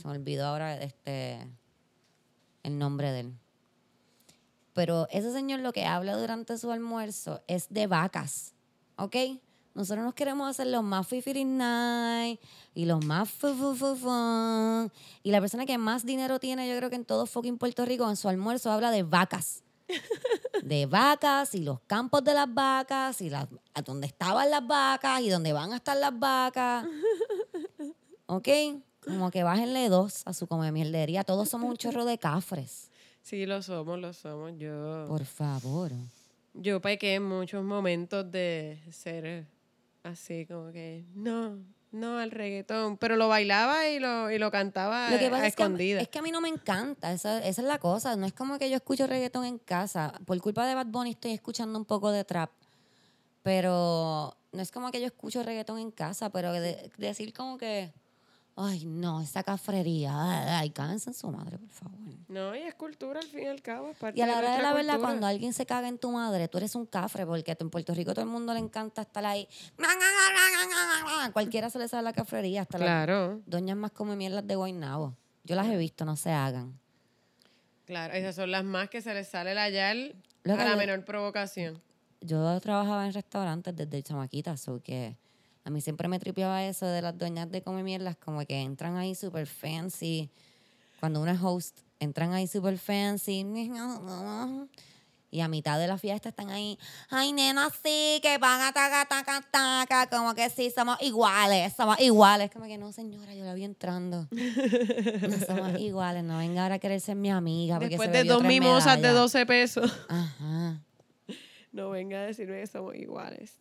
[0.00, 1.46] Se me olvidó ahora este,
[2.62, 3.32] el nombre de él.
[4.72, 8.54] Pero ese señor lo que habla durante su almuerzo es de vacas,
[8.96, 9.16] ¿ok?
[9.74, 12.40] Nosotros nos queremos hacer los más fifiri night
[12.74, 14.90] y los más fu, fu, fu, fun.
[15.22, 18.08] Y la persona que más dinero tiene, yo creo que en todo fucking Puerto Rico,
[18.08, 19.62] en su almuerzo habla de vacas.
[20.68, 25.20] De vacas y los campos de las vacas y las, a dónde estaban las vacas
[25.22, 26.86] y dónde van a estar las vacas.
[28.26, 28.48] ¿Ok?
[29.04, 31.24] Como que bájenle dos a su come mierdería.
[31.24, 32.90] Todos somos un chorro de cafres.
[33.22, 34.52] Sí, lo somos, lo somos.
[34.58, 35.92] Yo, Por favor.
[36.54, 39.46] yo pequé en muchos momentos de ser
[40.02, 41.58] así como que, no,
[41.90, 42.96] no al reggaetón.
[42.98, 46.02] Pero lo bailaba y lo, y lo cantaba Lo que a es que, a, escondidas.
[46.02, 48.16] es que a mí no me encanta, esa, esa es la cosa.
[48.16, 50.12] No es como que yo escucho reggaetón en casa.
[50.26, 52.50] Por culpa de Bad Bunny estoy escuchando un poco de trap.
[53.42, 57.92] Pero no es como que yo escucho reggaetón en casa, pero de- decir como que,
[58.60, 61.98] ay, no, esa cafrería, ay, cállense en su madre, por favor.
[62.28, 63.88] No, y es cultura al fin y al cabo.
[63.90, 66.10] es parte Y a la hora de la verdad, cuando alguien se caga en tu
[66.10, 69.24] madre, tú eres un cafre, porque en Puerto Rico todo el mundo le encanta estar
[69.24, 69.48] ahí.
[71.32, 75.14] Cualquiera se le sabe la cafrería, hasta las Claro, doñas más come mierdas de Guaynabo.
[75.44, 76.78] Yo las he visto, no se hagan.
[77.86, 78.12] claro.
[78.14, 81.80] Esas son las más que se les sale la yal a la menor provocación.
[82.20, 85.16] Yo trabajaba en restaurantes desde chamaquita, so que
[85.68, 88.96] a mí siempre me tripeaba eso de las doñas de come mierdas, como que entran
[88.96, 90.30] ahí super fancy.
[90.98, 93.44] Cuando es host, entran ahí super fancy.
[95.30, 96.78] Y a mitad de la fiesta están ahí,
[97.10, 102.00] ay nena, sí, que van a taca, taca, taca, como que sí, somos iguales, somos
[102.00, 102.50] iguales.
[102.50, 104.26] Como que no, señora, yo la vi entrando.
[104.30, 107.74] No somos iguales, no venga ahora a querer ser mi amiga.
[107.74, 109.32] porque Después se de dos mimosas de medallas.
[109.32, 109.92] 12 pesos.
[110.08, 110.80] Ajá.
[111.72, 113.52] No venga a decirme que somos iguales.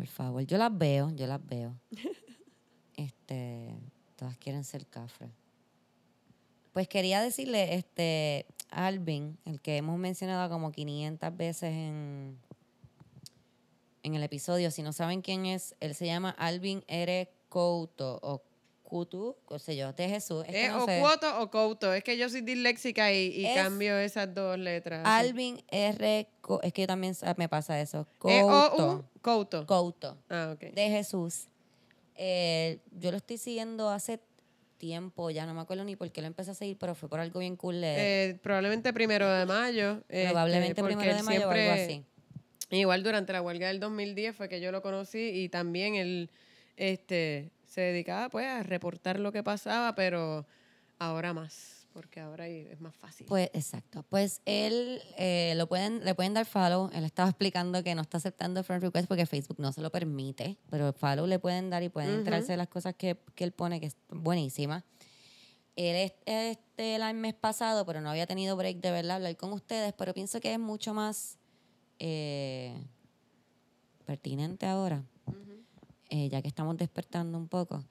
[0.00, 1.76] Por favor, yo las veo, yo las veo.
[2.96, 3.78] Este,
[4.16, 5.30] todas quieren ser cafres.
[6.72, 12.38] Pues quería decirle, este, Alvin, el que hemos mencionado como 500 veces en,
[14.02, 17.30] en el episodio, si no saben quién es, él se llama Alvin R.
[17.50, 18.42] Couto, o
[18.90, 20.44] Coutu, qué sé yo, de Jesús.
[20.46, 20.98] Es que ¿Es no o sé.
[21.00, 21.94] cuoto o couto?
[21.94, 25.02] Es que yo soy disléxica y, y Es cambio esas dos letras.
[25.06, 26.26] Alvin R.
[26.40, 28.06] Co- es que también sa- me pasa eso.
[28.24, 28.92] ¿Es o Couto.
[29.16, 29.66] u couto?
[29.66, 30.18] Couto.
[30.28, 30.72] Ah, ok.
[30.74, 31.46] de Jesús.
[32.16, 34.20] Eh, yo lo estoy siguiendo hace
[34.78, 37.20] tiempo, ya no me acuerdo ni por qué lo empecé a seguir, pero fue por
[37.20, 37.80] algo bien cool.
[37.84, 40.02] Eh, probablemente primero de mayo.
[40.08, 42.04] probablemente este, porque primero de mayo o algo así.
[42.70, 46.30] Igual durante la huelga del 2010 fue que yo lo conocí y también él
[46.76, 50.44] este, se dedicaba pues a reportar lo que pasaba, pero
[50.98, 53.28] ahora más, porque ahora es más fácil.
[53.28, 54.04] Pues exacto.
[54.08, 56.90] Pues él eh, lo pueden, le pueden dar follow.
[56.92, 60.58] Él estaba explicando que no está aceptando friend request porque Facebook no se lo permite.
[60.68, 63.78] Pero follow le pueden dar y pueden enterarse de las cosas que, que él pone,
[63.78, 64.84] que es buenísima.
[65.76, 69.52] Él es este el mes pasado, pero no había tenido break de verdad hablar con
[69.52, 71.38] ustedes, pero pienso que es mucho más
[72.00, 72.74] eh,
[74.04, 75.04] pertinente ahora,
[76.10, 77.84] eh, ya que estamos despertando un poco.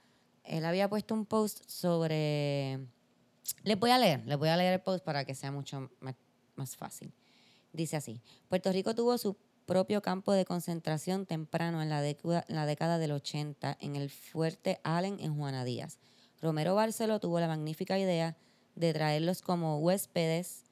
[0.43, 2.79] Él había puesto un post sobre...
[3.63, 6.15] Les voy a leer, les voy a leer el post para que sea mucho más,
[6.55, 7.11] más fácil.
[7.73, 13.11] Dice así, Puerto Rico tuvo su propio campo de concentración temprano en la, década, del
[13.11, 15.99] 80 en el fuerte Allen en Juana Díaz.
[16.41, 18.35] Romero Barceló tuvo la magnífica idea
[18.75, 20.63] de traerlos como huéspedes,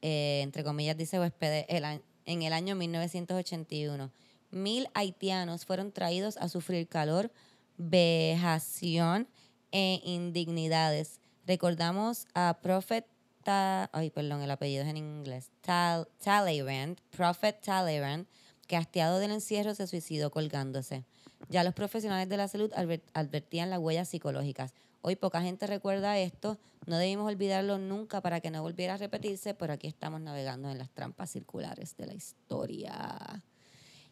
[0.00, 1.84] eh, entre comillas dice huéspedes, el
[2.24, 4.10] en el año 1981.
[4.50, 7.30] Mil haitianos fueron traídos a sufrir calor,
[7.78, 9.28] vejación
[9.72, 11.20] e indignidades.
[11.46, 13.06] Recordamos a Prophet,
[13.42, 18.26] Ta- ay, perdón, el apellido es en inglés, Tal, Talleyrand, Prophet Talleyrand,
[18.66, 21.04] que hastiado del encierro se suicidó colgándose.
[21.48, 24.74] Ya los profesionales de la salud adver- advertían las huellas psicológicas.
[25.00, 29.54] Hoy poca gente recuerda esto, no debimos olvidarlo nunca para que no volviera a repetirse,
[29.54, 33.42] pero aquí estamos navegando en las trampas circulares de la historia.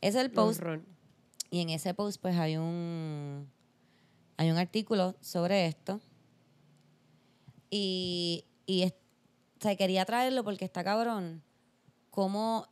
[0.00, 0.82] Es el post Horror.
[1.50, 3.50] y en ese post pues hay un
[4.36, 6.00] hay un artículo sobre esto.
[7.70, 11.42] Y, y es- o sea, quería traerlo porque está cabrón.
[12.10, 12.68] Cómo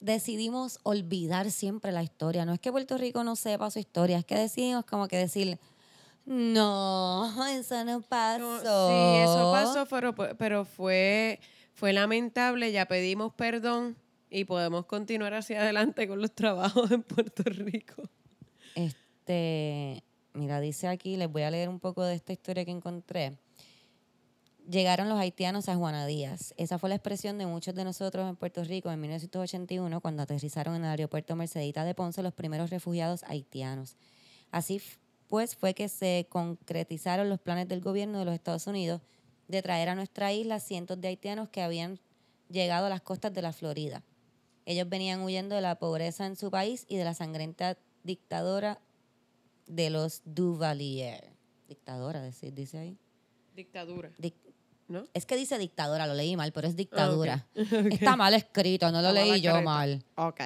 [0.00, 2.44] decidimos olvidar siempre la historia.
[2.44, 5.58] No es que Puerto Rico no sepa su historia, es que decidimos como que decir,
[6.26, 8.40] no, eso no pasó.
[8.40, 11.40] No, sí, eso pasó, pero, pero fue,
[11.72, 13.96] fue lamentable, ya pedimos perdón
[14.34, 18.02] y podemos continuar hacia adelante con los trabajos en Puerto Rico.
[18.74, 23.38] Este, mira, dice aquí, les voy a leer un poco de esta historia que encontré.
[24.68, 26.52] Llegaron los haitianos a Juana Díaz.
[26.56, 30.74] Esa fue la expresión de muchos de nosotros en Puerto Rico en 1981 cuando aterrizaron
[30.74, 33.96] en el aeropuerto Mercedita de Ponce los primeros refugiados haitianos.
[34.50, 34.82] Así
[35.28, 39.00] pues fue que se concretizaron los planes del gobierno de los Estados Unidos
[39.46, 42.00] de traer a nuestra isla cientos de haitianos que habían
[42.48, 44.02] llegado a las costas de la Florida.
[44.66, 48.78] Ellos venían huyendo de la pobreza en su país y de la sangrienta dictadura
[49.66, 51.32] de los Duvalier.
[51.68, 52.96] Dictadora, dice, dice ahí.
[53.54, 54.10] Dictadura.
[54.18, 54.34] Dic-
[54.86, 55.04] ¿No?
[55.14, 57.46] es que dice dictadora, lo leí mal, pero es dictadura.
[57.90, 59.64] Está mal escrito, no lo leí yo carreta.
[59.70, 60.04] mal.
[60.16, 60.40] Ok.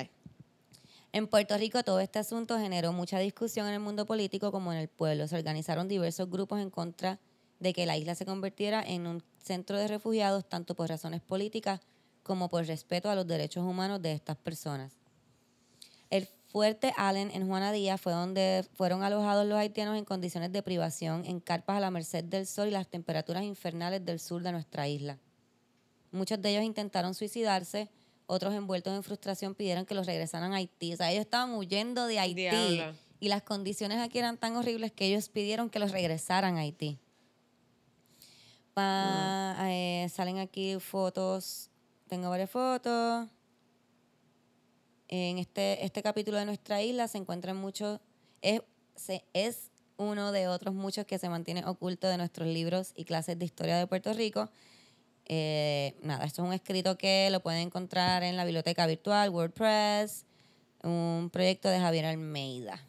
[1.10, 4.78] En Puerto Rico todo este asunto generó mucha discusión en el mundo político como en
[4.78, 5.26] el pueblo.
[5.26, 7.18] Se organizaron diversos grupos en contra
[7.58, 11.80] de que la isla se convirtiera en un centro de refugiados, tanto por razones políticas
[12.28, 14.92] como por respeto a los derechos humanos de estas personas.
[16.10, 20.62] El fuerte Allen en Juana Díaz fue donde fueron alojados los haitianos en condiciones de
[20.62, 24.52] privación, en carpas a la merced del sol y las temperaturas infernales del sur de
[24.52, 25.18] nuestra isla.
[26.12, 27.90] Muchos de ellos intentaron suicidarse,
[28.26, 30.94] otros envueltos en frustración pidieron que los regresaran a Haití.
[30.94, 32.94] O sea, ellos estaban huyendo de Haití Diablo.
[33.20, 36.98] y las condiciones aquí eran tan horribles que ellos pidieron que los regresaran a Haití.
[38.74, 41.68] Pa- eh, salen aquí fotos,
[42.08, 43.28] tengo varias fotos.
[45.08, 48.00] En este, este capítulo de nuestra isla se encuentran muchos,
[48.42, 48.62] es,
[48.94, 53.38] se- es uno de otros muchos que se mantiene oculto de nuestros libros y clases
[53.38, 54.50] de historia de Puerto Rico.
[55.26, 60.24] Eh, nada, esto es un escrito que lo pueden encontrar en la biblioteca virtual, WordPress,
[60.82, 62.80] un proyecto de Javier Almeida.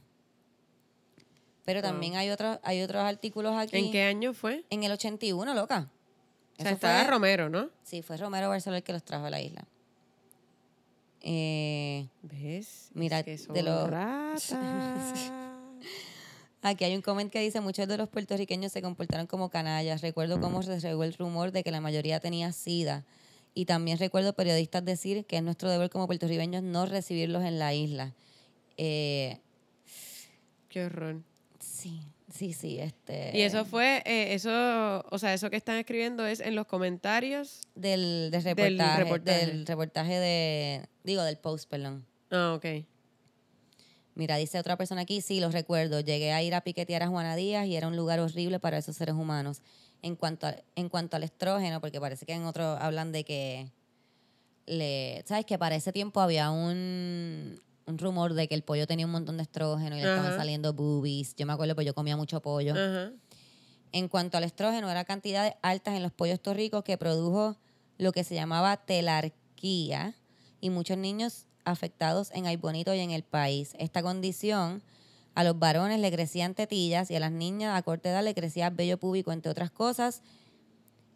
[1.65, 3.77] Pero también hay otros, hay otros artículos aquí.
[3.77, 4.65] ¿En qué año fue?
[4.69, 5.89] En el 81, loca.
[6.59, 7.69] O sea, estaba fue- Romero, ¿no?
[7.83, 9.63] Sí, fue Romero Barceló el que los trajo a la isla.
[11.21, 12.89] Eh, ¿Ves?
[12.93, 14.53] Mira, Es que de los- ratas.
[16.61, 20.01] aquí hay un comment que dice, muchos de los puertorriqueños se comportaron como canallas.
[20.01, 23.05] Recuerdo cómo se regó el rumor de que la mayoría tenía sida.
[23.53, 27.73] Y también recuerdo periodistas decir que es nuestro deber como puertorriqueños no recibirlos en la
[27.73, 28.13] isla.
[28.77, 29.39] Eh,
[30.69, 31.21] Qué horror.
[31.59, 32.01] sí,
[32.33, 32.79] sí, sí.
[32.79, 36.65] Este, Y eso fue, eh, eso, o sea, eso que están escribiendo es en los
[36.67, 37.61] comentarios.
[37.75, 39.45] Del, del, del reportaje, reportaje.
[39.45, 40.85] del reportaje de...
[41.03, 42.05] Digo, del post, perdón.
[42.31, 42.85] Ah, ok.
[44.15, 46.01] Mira, dice otra persona aquí, sí, los recuerdo.
[46.01, 48.95] Llegué a ir a piquetear a Juana Díaz y era un lugar horrible para esos
[48.97, 49.61] seres humanos.
[50.01, 53.67] En cuanto, a- en cuanto al estrógeno, porque parece que en otro hablan de que,
[54.65, 55.45] le, ¿sabes?
[55.45, 59.37] Que para ese tiempo había un, un rumor de que el pollo tenía un montón
[59.37, 61.35] de estrógeno y le estaban saliendo boobies.
[61.35, 62.73] Yo me acuerdo, pues yo comía mucho pollo.
[62.73, 63.11] Ajá.
[63.91, 67.57] En cuanto al estrógeno, eran cantidades altas en los pollos torricos que produjo
[67.97, 70.13] lo que se llamaba telarquía
[70.61, 73.73] y muchos niños afectados en Aybonito y en el país.
[73.79, 74.83] Esta condición
[75.33, 78.69] a los varones le crecían tetillas y a las niñas a corta edad le crecía
[78.69, 80.21] vello púbico, entre otras cosas.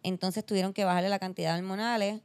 [0.01, 2.21] Entonces tuvieron que bajarle la cantidad de hormonales,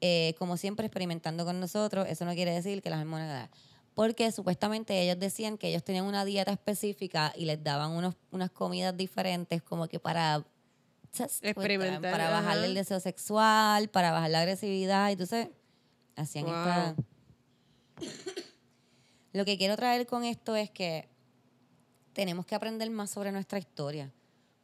[0.00, 2.06] eh, como siempre experimentando con nosotros.
[2.08, 3.50] Eso no quiere decir que las hormonas...
[3.94, 8.50] Porque supuestamente ellos decían que ellos tenían una dieta específica y les daban unos, unas
[8.50, 10.44] comidas diferentes como que para...
[11.42, 15.10] Experimentar, Para bajarle el deseo sexual, para bajar la agresividad.
[15.10, 15.48] Y entonces
[16.16, 16.54] hacían Wow.
[16.54, 16.96] esta...
[19.32, 21.08] Lo que quiero traer con esto es que
[22.12, 24.12] tenemos que aprender más sobre nuestra historia.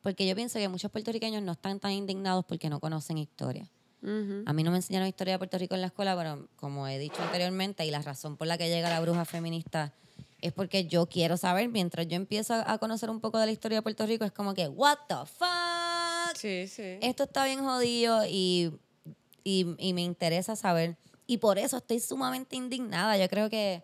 [0.00, 3.68] Porque yo pienso que muchos puertorriqueños no están tan indignados porque no conocen historia.
[4.02, 6.98] A mí no me enseñaron historia de Puerto Rico en la escuela, pero como he
[6.98, 9.92] dicho anteriormente, y la razón por la que llega la bruja feminista
[10.40, 13.52] es porque yo quiero saber, mientras yo empiezo a a conocer un poco de la
[13.52, 16.36] historia de Puerto Rico, es como que, what the fuck?
[16.36, 16.98] Sí, sí.
[17.02, 18.72] Esto está bien jodido y,
[19.44, 20.96] y, y me interesa saber.
[21.26, 23.18] Y por eso estoy sumamente indignada.
[23.18, 23.82] Yo creo que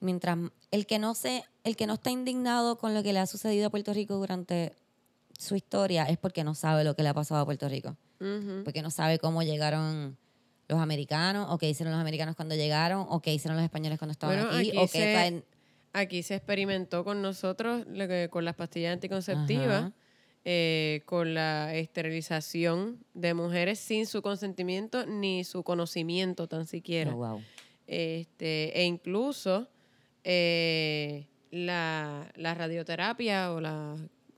[0.00, 0.36] mientras
[0.70, 3.68] el que no se, el que no está indignado con lo que le ha sucedido
[3.68, 4.74] a Puerto Rico durante
[5.38, 7.96] su historia es porque no sabe lo que le ha pasado a Puerto Rico
[8.64, 10.16] Porque no sabe cómo llegaron
[10.68, 14.12] los americanos, o qué hicieron los americanos cuando llegaron, o qué hicieron los españoles cuando
[14.12, 15.44] estaban Bueno, aquí, aquí o qué se- traen-
[15.94, 19.92] Aquí se experimentó con nosotros lo que- con las pastillas anticonceptivas,
[20.46, 27.14] eh, con la esterilización de mujeres sin su consentimiento ni su conocimiento tan siquiera.
[27.14, 27.42] Oh, wow.
[27.86, 29.68] Este, e incluso
[30.24, 33.96] eh, la, la radioterapia o la,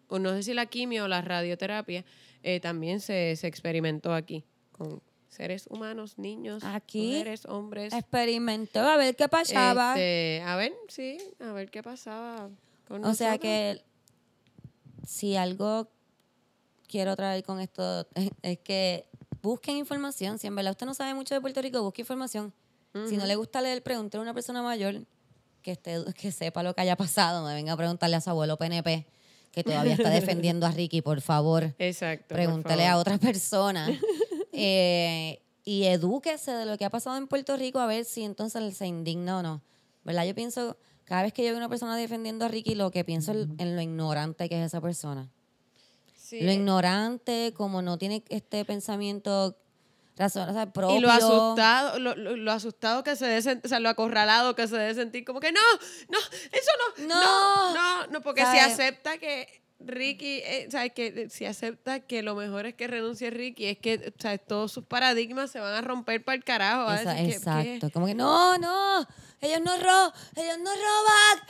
[0.09, 2.05] o no sé si la quimio o la radioterapia,
[2.45, 7.93] eh, también se, se experimentó aquí con seres humanos, niños, Aquí mujeres, hombres.
[7.95, 9.93] Experimentó a ver qué pasaba.
[9.93, 12.51] Este, a ver, sí, a ver qué pasaba
[12.87, 13.83] con o sea que
[15.07, 15.89] si algo
[16.87, 18.07] quiero traer con esto
[18.43, 19.07] es que
[19.41, 20.39] busquen información.
[20.39, 22.53] Si en verdad usted no sabe mucho de Puerto Rico, busque información.
[23.09, 25.05] Si no le gusta leer, pregúntele a una persona mayor
[25.63, 27.41] que, esté, que sepa lo que haya pasado.
[27.41, 29.05] No venga a preguntarle a su abuelo PNP
[29.55, 31.75] que todavía está defendiendo a Ricky, por favor.
[31.79, 32.35] Exacto.
[32.35, 33.01] Pregúntele a favor.
[33.01, 33.89] otra persona.
[34.57, 38.77] Eh, y edúquese de lo que ha pasado en Puerto Rico a ver si entonces
[38.77, 39.63] se indigna o no.
[40.05, 40.27] ¿Verdad?
[40.27, 43.33] Yo pienso, cada vez que yo veo una persona defendiendo a Ricky, lo que pienso
[43.33, 45.29] es en lo ignorante que es esa persona.
[46.15, 49.57] Sí, Lo ignorante, como no tiene este pensamiento
[50.17, 50.97] razón, o sea, propio.
[50.97, 54.55] Y lo asustado, lo, lo- lo asustado que se debe sentir, o sea, lo acorralado
[54.55, 55.61] que se debe sentir, como que no,
[56.09, 57.75] no, eso no, no, No.
[57.75, 60.93] no, no, porque si acepta que Ricky, eh, ¿sabes?
[60.93, 64.41] Que si acepta que lo mejor es que renuncie Ricky, es que, ¿sabes?
[64.47, 66.91] Todos sus paradigmas se van a romper para el carajo.
[66.91, 67.91] decir exacto.
[67.91, 69.07] Como que no, no,
[69.45, 71.47] ellos no roban, ellos no roban.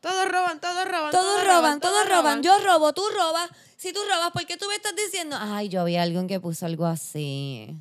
[0.00, 1.10] Todos roban, todos roban.
[1.10, 2.42] Todos roban, todos roban.
[2.42, 3.50] Yo robo, tú robas.
[3.76, 5.36] Si tú robas, ¿por qué tú me estás diciendo?
[5.40, 7.76] Ay, yo vi a alguien que puso algo así.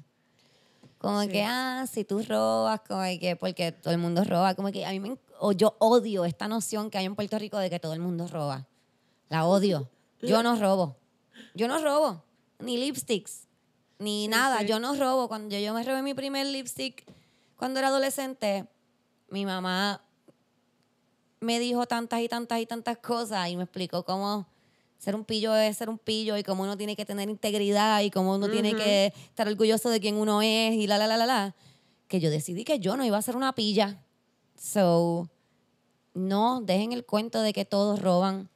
[0.97, 1.29] Como Sí.
[1.29, 4.53] que, ah, si tú robas, como que, porque todo el mundo roba.
[4.55, 7.57] Como que a mí me, o yo odio esta noción que hay en Puerto Rico
[7.57, 8.67] de que todo el mundo roba.
[9.29, 9.89] La odio.
[10.21, 10.97] Yo no robo.
[11.55, 12.23] Yo no robo.
[12.59, 13.47] Ni lipsticks.
[13.97, 14.59] Ni Sí, nada.
[14.59, 14.67] sí.
[14.67, 15.27] Yo no robo.
[15.27, 17.03] Cuando yo, yo me robé mi primer lipstick
[17.55, 18.67] cuando era adolescente,
[19.31, 20.01] mi mamá
[21.39, 24.45] me dijo tantas y tantas y tantas cosas y me explicó cómo
[24.99, 28.11] ser un pillo es ser un pillo y cómo uno tiene que tener integridad y
[28.11, 31.25] cómo uno tiene que estar orgulloso de quién uno es y la, la, la, la,
[31.25, 31.55] la,
[32.07, 34.03] que yo decidí que yo no iba a ser una pilla.
[34.55, 35.27] So,
[36.13, 38.49] no, dejen el cuento de que todos roban.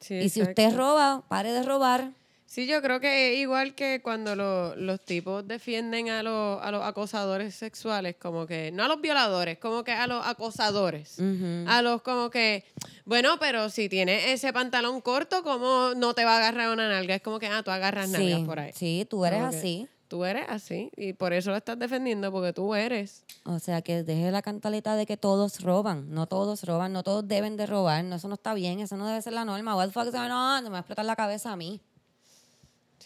[0.00, 0.62] Sí, y si exacto.
[0.62, 2.14] usted roba, pare de robar.
[2.46, 6.70] Sí, yo creo que es igual que cuando lo- los tipos defienden a, los- a
[6.70, 11.18] los acosadores sexuales, como que, no a los violadores, como que a los acosadores.
[11.66, 12.64] A los como que,
[13.04, 17.16] bueno, pero si tienes ese pantalón corto, ¿cómo no te va a agarrar una nalga?
[17.16, 18.70] Es como que, ah, tú agarras nalgas sí, por ahí.
[18.74, 19.88] sí, tú eres Como así.
[20.08, 23.24] Tú eres así y por eso lo estás defendiendo, porque tú eres.
[23.44, 26.10] O sea, que deje la cantaleta de que todos roban.
[26.14, 28.04] No todos roban, no todos deben de robar.
[28.04, 29.74] No, eso no está bien, eso no debe ser la norma.
[29.74, 30.62] What the fuck on?
[30.62, 31.80] Me va a explotar la cabeza a mí.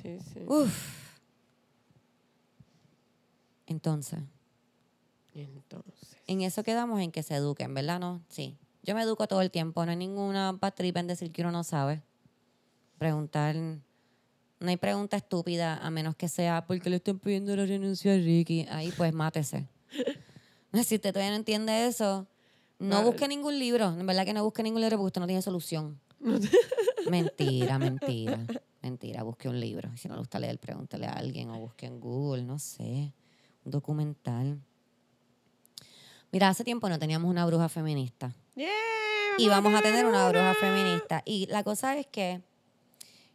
[0.03, 0.41] Sí, sí.
[0.47, 1.11] Uf.
[3.67, 4.21] Entonces,
[5.35, 6.17] Entonces.
[6.27, 8.01] en eso quedamos en que se eduquen, ¿verdad?
[8.01, 8.57] No, sí.
[8.83, 11.63] Yo me educo todo el tiempo, no hay ninguna patripa en decir que uno no
[11.65, 12.03] sabe.
[12.99, 18.15] Preguntar, no hay pregunta estúpida a menos que sea porque le están pidiendo la renuncia
[18.15, 18.67] a Ricky.
[18.71, 19.69] Ahí pues mátese.
[20.73, 22.29] Si usted todavía no entiende eso,
[22.79, 23.07] no Vale.
[23.11, 23.89] busque ningún libro.
[23.89, 25.99] En verdad que no busque ningún libro porque usted no tiene solución.
[27.11, 28.47] mentira, mentira,
[28.83, 29.23] mentira.
[29.23, 29.91] Busque un libro.
[29.97, 33.13] Si no le gusta leer, pregúntele a alguien o busque en Google, no sé,
[33.65, 34.61] un documental.
[36.33, 38.35] Mira, hace tiempo no teníamos una bruja feminista.
[38.55, 38.69] Yeah,
[39.39, 41.23] Y vamos a tener una bruja feminista.
[41.25, 42.43] Y la cosa es que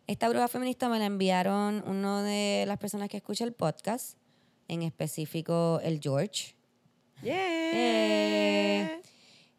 [0.08, 4.18] esta bruja feminista me la enviaron una de las personas que escucha el podcast,
[4.68, 6.56] en específico el George.
[7.22, 7.36] Yeah.
[7.74, 9.02] Eh,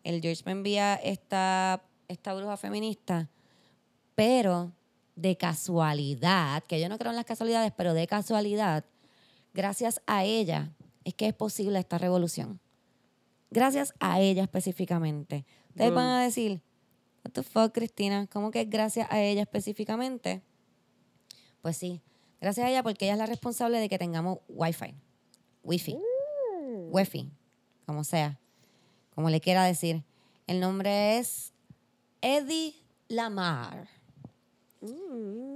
[0.04, 3.28] El George me envía esta, esta bruja feminista,
[4.14, 4.72] pero
[5.16, 8.84] de casualidad, que yo no creo en las casualidades, pero de casualidad,
[9.54, 10.72] gracias a ella
[11.04, 12.60] es que es posible esta revolución.
[13.50, 15.46] Gracias a ella específicamente.
[15.70, 16.60] Ustedes van a decir,
[17.24, 20.42] what the fuck, Cristina, ¿cómo que gracias a ella específicamente?
[21.62, 22.02] Pues sí,
[22.40, 24.94] gracias a ella porque ella es la responsable de que tengamos Wi-Fi,
[25.62, 25.98] Wi-Fi,
[26.90, 27.30] Wi-Fi,
[27.86, 28.38] como sea,
[29.14, 30.04] como le quiera decir.
[30.46, 31.52] El nombre es
[32.20, 32.74] Eddie
[33.08, 33.95] Lamar.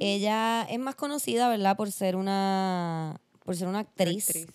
[0.00, 1.76] Ella es más conocida, ¿verdad?
[1.76, 4.28] Por ser una, por ser una actriz.
[4.28, 4.46] Actriz.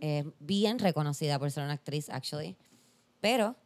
[0.00, 2.56] Eh, bien reconocida por ser una actriz, actually.
[3.20, 3.56] Pero,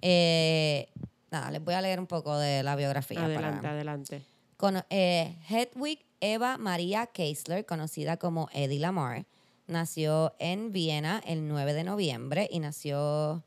[0.00, 0.88] eh,
[1.30, 3.18] nada, les voy a leer un poco de la biografía.
[3.20, 4.22] para- Adelante, adelante.
[4.56, 9.26] Cono- eh, Hedwig Eva Maria Keisler, conocida como Eddie Lamar,
[9.66, 13.42] nació en Viena el 9 de noviembre y nació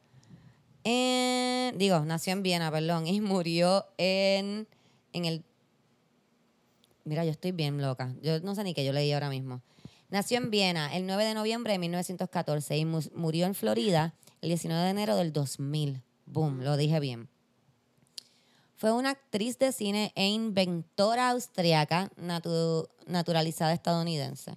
[0.83, 4.67] en, digo, nació en Viena, perdón, y murió en,
[5.13, 5.43] en el,
[7.05, 9.61] mira, yo estoy bien loca, yo no sé ni qué yo leí ahora mismo.
[10.09, 14.49] Nació en Viena el 9 de noviembre de 1914 y mu- murió en Florida el
[14.49, 16.01] 19 de enero del 2000.
[16.25, 17.27] Boom, lo dije bien.
[18.77, 24.53] Fue una actriz de cine e inventora austriaca natu- naturalizada estadounidense.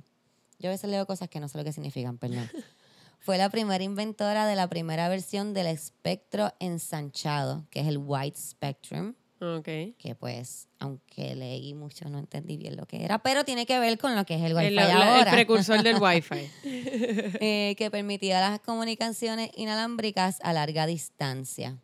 [0.59, 2.51] Yo a veces leo cosas que no sé lo que significan, perdón.
[3.21, 8.39] Fue la primera inventora de la primera versión del espectro ensanchado, que es el White
[8.39, 9.65] Spectrum, Ok.
[9.99, 13.97] que pues, aunque leí mucho, no entendí bien lo que era, pero tiene que ver
[13.99, 16.51] con lo que es el Wi-Fi El, precursor del Wi-Fi.
[16.65, 21.79] eh, que permitía las comunicaciones inalámbricas a larga distancia.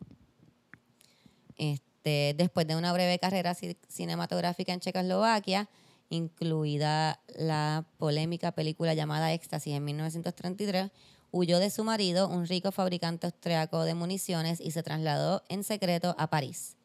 [1.57, 5.69] Este, después de una breve carrera ci- cinematográfica en Checoslovaquia
[6.09, 10.91] incluida la polémica película llamada Éxtasis en 1933,
[11.31, 16.15] huyó de su marido, un rico fabricante austriaco de municiones, y se trasladó en secreto
[16.19, 16.77] a París.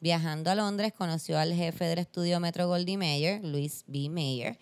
[0.00, 4.08] Viajando a Londres, conoció al jefe del estudio Metro Goldie Mayer, Louis B.
[4.08, 4.56] Mayer,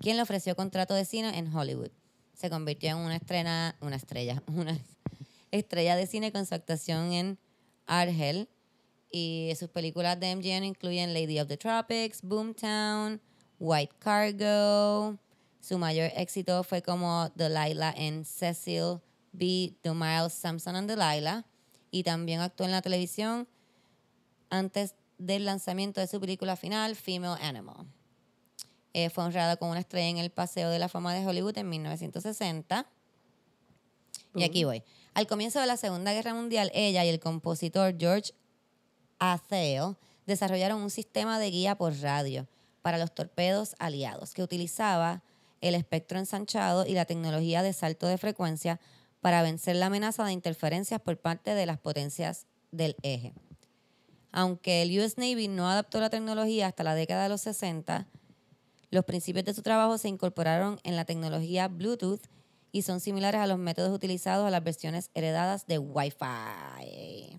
[0.00, 1.90] quien le ofreció contrato de cine en Hollywood.
[2.34, 3.20] Se convirtió en una
[3.80, 4.76] una estrella, una
[5.52, 7.38] estrella de cine con su actuación en
[7.86, 8.48] Argel.
[9.12, 13.20] Y sus películas de MGM incluyen Lady of the Tropics, Boomtown,
[13.60, 15.18] White Cargo.
[15.60, 19.00] Su mayor éxito fue como Delilah en Cecil
[19.32, 19.74] B.
[19.82, 21.44] DeMille Samson and Delilah.
[21.92, 23.48] Y también actuó en la televisión
[24.50, 27.86] antes del lanzamiento de su película final, Female Animal.
[28.92, 31.68] Eh, fue honrada con una estrella en el Paseo de la Fama de Hollywood en
[31.68, 32.86] 1960.
[34.34, 34.82] Y aquí voy.
[35.14, 38.32] Al comienzo de la Segunda Guerra Mundial, ella y el compositor George
[39.18, 42.48] Atheo desarrollaron un sistema de guía por radio
[42.82, 45.22] para los torpedos aliados que utilizaba
[45.60, 48.80] el espectro ensanchado y la tecnología de salto de frecuencia
[49.20, 53.34] para vencer la amenaza de interferencias por parte de las potencias del eje.
[54.32, 58.06] Aunque el US Navy no adaptó la tecnología hasta la década de los 60,
[58.90, 62.22] los principios de su trabajo se incorporaron en la tecnología Bluetooth
[62.72, 67.36] y son similares a los métodos utilizados a las versiones heredadas de Wi-Fi.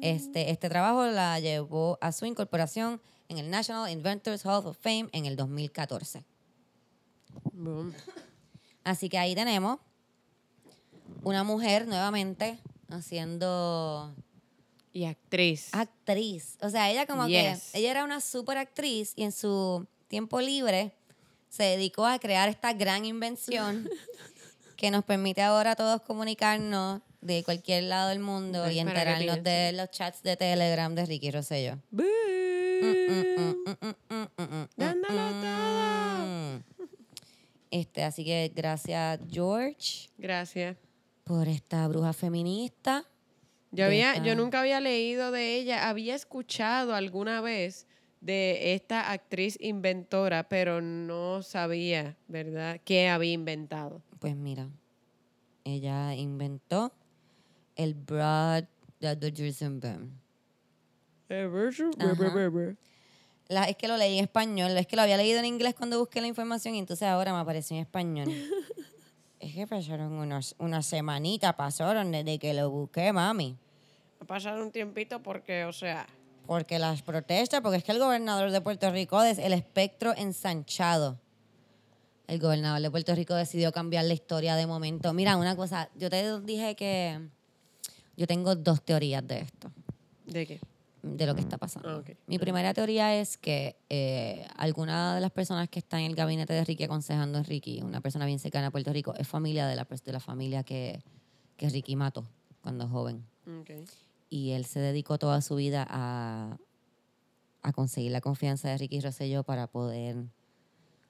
[0.00, 5.08] Este, este trabajo la llevó a su incorporación en el National Inventors Hall of Fame
[5.12, 6.24] en el 2014.
[7.52, 7.92] Boom.
[8.84, 9.78] Así que ahí tenemos
[11.22, 14.14] una mujer nuevamente haciendo
[14.98, 15.68] Y actriz.
[15.72, 16.56] actriz.
[16.60, 17.70] O sea, ella como Yes.
[17.72, 20.92] que ella era una super actriz y en su tiempo libre
[21.48, 23.88] se dedicó a crear esta gran invención
[24.76, 29.72] que nos permite ahora a todos comunicarnos de cualquier lado del mundo y enterarnos de
[29.72, 31.78] los chats de Telegram de Ricky Rosselló.
[37.70, 40.76] Este, así que gracias George Gracias.
[41.24, 43.04] por esta bruja feminista.
[43.70, 47.86] Yo, de había, esta- yo nunca había leído de ella, había escuchado alguna vez
[48.20, 54.02] de esta actriz inventora, pero no sabía, ¿verdad?, qué había inventado.
[54.18, 54.68] Pues mira,
[55.64, 56.92] ella inventó
[57.76, 58.64] el Broad
[59.00, 60.18] Dodgers Boom.
[63.48, 65.98] La, es que lo leí en español, es que lo había leído en inglés cuando
[65.98, 68.28] busqué la información y entonces ahora me apareció en español.
[69.40, 73.56] es que pasaron unos, una semanita, pasaron desde que lo busqué, mami.
[74.20, 76.06] Va a pasar un tiempito porque, o sea,
[76.46, 81.18] Porque las protestas, porque es que el gobernador de Puerto Rico es el espectro ensanchado.
[82.26, 85.12] El gobernador de Puerto Rico decidió cambiar la historia de momento.
[85.12, 87.20] Mira, una cosa, yo te dije que
[88.16, 89.70] yo tengo dos teorías de esto,
[90.26, 90.60] ¿de qué?
[91.02, 92.02] De lo que está pasando.
[92.06, 92.12] Ah.
[92.26, 96.52] Mi primera teoría es que eh, alguna de las personas que está en el gabinete
[96.52, 99.76] de Ricky aconsejando a Ricky, una persona bien cercana a Puerto Rico, es familia de
[99.76, 101.02] la, de la familia que,
[101.56, 102.24] que Ricky mató
[102.62, 103.24] cuando joven
[103.60, 103.70] Ok.
[104.28, 106.58] y él se dedicó toda su vida a,
[107.62, 110.16] a conseguir la confianza de Ricky Rosselló para poder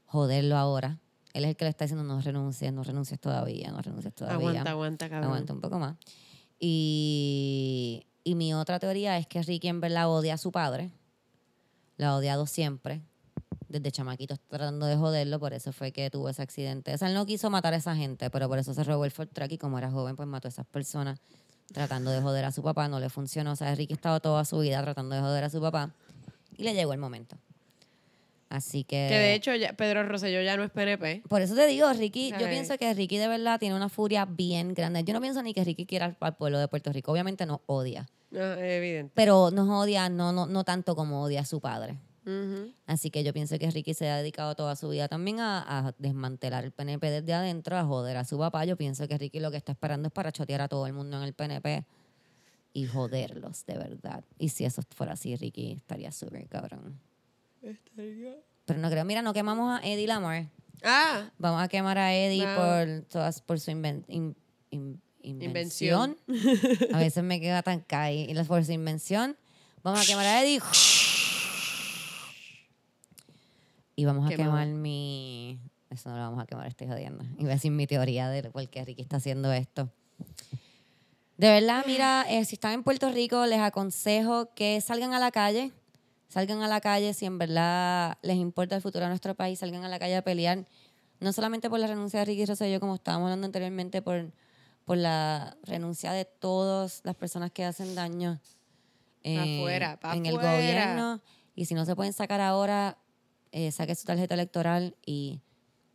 [0.06, 0.98] joderlo ahora.
[1.34, 4.48] Él es el que le está diciendo no renuncies, no renuncies todavía, no renuncies todavía.
[4.48, 5.30] Aguanta, aguanta, cabrón.
[5.30, 5.96] Aguanta un poco más.
[6.58, 10.90] Y, y mi otra teoría es que Ricky en verdad odia a su padre.
[11.96, 13.00] Lo ha odiado siempre.
[13.70, 16.92] Desde chamaquito está tratando de joderlo, por eso fue que tuvo ese accidente.
[16.92, 19.12] O sea, él no quiso matar a esa gente, pero por eso se robó el
[19.12, 21.18] Ford Truck y como era joven, pues mató a esas personas
[21.72, 22.86] tratando de joder a su papá.
[22.86, 23.52] No le funcionó.
[23.52, 25.94] O sea, Ricky estaba toda su vida tratando de joder a su papá
[26.54, 27.38] y le llegó el momento.
[28.48, 29.08] Así que...
[29.10, 31.22] Que de hecho ya, Pedro Rosselló ya no es PNP.
[31.28, 34.72] Por eso te digo, Ricky, yo pienso que Ricky de verdad tiene una furia bien
[34.74, 35.04] grande.
[35.04, 37.12] Yo no pienso ni que Ricky quiera al, al pueblo de Puerto Rico.
[37.12, 38.08] Obviamente no odia.
[38.34, 39.12] Ah, evidente.
[39.14, 41.98] Pero nos odia no, no, no tanto como odia a su padre.
[42.24, 42.72] Ujú.
[42.86, 45.94] Así que yo pienso que Ricky se ha dedicado toda su vida también a, a
[45.98, 48.64] desmantelar el PNP desde adentro, a joder a su papá.
[48.64, 51.16] Yo pienso que Ricky lo que está esperando es para chotear a todo el mundo
[51.16, 51.84] en el PNP
[52.74, 54.24] y joderlos, de verdad.
[54.38, 57.00] Y si eso fuera así, Ricky estaría súper cabrón.
[58.66, 59.04] Pero no creo.
[59.04, 60.46] Mira, no quemamos a Eddie Lamar.
[60.84, 62.54] Ah, Vamos a quemar a Eddie No.
[62.56, 64.36] por todas por su inven- in-
[64.70, 66.16] in- invención.
[66.28, 66.94] Invención.
[66.94, 68.26] a veces me queda tan caí.
[68.30, 69.36] Y por su invención,
[69.82, 70.60] vamos a quemar a Eddie.
[73.96, 75.58] Y vamos a quemar mi.
[75.90, 77.24] Eso no lo vamos a quemar, estoy jodiendo.
[77.38, 79.90] Iba a decir mi teoría de por qué Ricky está haciendo esto.
[81.36, 85.30] De verdad, mira, eh, si están en Puerto Rico, les aconsejo que salgan a la
[85.30, 85.72] calle.
[86.28, 89.58] Salgan a la calle si en verdad les importa el futuro de nuestro país.
[89.58, 90.66] Salgan a la calle a pelear.
[91.20, 94.30] No solamente por la renuncia de Ricky Rosselló, como estábamos hablando anteriormente, por,
[94.84, 98.38] por la renuncia de todas las personas que hacen daño
[99.24, 101.20] eh, afuera, en el gobierno.
[101.54, 102.98] Y si no se pueden sacar ahora,
[103.50, 105.40] eh, saque su tarjeta electoral y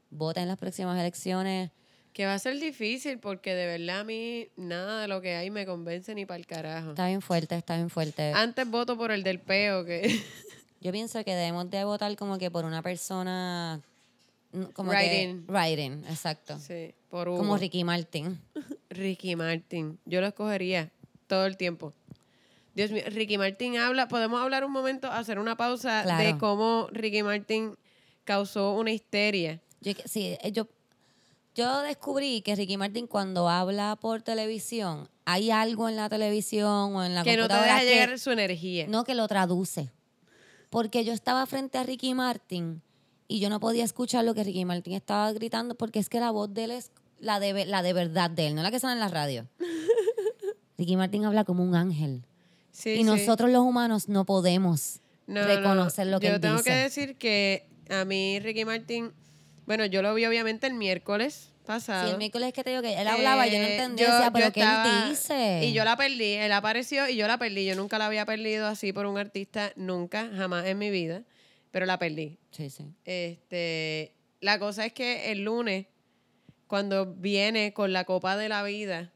[0.10, 1.72] vote en las próximas elecciones.
[2.14, 5.50] Que va a ser difícil porque de verdad a mí nada de lo que hay
[5.50, 6.92] me convence ni para el carajo.
[6.92, 8.32] Está bien fuerte, está bien fuerte.
[8.34, 10.22] Antes voto por el del peo que...
[10.82, 13.82] Yo pienso que debemos de votar como que por una persona...
[14.52, 15.46] mm, Como Writing.
[15.46, 16.60] que, writing, exacto.
[16.60, 17.58] sí, por Como.
[17.58, 18.40] Ricky Martin.
[18.90, 19.98] Ricky Martin.
[20.06, 20.92] Yo lo escogería
[21.28, 21.94] todo el tiempo.
[22.76, 24.08] Dios mío, Ricky Martin habla.
[24.08, 27.76] Podemos hablar un momento, hacer una pausa de cómo Ricky Martin
[28.24, 29.62] causó una histeria.
[29.82, 30.68] Yo, sí, eh, yo,
[31.56, 37.04] yo descubrí que Ricky Martin cuando habla por televisión, hay algo en la televisión o
[37.04, 38.86] en la que no te deja que- llegar su energía.
[38.88, 39.92] no que lo traduce.
[40.70, 42.82] Porque yo estaba frente a Ricky Martin
[43.28, 46.32] y yo no podía escuchar lo que Ricky Martin estaba gritando porque es que la
[46.32, 48.94] voz de él es la de, la de verdad de él, no la que suena
[48.94, 49.48] en la radio.
[50.78, 52.24] Ricky Martin habla como un ángel.
[52.72, 53.04] Sí, y sí.
[53.04, 56.70] nosotros los humanos no podemos No, no, reconocer lo que Yo él tengo dice.
[56.70, 59.12] que decir que a mí Ricky Martin,
[59.66, 62.06] bueno, yo lo vi obviamente el miércoles pasado.
[62.08, 64.32] Sí, el miércoles que te digo que él hablaba, yo no Eh, entendía, yo- decía,
[64.32, 65.62] pero ¿qué él dice?
[65.64, 67.66] Y yo la perdí, él apareció y yo la perdí.
[67.66, 71.24] Yo nunca la había perdido así por un artista, nunca, jamás en mi vida,
[71.72, 72.38] pero la perdí.
[72.52, 72.86] Sí, sí.
[73.06, 75.86] Este, la cosa es que el lunes,
[76.68, 79.12] cuando viene con la copa de la vida,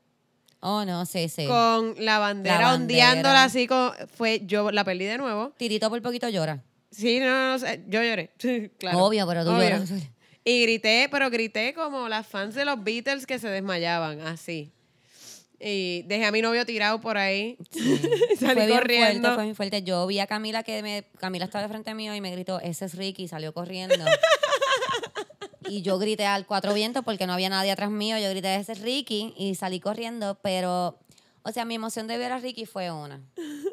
[0.59, 1.45] Oh, no, sí, sí.
[1.45, 3.09] con la bandera, La bandera.
[3.11, 5.53] ondeándola así, con, fue, yo la perdí de nuevo.
[5.57, 6.63] Tirito por poquito llora.
[6.89, 8.31] Sí, no, no, sé, yo lloré.
[8.79, 8.99] claro.
[9.05, 9.63] Obvio, pero tú Obvio.
[9.69, 9.91] lloras.
[10.47, 14.71] Y grité, pero grité como las fans de los Beatles que se desmayaban, así.
[15.59, 17.57] Y dejé a mi novio tirado por ahí.
[18.39, 19.27] Salí fue bien corriendo.
[19.27, 19.83] fuerte, fue fuerte.
[19.83, 22.85] Yo vi a Camila que me, Camila estaba de frente mío y me gritó, ese
[22.85, 23.97] es Ricky, y salió corriendo.
[25.67, 28.17] y yo grité al cuatro vientos porque no había nadie atrás mío.
[28.17, 30.97] Yo grité, ese es Ricky, y salí corriendo, pero,
[31.43, 33.21] o sea, mi emoción de ver a Ricky fue una.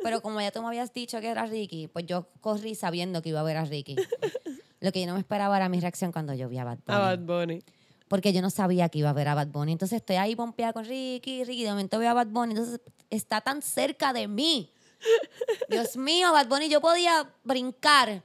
[0.02, 3.28] Pero como ya tú me habías dicho que era Ricky, pues yo corrí sabiendo que
[3.28, 3.94] iba a ver a Ricky.
[4.84, 6.96] Lo que yo no me esperaba era mi reacción cuando yo vi a Bad Bunny
[6.96, 7.62] A Bad Bunny.
[8.08, 9.72] porque yo no sabía que iba a ver a Bad Bunny.
[9.72, 12.80] Entonces estoy ahí pompeada con Ricky, Ricky, de momento veo a Bad Bunny, entonces
[13.10, 14.70] está tan cerca de mí.
[15.68, 18.22] Dios mío, Bad Bunny, yo podía brincar.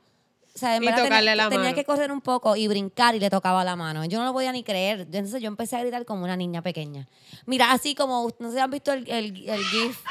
[0.56, 1.76] O sea, en Y verdad tocarle tenía, la tenía mano.
[1.76, 4.04] que correr un poco y brincar y le tocaba la mano.
[4.06, 5.02] Yo no lo podía ni creer.
[5.02, 7.08] Entonces yo empecé a gritar como una niña pequeña.
[7.46, 10.04] Mira, así como, no sé si han visto el, el, el GIF.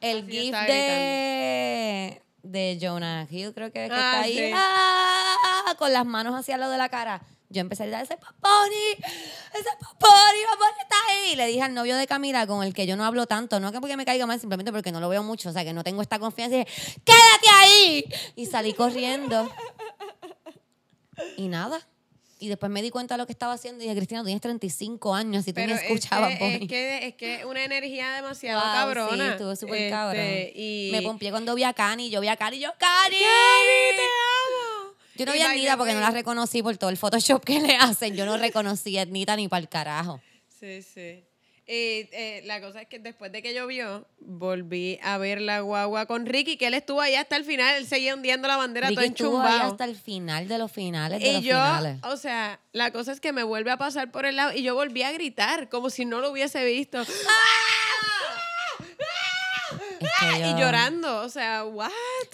[0.00, 4.38] El Así GIF de, de Jonah Hill, creo que, es que Ah, está ahí.
[4.38, 4.52] sí.
[4.54, 5.74] ¡ah!
[5.78, 7.20] con las manos hacia lo de la cara.
[7.50, 8.90] Yo empecé a gritar, ese Paponi,
[9.54, 11.32] ese Paponi, Paponi está ahí.
[11.32, 13.72] Y le dije al novio de Camila, con el que yo no hablo tanto, no
[13.72, 15.82] que porque me caiga mal, simplemente porque no lo veo mucho, o sea, que no
[15.82, 16.56] tengo esta confianza.
[16.56, 18.04] Y dije, ¡quédate ahí!
[18.36, 19.50] Y salí corriendo.
[21.36, 21.80] Y nada.
[22.40, 24.40] Y después me di cuenta de lo que estaba haciendo y dije, Cristina, tú tienes
[24.40, 28.12] 35 años y tú Pero ni escuchabas es, que, es, que, es que una energía
[28.12, 29.24] demasiado Wow, cabrona.
[29.24, 30.24] Sí, estuvo súper Este, cabrón.
[30.54, 30.90] Y...
[30.92, 33.16] Me pompié cuando vi a Cani, yo vi a Cani y yo, ¡Cani!
[33.16, 34.94] ¡Cani, te amo!
[35.16, 37.60] Yo no Y vi a Nida porque no la reconocí por todo el Photoshop que
[37.60, 38.14] le hacen.
[38.14, 40.20] Yo no reconocí a Nita ni para el carajo.
[40.60, 41.24] Sí, sí.
[41.70, 46.06] Y eh, la cosa es que después de que llovió, volví a ver la guagua
[46.06, 49.00] con Ricky, que él estuvo ahí hasta el final, él seguía hundiendo la bandera todo
[49.02, 49.72] Ricky estuvo ahí enchumbado.
[49.72, 51.98] hasta el final de los finales de Y los yo, finales.
[52.04, 54.74] o sea, la cosa es que me vuelve a pasar por el lado y yo
[54.74, 57.02] volví a gritar como si no lo hubiese visto.
[57.02, 57.08] Es
[60.20, 61.90] que Y llorando, o sea, what?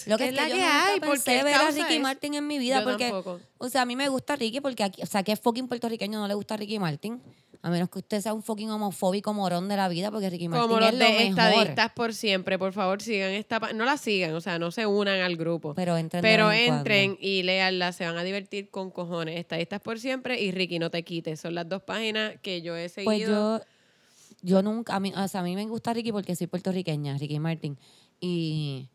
[0.06, 1.00] Lo que ¿Qué es que la que nunca hay?
[1.00, 1.98] ¿Por pensé qué ver a Ricky?
[1.98, 3.40] Martin en mi vida Yo porque, tampoco.
[3.58, 6.28] o sea, a mí me gusta Ricky porque aquí, o sea, que fucking puertorriqueño no
[6.28, 7.20] le gusta Ricky Martin.
[7.62, 10.68] A menos que usted sea un fucking homofóbico morón de la vida porque Ricky Martin
[10.68, 11.28] Como es los lo de mejor.
[11.30, 15.20] estadistas por siempre, por favor, sigan esta no la sigan, o sea, no se unan
[15.20, 15.72] al grupo.
[15.74, 19.40] Pero entren Pero entren y léanla, se van a divertir con cojones.
[19.40, 21.40] Estadistas por siempre y Ricky no te quites.
[21.40, 23.06] Son las dos páginas que yo he seguido.
[23.06, 23.60] Pues yo,
[24.44, 27.40] yo nunca, a mí, o sea, a mí me gusta Ricky porque soy puertorriqueña, Ricky
[27.40, 27.78] Martin.
[28.20, 28.90] Y,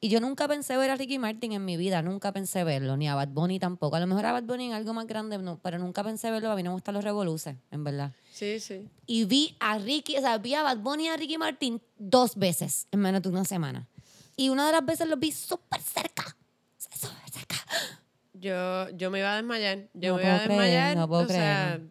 [0.00, 3.08] y yo nunca pensé ver a Ricky Martin en mi vida, nunca pensé verlo, ni
[3.08, 3.96] a Bad Bunny tampoco.
[3.96, 6.50] A lo mejor a Bad Bunny en algo más grande, no, pero nunca pensé verlo,
[6.50, 8.12] a mí no me gustan los revoluces, en verdad.
[8.32, 8.88] Sí, sí.
[9.06, 12.36] Y vi a Ricky, o sea, vi a Bad Bunny y a Ricky Martin dos
[12.36, 13.88] veces en menos de una semana.
[14.36, 16.36] Y una de las veces los vi súper cerca,
[16.76, 17.56] súper cerca.
[18.32, 19.88] Yo, yo me iba a desmayar.
[19.94, 20.96] Yo No me iba a puedo creer, desmayar.
[20.96, 21.90] no puedo o sea, creerlo.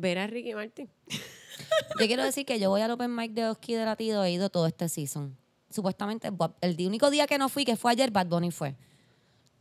[0.00, 0.88] Ver a Ricky Martin.
[2.00, 4.48] Yo quiero decir que yo voy al Open Mic de Oski de Latido, he ido
[4.48, 5.36] todo este season.
[5.68, 6.30] Supuestamente,
[6.62, 8.70] el único día que no fui, que fue ayer, Bad Bunny fue.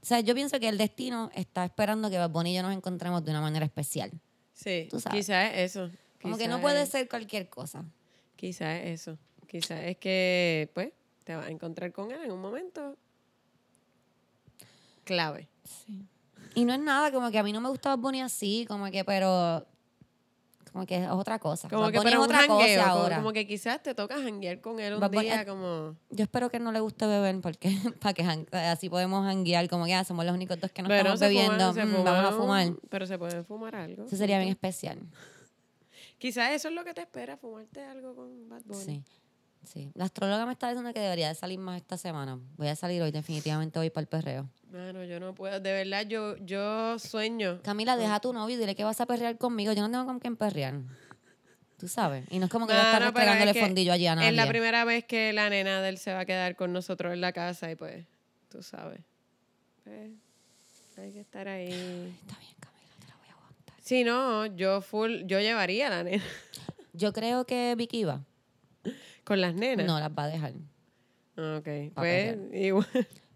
[0.02, 2.74] O sea, yo pienso que el destino está esperando que Bad Bunny y yo nos
[2.74, 4.12] encontremos de una manera especial.
[4.54, 5.20] Sí, Tú sabes.
[5.20, 5.92] quizás es eso.
[6.22, 7.84] Como que no puede ser cualquier cosa.
[8.36, 9.18] Quizás es eso.
[9.48, 10.92] Quizás es que, pues,
[11.26, 12.96] te vas a encontrar con él en un momento
[15.04, 15.50] clave.
[16.56, 18.90] Y no es nada, como que a mí no me gusta Bad Bunny así, como
[18.90, 19.66] que, pero
[20.72, 21.68] como que es otra cosa.
[21.70, 23.16] Como Bad que Bunny pero es un otra cosa como, ahora.
[23.18, 25.96] como que quizás te toca janguear con él un Bad Bunny- día como...
[26.10, 27.70] Yo espero que no le guste beber porque
[28.02, 30.94] para que jan- así podemos janguear como que ah, somos los únicos dos que no
[30.94, 32.68] estamos se bebiendo, fuman- se mm, vamos a fumar.
[32.90, 34.06] Pero se puede fumar algo.
[34.06, 35.00] Eso sería bien especial.
[36.18, 38.84] Quizás eso es lo que te espera, fumarte algo con Bad Bunny.
[38.84, 39.04] Sí.
[39.64, 39.92] Sí.
[39.94, 42.40] La astróloga me está diciendo que debería de salir más esta semana.
[42.58, 44.50] Voy a salir hoy, definitivamente voy para el perreo.
[44.72, 45.60] Mano, yo no puedo.
[45.60, 47.62] De verdad, yo, yo sueño.
[47.64, 49.74] Camila, deja a tu novio y dile que vas a perrear conmigo.
[49.74, 50.76] Yo no tengo con quién perrear.
[51.78, 52.26] Tú sabes.
[52.30, 54.30] Y no es como que voy a estar es que fondillo allí a nadie.
[54.30, 57.14] Es la primera vez que la nena de él se va a quedar con nosotros
[57.14, 58.06] en la casa y pues,
[58.50, 59.00] tú sabes.
[59.84, 60.12] Pues,
[60.98, 61.70] hay que estar ahí.
[62.22, 63.76] Está bien, Camila, te la voy a aguantar.
[63.82, 66.24] Si no, yo full, yo llevaría a la nena.
[66.94, 68.26] Yo creo que Vicky va.
[69.30, 69.86] Con las nenas.
[69.86, 70.52] No las va a dejar.
[71.38, 72.86] Ok, Pa' pues igual.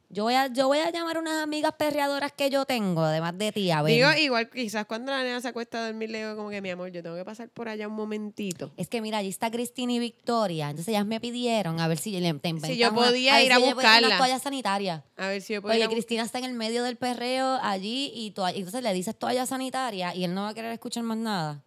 [0.09, 3.35] Yo voy, a, yo voy a llamar a unas amigas perreadoras que yo tengo, además
[3.37, 3.95] de ti, a ver.
[3.95, 6.69] Digo, igual quizás cuando la nena se acuesta a dormir le digo como que mi
[6.69, 8.71] amor, yo tengo que pasar por allá un momentito.
[8.77, 10.69] Es que mira, allí está Cristina y Victoria.
[10.69, 13.53] Entonces ellas me pidieron a ver si le te Si yo una- podía ver ir
[13.53, 14.07] a si yo podía- buscarla.
[14.07, 15.01] Unas toallas sanitarias.
[15.17, 16.97] A ver si yo puedo ir Oye, a bu- Cristina está en el medio del
[16.97, 20.53] perreo allí y toalla- y entonces le dices toalla sanitaria y él no va a
[20.53, 21.63] querer escuchar más nada.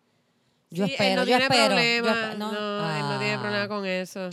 [0.76, 1.62] Yo Sí, espero, él no yo tiene espero.
[1.62, 2.32] yo problema.
[2.32, 4.30] espe- no, él no tiene Ah, problema con eso.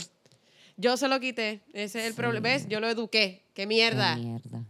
[0.76, 1.60] Yo se lo quité.
[1.72, 2.48] Ese es el problema.
[2.48, 2.68] ¿Ves?
[2.68, 3.42] Yo lo eduqué.
[3.54, 4.16] ¡Qué qué mierda!
[4.16, 4.62] mierda.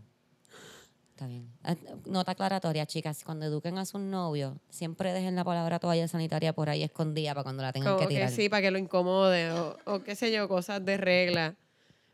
[1.10, 1.48] Está bien.
[1.62, 1.76] Ah,
[2.06, 3.22] Nota aclaratoria, chicas.
[3.24, 7.44] Cuando eduquen a sus novios, siempre dejen la palabra toalla sanitaria por ahí escondida para
[7.44, 8.30] cuando la tengan Como que que, tirar.
[8.30, 9.50] sí, para que lo incomode.
[9.52, 11.54] O, o qué sé yo, cosas de regla.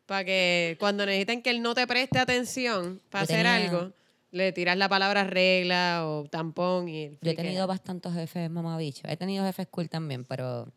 [0.06, 3.92] Para que cuando necesiten que él no te preste atención para Yo hacer tenía- algo,
[4.32, 9.05] le tiras la palabra regla o tampón y Yo he tenido bastantes jefes mamabichos.
[9.11, 10.73] He tenido jefes cool también, pero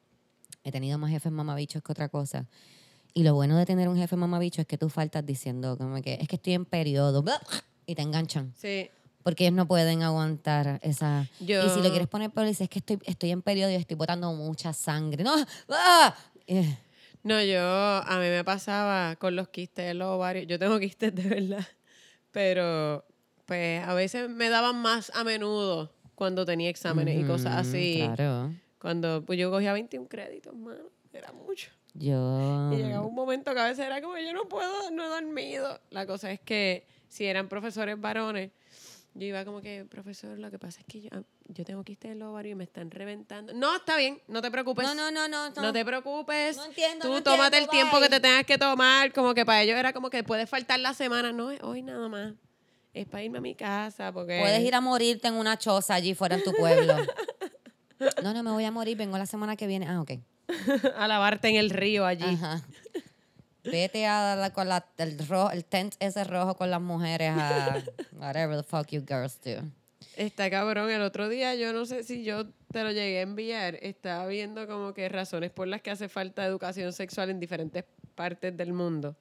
[0.64, 2.48] he tenido más jefes mamabichos que otra cosa.
[3.14, 6.16] Y lo bueno de tener un jefe mamabicho es que tú faltas diciendo como que
[6.20, 7.24] es que estoy en periodo
[7.86, 8.54] y te enganchan.
[8.58, 8.90] Sí.
[9.22, 11.30] Porque ellos no pueden aguantar esa...
[11.40, 13.76] Yo- Y si lo quieres poner pero dices es que estoy, estoy en periodo y
[13.76, 15.24] estoy botando mucha sangre.
[15.24, 15.34] ¡No!
[15.70, 16.16] ¡Ah!
[16.48, 16.78] Eh,
[17.22, 20.46] No, yo, a mí me pasaba con los quistes de los ovarios.
[20.48, 21.66] Yo tengo quistes de verdad.
[22.32, 23.06] Pero,
[23.46, 28.04] pues, a veces me daban más a menudo cuando tenía exámenes y cosas así.
[28.16, 28.54] Claro.
[28.80, 30.84] Cuando pues, yo cogía 21 créditos, mano.
[31.12, 31.70] Era mucho.
[31.94, 32.72] Yo...
[32.74, 35.80] Y llegaba un momento que a veces era como, yo no puedo, no he dormido.
[35.92, 38.52] La cosa es que si eran profesores varones,
[39.14, 41.10] yo iba como que, profesor, lo que pasa es que yo,
[41.48, 43.54] yo tengo quistes en los ovarios y me están reventando.
[43.54, 44.86] No, está bien, no te preocupes.
[44.88, 45.50] No, no, no, no.
[45.50, 46.58] No te preocupes.
[46.58, 48.10] No entiendo, Tú no tómate el entiendo, tiempo que bye.
[48.10, 49.14] te tengas que tomar.
[49.14, 51.32] Como que para ellos era como que puedes faltar la semana.
[51.32, 52.34] No es hoy nada más.
[52.94, 54.12] Es para irme a mi casa.
[54.12, 56.96] Porque Puedes ir a morirte en una choza allí fuera en tu pueblo.
[58.22, 59.88] No, no, me voy a morir, vengo la semana que viene.
[59.88, 60.12] Ah, ok.
[60.98, 62.26] a lavarte en el río allí.
[62.26, 62.62] Ajá.
[63.64, 67.82] Vete a la, con la, el, rojo, el tent ese rojo con las mujeres a
[68.18, 69.64] whatever the fuck you girls do.
[70.18, 70.92] Está cabrón.
[70.92, 73.76] El otro día, yo no sé si yo te lo llegué a enviar.
[73.82, 78.56] Estaba viendo como que razones por las que hace falta educación sexual en diferentes partes
[78.56, 79.16] del mundo.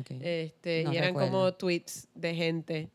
[0.00, 0.18] Okay.
[0.22, 1.30] Este, No y eran recuerdo.
[1.30, 2.90] como tweets de gente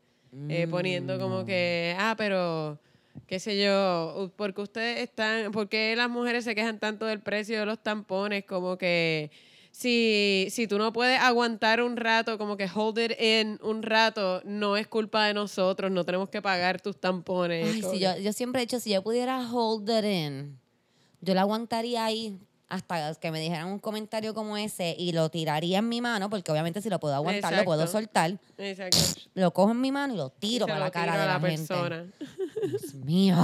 [0.48, 1.44] eh, Mm, poniendo como no.
[1.44, 2.78] que, ah, pero
[3.26, 7.66] qué sé yo, porque ustedes están, porque las mujeres se quejan tanto del precio de
[7.66, 9.30] los tampones, como que
[9.72, 14.42] si, si tú no puedes aguantar un rato, como que hold it in un rato,
[14.44, 17.74] no es culpa de nosotros, no tenemos que pagar tus tampones.
[17.74, 20.58] Ay, si yo, yo siempre he dicho, si yo pudiera hold it in,
[21.20, 22.38] yo la aguantaría ahí
[22.70, 26.50] hasta que me dijeran un comentario como ese y lo tiraría en mi mano, porque
[26.50, 27.98] obviamente si lo puedo aguantar, lo puedo Exacto.
[28.06, 28.38] soltar.
[28.56, 28.96] Exacto.
[29.34, 31.66] Lo cojo en mi mano y lo tiro para la cara de la, la gente.
[31.66, 32.06] persona.
[32.66, 33.36] Dios mío.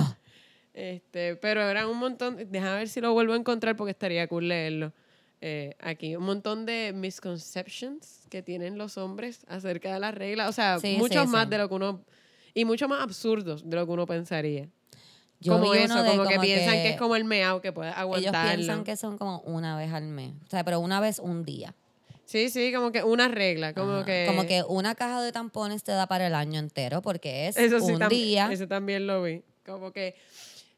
[0.73, 4.49] Este, pero eran un montón, déjame ver si lo vuelvo a encontrar porque estaría cool
[4.49, 4.93] leerlo.
[5.41, 10.49] Eh, aquí, un montón de misconceptions que tienen los hombres acerca de las reglas.
[10.49, 11.51] O sea, Sí, muchos sí, más sí.
[11.51, 12.05] de lo que uno.
[12.55, 14.69] Y mucho más absurdos de lo que uno pensaría.
[15.41, 16.83] Yo como eso, uno de como, que como piensan que...
[16.83, 18.55] que es como el meao que puedes Ellos aguantarlo.
[18.55, 20.33] piensan que son como una vez al mes.
[20.47, 21.75] O sea, pero una vez un día.
[22.25, 23.73] Sí, sí, como que una regla.
[23.73, 24.05] Como Ajá.
[24.05, 24.25] que.
[24.27, 27.81] Como que una caja de tampones te da para el año entero porque es Eso
[27.81, 28.49] sí, un día.
[28.51, 29.43] Eso también lo vi.
[29.65, 30.17] Como que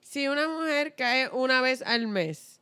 [0.03, 2.61] si una mujer cae una vez al mes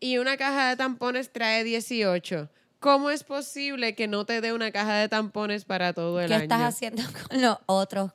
[0.00, 2.50] y una caja de tampones trae 18,
[2.80, 6.34] ¿cómo es posible que no te dé una caja de tampones para todo el ¿Qué
[6.34, 6.42] año?
[6.42, 8.12] estás haciendo con los otros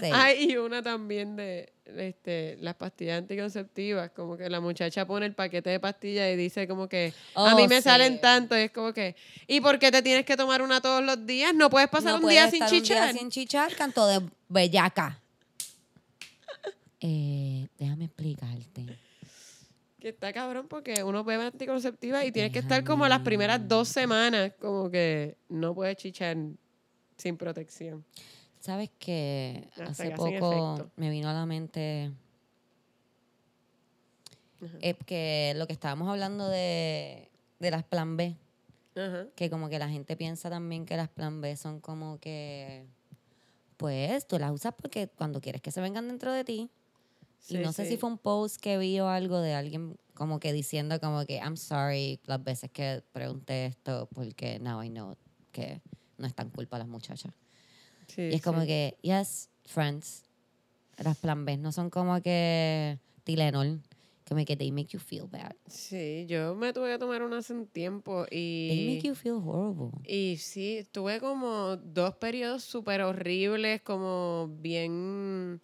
[0.00, 0.12] seis?
[0.14, 5.34] Hay y una también de este, las pastillas anticonceptivas, como que la muchacha pone el
[5.34, 7.82] paquete de pastillas y dice como que a Oh, mí me sí.
[7.82, 9.14] salen tanto, y es como que,
[9.46, 11.54] ¿y por qué te tienes que tomar una todos los días?
[11.54, 13.12] No puedes pasar no un puedes día sin estar un chichar.
[13.12, 15.20] día sin chichar, canto de bellaca.
[17.00, 18.86] Eh, déjame explicarte.
[20.00, 23.88] Que está cabrón porque uno bebe anticonceptiva y tienes que estar como las primeras dos
[23.88, 26.36] semanas, como que no puedes chichar
[27.16, 28.04] sin protección.
[28.64, 32.10] ¿Sabes que Hasta hace que poco me vino a la mente
[34.80, 38.38] es que lo que estábamos hablando de, de las plan B,
[38.96, 39.26] Ajá.
[39.36, 42.86] que como que la gente piensa también que las plan B son como que,
[43.76, 46.60] pues tú las usas porque cuando quieres que se vengan dentro de ti.
[46.62, 46.70] y
[47.40, 50.54] Sí, no sé si fue un post que vi o algo de alguien como que
[50.54, 55.18] diciendo como que I'm sorry las veces que pregunté esto porque now I know
[55.52, 55.82] que
[56.16, 57.34] no es tan culpa las muchachas.
[58.08, 58.66] Sí, y es como sí.
[58.66, 60.24] que, yes, friends,
[60.98, 63.80] las plan B no son como que Tylenol,
[64.28, 65.54] como que they make you feel bad.
[65.66, 68.94] Sí, yo me tuve que tomar una hace un tiempo They y...
[68.94, 69.90] make you feel horrible.
[70.04, 75.60] Y sí, tuve como dos periodos súper horribles, como bien...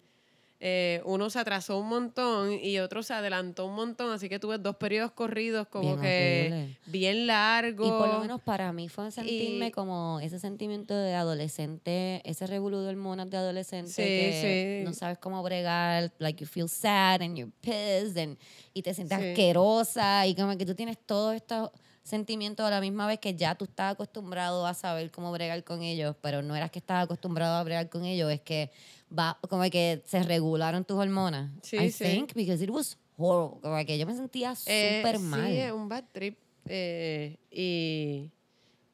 [0.63, 4.59] eh, uno se atrasó un montón y otro se adelantó un montón, así que tuve
[4.59, 6.77] dos periodos corridos como Bien que horrible.
[6.85, 7.87] bien largos.
[7.87, 12.45] Y por lo menos para mí fue sentirme Y- como ese sentimiento de adolescente, ese
[12.45, 14.85] revolú de hormonas de adolescente Sí, que sí.
[14.85, 18.37] no sabes cómo bregar, like you feel sad and you're pissed and,
[18.73, 19.29] y te sientes Sí.
[19.29, 21.71] asquerosa y como que tú tienes todos estos
[22.03, 25.83] sentimientos a la misma vez que ya tú estás acostumbrado a saber cómo bregar con
[25.83, 28.71] ellos, pero no eras que estabas acostumbrado a bregar con ellos, es que
[29.17, 31.51] va como que se regularon tus hormonas.
[31.61, 32.03] Sí, I sí.
[32.03, 35.51] think because it was horrible, como que yo me sentía Eh, súper mal.
[35.51, 36.37] Sí, es un bad trip.
[36.65, 38.29] eh, y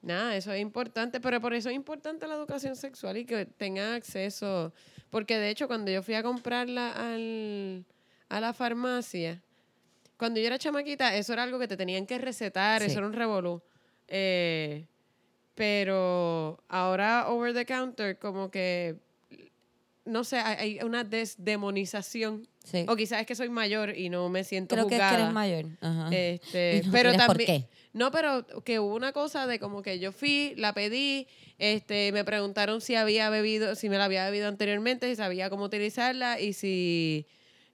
[0.01, 3.93] nada, eso es importante, pero por eso es importante la educación sexual y que tengan
[3.93, 4.73] acceso.
[5.09, 7.85] Porque de hecho, cuando yo fui a comprarla al,
[8.29, 9.41] a la farmacia,
[10.17, 12.87] cuando yo era chamaquita, eso era algo que te tenían que recetar, Sí.
[12.87, 13.61] eso era un revolú.
[14.07, 14.85] Eh,
[15.55, 18.95] pero ahora over the counter, como que,
[20.05, 22.47] no sé, hay, una desdemonización.
[22.63, 22.85] Sí.
[22.87, 25.23] O quizás es que soy mayor y no me siento Creo que es que juzgada.
[25.23, 25.65] eres mayor.
[25.81, 26.09] Ajá.
[26.15, 27.67] Este, no pero tienes por también, qué.
[27.93, 31.27] no, pero que hubo una cosa de como que yo fui, la pedí,
[31.57, 35.63] este, me preguntaron si había bebido, si me la había bebido anteriormente, si sabía cómo
[35.63, 37.25] utilizarla y si,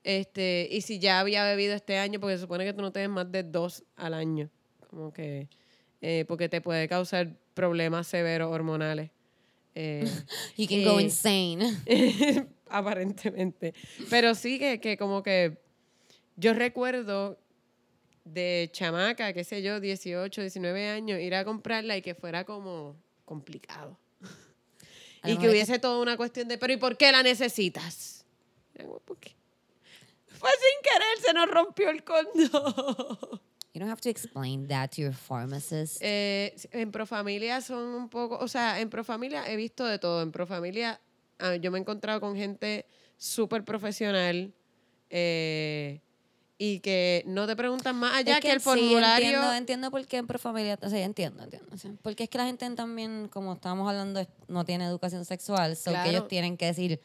[0.03, 3.09] este, y si ya había bebido este año, porque se supone que tú no tienes
[3.09, 4.49] más de dos al año,
[4.89, 5.47] como que,
[6.01, 9.11] eh, porque te puede causar problemas severos hormonales.
[9.75, 10.03] Eh,
[10.57, 11.77] You can go insane.
[12.69, 13.73] aparentemente.
[14.09, 15.57] Pero sí que, que como que
[16.35, 17.39] yo recuerdo
[18.25, 22.95] de chamaca, qué sé yo, 18, 19 años, ir a comprarla y que fuera como
[23.25, 23.97] complicado.
[25.25, 28.25] Y que hubiese toda una cuestión de, pero ¿y por qué la necesitas?
[28.77, 29.33] Como, ¿por qué?
[30.43, 33.39] Fue sin querer, se nos rompió el condón.
[33.73, 35.97] You don't have to explain that to your pharmacist.
[36.01, 40.21] Eh, en Profamilia son un poco, o sea, en Profamilia he visto de todo.
[40.21, 40.99] En Profamilia
[41.39, 42.85] ah, yo me he encontrado con gente
[43.17, 44.53] súper profesional
[45.09, 46.01] eh,
[46.57, 49.25] y que no te preguntan más allá Es que, el sí, formulario.
[49.27, 50.77] entiendo, entiendo por qué en Profamilia.
[50.81, 51.69] O sea, entiendo, entiendo.
[51.73, 55.75] o sea, porque es que la gente también, como estábamos hablando, no tiene educación sexual.
[55.75, 56.03] So Claro.
[56.03, 56.99] que ellos tienen que decir,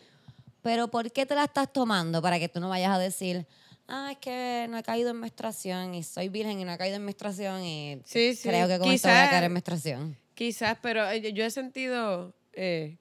[0.68, 2.20] pero ¿por qué te la estás tomando?
[2.20, 3.46] Para que tú no vayas a decir,
[3.86, 6.96] ah, es que no he caído en menstruación y soy virgen y no he caído
[6.96, 8.46] en menstruación y Sí, sí.
[8.46, 10.16] creo que con esto voy a caer en menstruación.
[10.34, 12.98] Quizás, pero eh, yo he sentido eh,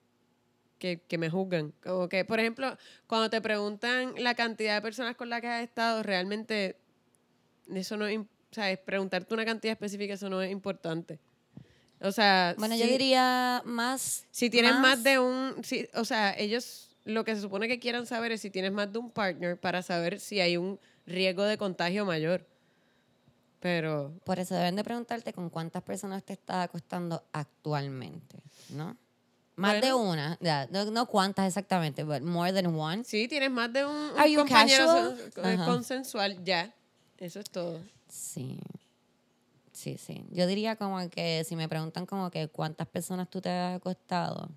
[0.80, 1.74] que, que me juzgan.
[1.84, 5.62] Como que, por ejemplo, cuando te preguntan la cantidad de personas con las que has
[5.64, 6.78] estado, realmente
[7.76, 11.20] eso no es, im- o sea, es preguntarte una cantidad específica, eso no es importante.
[12.00, 14.24] O sea, Bueno, yo sí- diría más...
[14.32, 18.06] Si tienes más, de un, si, o sea, ellos lo que se supone que quieran
[18.06, 21.58] saber es si tienes más de un partner para saber si hay un riesgo de
[21.58, 22.46] contagio mayor.
[23.60, 28.38] Pero Por eso deben de preguntarte con cuántas personas te estás acostando actualmente,
[28.70, 28.96] ¿no?
[29.56, 29.98] Más de Bueno.
[30.12, 33.04] una, ya, no, no cuántas exactamente, but more than one.
[33.04, 34.86] sí, tienes más de un, un compañero
[35.16, 35.66] eh, Ajá.
[35.66, 36.72] consensual, ya.
[37.18, 37.80] Eso es todo.
[38.08, 38.60] Sí.
[39.72, 40.24] Sí, sí.
[40.32, 44.50] Yo diría como que si me preguntan como que cuántas personas tú te has acostado,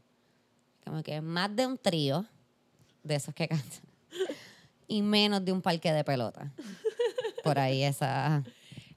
[0.84, 2.26] como que más de un trío
[3.02, 3.80] de esos que cantan
[4.88, 6.50] y menos de un parque de pelota.
[7.44, 8.42] Por ahí esa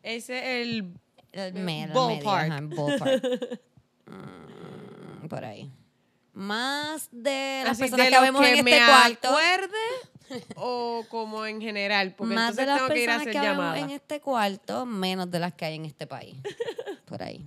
[0.02, 0.94] Ese es el
[1.32, 1.64] el Ballpark.
[1.66, 3.62] media, ajá, ballpark.
[4.06, 5.72] Mm, por ahí.
[6.34, 9.28] Más de las así personas de que vemos que en este cuarto.
[9.30, 13.22] acuerde o como en general, porque más entonces de las tengo que ir a personas
[13.22, 16.36] hacer que vemos en este cuarto, menos de las que hay en este país.
[17.06, 17.44] Por ahí.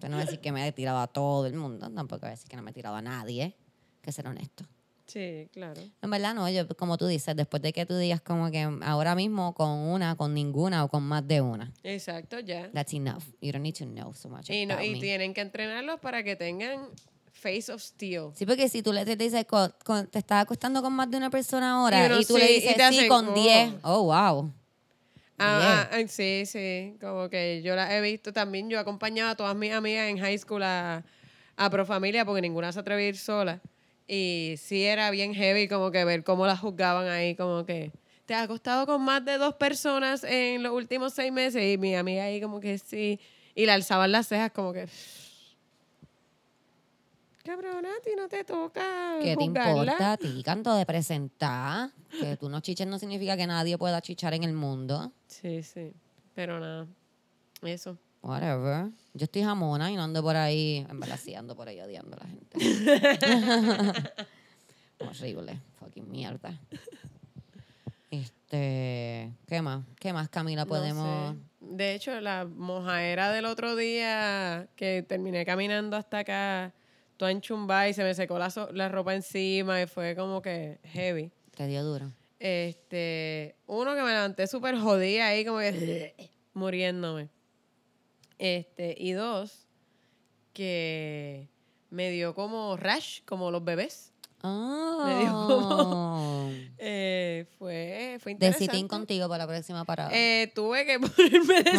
[0.00, 2.28] Pero no voy a decir que me he tirado a todo el mundo, tampoco voy
[2.28, 3.54] a decir que no me he tirado a nadie,
[4.00, 4.64] que ser honesto.
[5.12, 5.78] Sí, claro.
[6.00, 9.14] En verdad no, yo, como tú dices, después de que tú digas como que ahora
[9.14, 11.70] mismo con una, con ninguna o con más de una.
[11.82, 12.70] Exacto, ya.
[12.72, 13.22] That's enough.
[13.42, 15.00] You don't need to know so much Y, no, about y me.
[15.00, 16.88] tienen que entrenarlos para que tengan
[17.30, 18.30] face of steel.
[18.34, 21.18] Sí, porque si tú le te dices, co- con- te estás acostando con más de
[21.18, 23.34] una persona ahora Y tú le sí, dices sí hacen, con oh.
[23.34, 24.52] 10, oh, wow.
[25.38, 29.34] Ah, ah, ah, sí, sí, como que yo la he visto también, yo acompañaba a
[29.36, 31.04] todas mis amigas en high school a,
[31.56, 33.60] a Profamilia porque ninguna se atrevía a ir sola.
[34.14, 37.92] Y sí era bien heavy como que ver cómo las juzgaban ahí, como que
[38.26, 41.62] ¿te has acostado con más de dos personas en los últimos seis meses?
[41.72, 43.18] Y mi amiga ahí como que sí.
[43.54, 44.86] Y le alzaban las cejas como que...
[47.42, 49.80] Cabrona, a ti no te toca ¿Qué te juzgarla.
[49.80, 51.88] importa a ti, canto de presentar?
[52.10, 55.10] Que tú no chiches no significa que nadie pueda chichar en el mundo.
[55.26, 55.94] Sí, sí.
[56.34, 56.86] Pero nada,
[57.62, 57.96] eso.
[58.22, 58.90] Whatever.
[59.14, 62.16] Yo estoy jamona y no ando por ahí, en verdad sí ando por ahí odiando
[62.16, 62.58] a la gente.
[65.00, 66.58] Horrible, fucking mierda.
[68.10, 69.84] Este, ¿qué más?
[69.98, 71.34] ¿Qué más, Camila, No podemos...?
[71.34, 71.38] sé.
[71.60, 76.72] De hecho, la mojaera del otro día que terminé caminando hasta acá,
[77.16, 80.78] toda enchumbada y se me secó la, so- la ropa encima y fue como que
[80.84, 81.30] heavy.
[81.56, 82.10] Te dio duro.
[82.38, 86.14] Este, uno que me levanté súper jodida ahí, como que
[86.54, 87.28] muriéndome.
[88.42, 89.68] Este, y dos,
[90.52, 91.48] que
[91.90, 94.12] me dio como rash, como los bebés.
[94.42, 96.50] Me dio Oh.
[96.84, 98.64] Eh, fue, fue interesante.
[98.64, 100.10] sitín contigo para la próxima parada.
[100.12, 101.70] Eh, tuve que ponerme de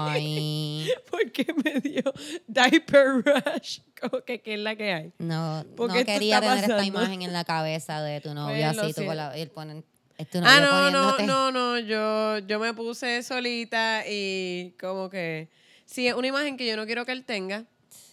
[0.00, 2.04] Ay, porque me dio
[2.46, 3.80] diaper rush.
[4.00, 5.12] Como que, ¿qué es la que hay?
[5.18, 8.92] no, ¿Por no quería tener esta imagen en la cabeza de tu Pues, lo así,
[8.92, 9.82] tú con la, él ponen,
[10.30, 11.78] tu Ah, no, no, no, no.
[11.80, 15.48] Yo, yo me puse solita y como que.
[15.90, 17.64] Sí, es una imagen que yo no quiero que él tenga.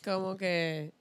[0.04, 0.92] Como que.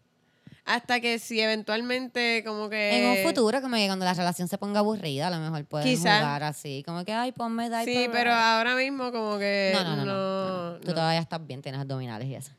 [0.65, 2.99] Hasta que si eventualmente, como que.
[2.99, 5.87] En un futuro, como que cuando la relación se ponga aburrida, a lo mejor pueden
[5.89, 6.19] Quizá.
[6.19, 7.85] jugar así, como que, ay, ponme diaper.
[7.95, 8.41] Sí, pero rush".
[8.41, 9.71] ahora mismo, como que.
[9.75, 12.53] no, no, no, no, no, no, Tú todavía estás bien, tienes abdominales y eso.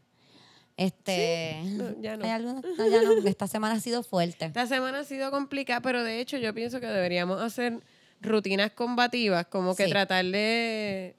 [0.78, 2.62] Este, no, ya no.
[2.78, 4.46] No, ya no, esta semana ha sido fuerte.
[4.46, 7.80] Esta semana ha sido complicada, pero de hecho yo pienso que deberíamos hacer
[8.22, 9.90] rutinas combativas, como que Sí.
[9.90, 11.16] tratar de,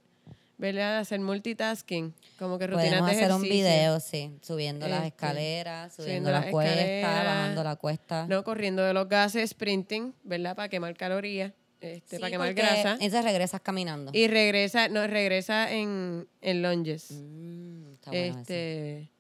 [0.59, 0.99] ¿verdad?
[0.99, 5.95] hacer multitasking, como que rutinas Podemos de hacer un video, sí, subiendo las Este, escaleras,
[5.95, 7.25] subiendo subiendo cuestas, escaleras.
[7.25, 8.27] bajando la cuesta.
[8.27, 10.55] No, corriendo de los gases, sprinting, ¿verdad?
[10.57, 12.93] Para quemar calorías, este, Sí, para quemar grasa.
[12.95, 14.11] Entonces regresas caminando.
[14.13, 17.13] Y regresa, no, regresa en, en lunges.
[17.13, 18.39] Mm, está bueno eso.
[18.41, 19.11] este,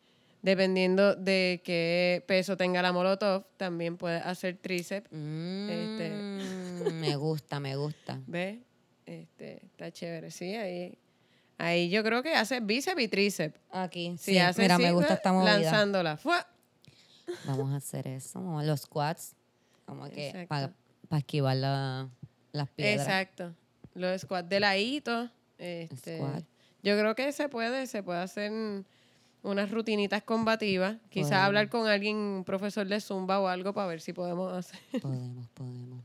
[0.43, 5.06] dependiendo de qué peso tenga la molotov, también puede hacer tríceps.
[5.06, 6.10] este.
[6.10, 8.20] Mm, me gusta, me gusta.
[8.27, 8.59] ¿Ves?
[9.06, 10.98] Este, está chévere, sí, ahí.
[11.59, 13.59] Ahí yo creo que hace bíceps y tríceps.
[13.72, 15.59] Aquí, Si sí, hace mira, me gusta esta movida.
[15.59, 16.16] Lanzándola.
[16.16, 16.47] ¡fua!
[17.47, 19.35] Vamos a hacer eso, los squats,
[19.85, 22.09] como que para esquivar la-
[22.52, 23.06] las piedras.
[23.06, 23.55] Exacto.
[23.94, 25.28] Los squats de ladito.
[25.59, 26.44] Este, Squat.
[26.82, 28.52] Yo creo que se puede, se puede hacer
[29.43, 30.97] unas rutinitas combativas.
[31.10, 34.78] Quizás hablar con alguien, un profesor de Zumba o algo para ver si podemos hacer.
[35.02, 36.02] Podemos, podemos.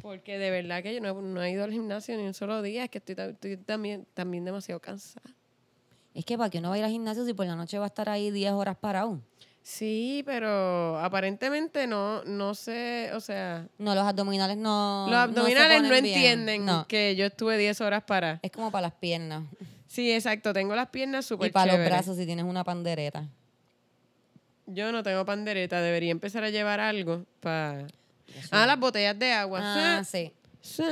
[0.00, 2.84] Porque de verdad que yo no, no he ido al gimnasio ni un solo día.
[2.84, 5.28] Es que estoy, estoy también, también demasiado cansada.
[6.14, 7.84] Es que para que uno va a ir al gimnasio si por la noche va
[7.84, 9.20] a estar ahí 10 horas parado.
[9.62, 15.06] Sí, pero aparentemente no, no sé, o sea, No, los abdominales no.
[15.08, 18.40] los abdominales no, entienden No, que yo estuve 10 horas para.
[18.42, 19.44] es como para las piernas.
[19.86, 23.28] Sí, exacto, tengo las piernas súper y para los brazos si tienes una pandereta.
[24.66, 27.86] Yo no tengo pandereta, debería empezar a llevar algo para...
[28.50, 29.60] Ah, las botellas de agua.
[29.62, 30.32] Ah, sí.
[30.60, 30.82] Sí.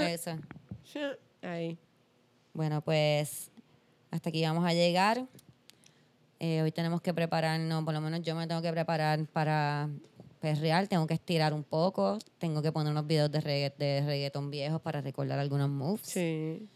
[1.42, 1.78] Ahí.
[2.52, 3.50] Bueno, pues
[4.10, 5.26] hasta aquí vamos a llegar.
[6.38, 9.88] Eh, hoy tenemos que prepararnos, por lo menos yo me tengo que preparar para
[10.40, 14.50] perrear, tengo que estirar un poco, tengo que poner unos videos de, regga- de reggaetón
[14.50, 16.00] viejos para recordar algunos moves.
[16.04, 16.66] Sí.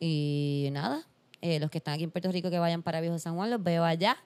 [0.00, 1.06] Y nada,
[1.40, 3.62] eh, los que están aquí en Puerto Rico que vayan para Viejo San Juan, los
[3.62, 4.16] veo allá.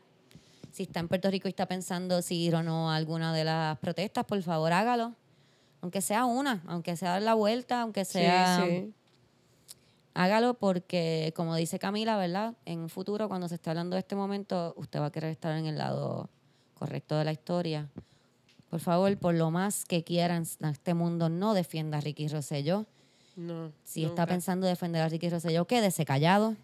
[0.72, 3.44] Si está en Puerto Rico y está pensando si ir o no a alguna de
[3.44, 5.14] las protestas, por favor hágalo.
[5.82, 8.62] Aunque sea una, aunque sea dar la vuelta, aunque sea...
[8.64, 8.94] Sí, sí.
[10.12, 12.54] Hágalo porque, como dice Camila, ¿verdad?
[12.64, 15.56] En un futuro, cuando se esté hablando de este momento, usted va a querer estar
[15.56, 16.28] en el lado
[16.74, 17.88] correcto de la historia.
[18.70, 22.86] Por favor, por lo más que quieran en este mundo, no defienda a Ricky Rosselló.
[23.36, 23.72] No.
[23.84, 26.56] Si está pensando defender a Ricky Rosselló, quédese callado.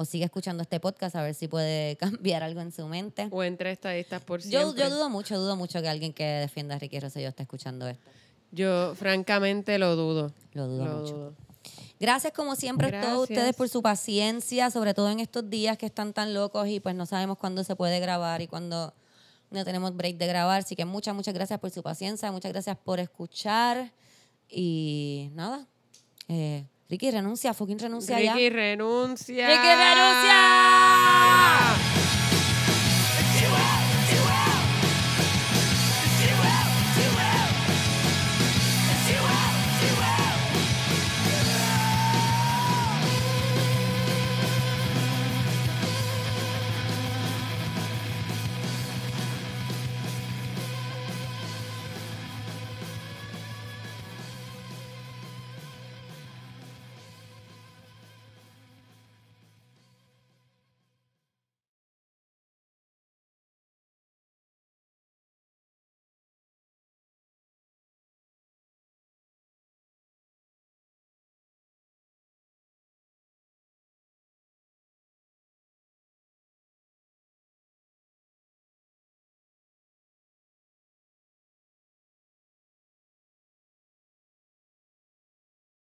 [0.00, 3.26] O sigue escuchando este podcast a ver si puede cambiar algo en su mente.
[3.32, 4.84] O entre estadistas por Yo, siempre.
[4.84, 8.08] yo dudo mucho, dudo mucho que alguien que defienda a Ricky Rosselló esté escuchando esto.
[8.52, 10.32] Yo, francamente, lo dudo.
[10.52, 11.14] Lo dudo Lo mucho.
[11.16, 11.34] dudo.
[11.98, 15.86] Gracias como siempre a todos ustedes por su paciencia, sobre todo en estos días que
[15.86, 18.94] están tan locos y pues no sabemos cuándo se puede grabar y cuándo
[19.50, 20.60] no tenemos break de grabar.
[20.60, 23.90] Así que muchas, muchas gracias por su paciencia, muchas gracias por escuchar
[24.48, 25.66] y nada.
[26.28, 28.32] Eh, Ricky, renuncia, fucking renuncia ya.
[28.32, 29.46] Ricky renuncia.
[29.46, 30.38] ¡Ricky renuncia!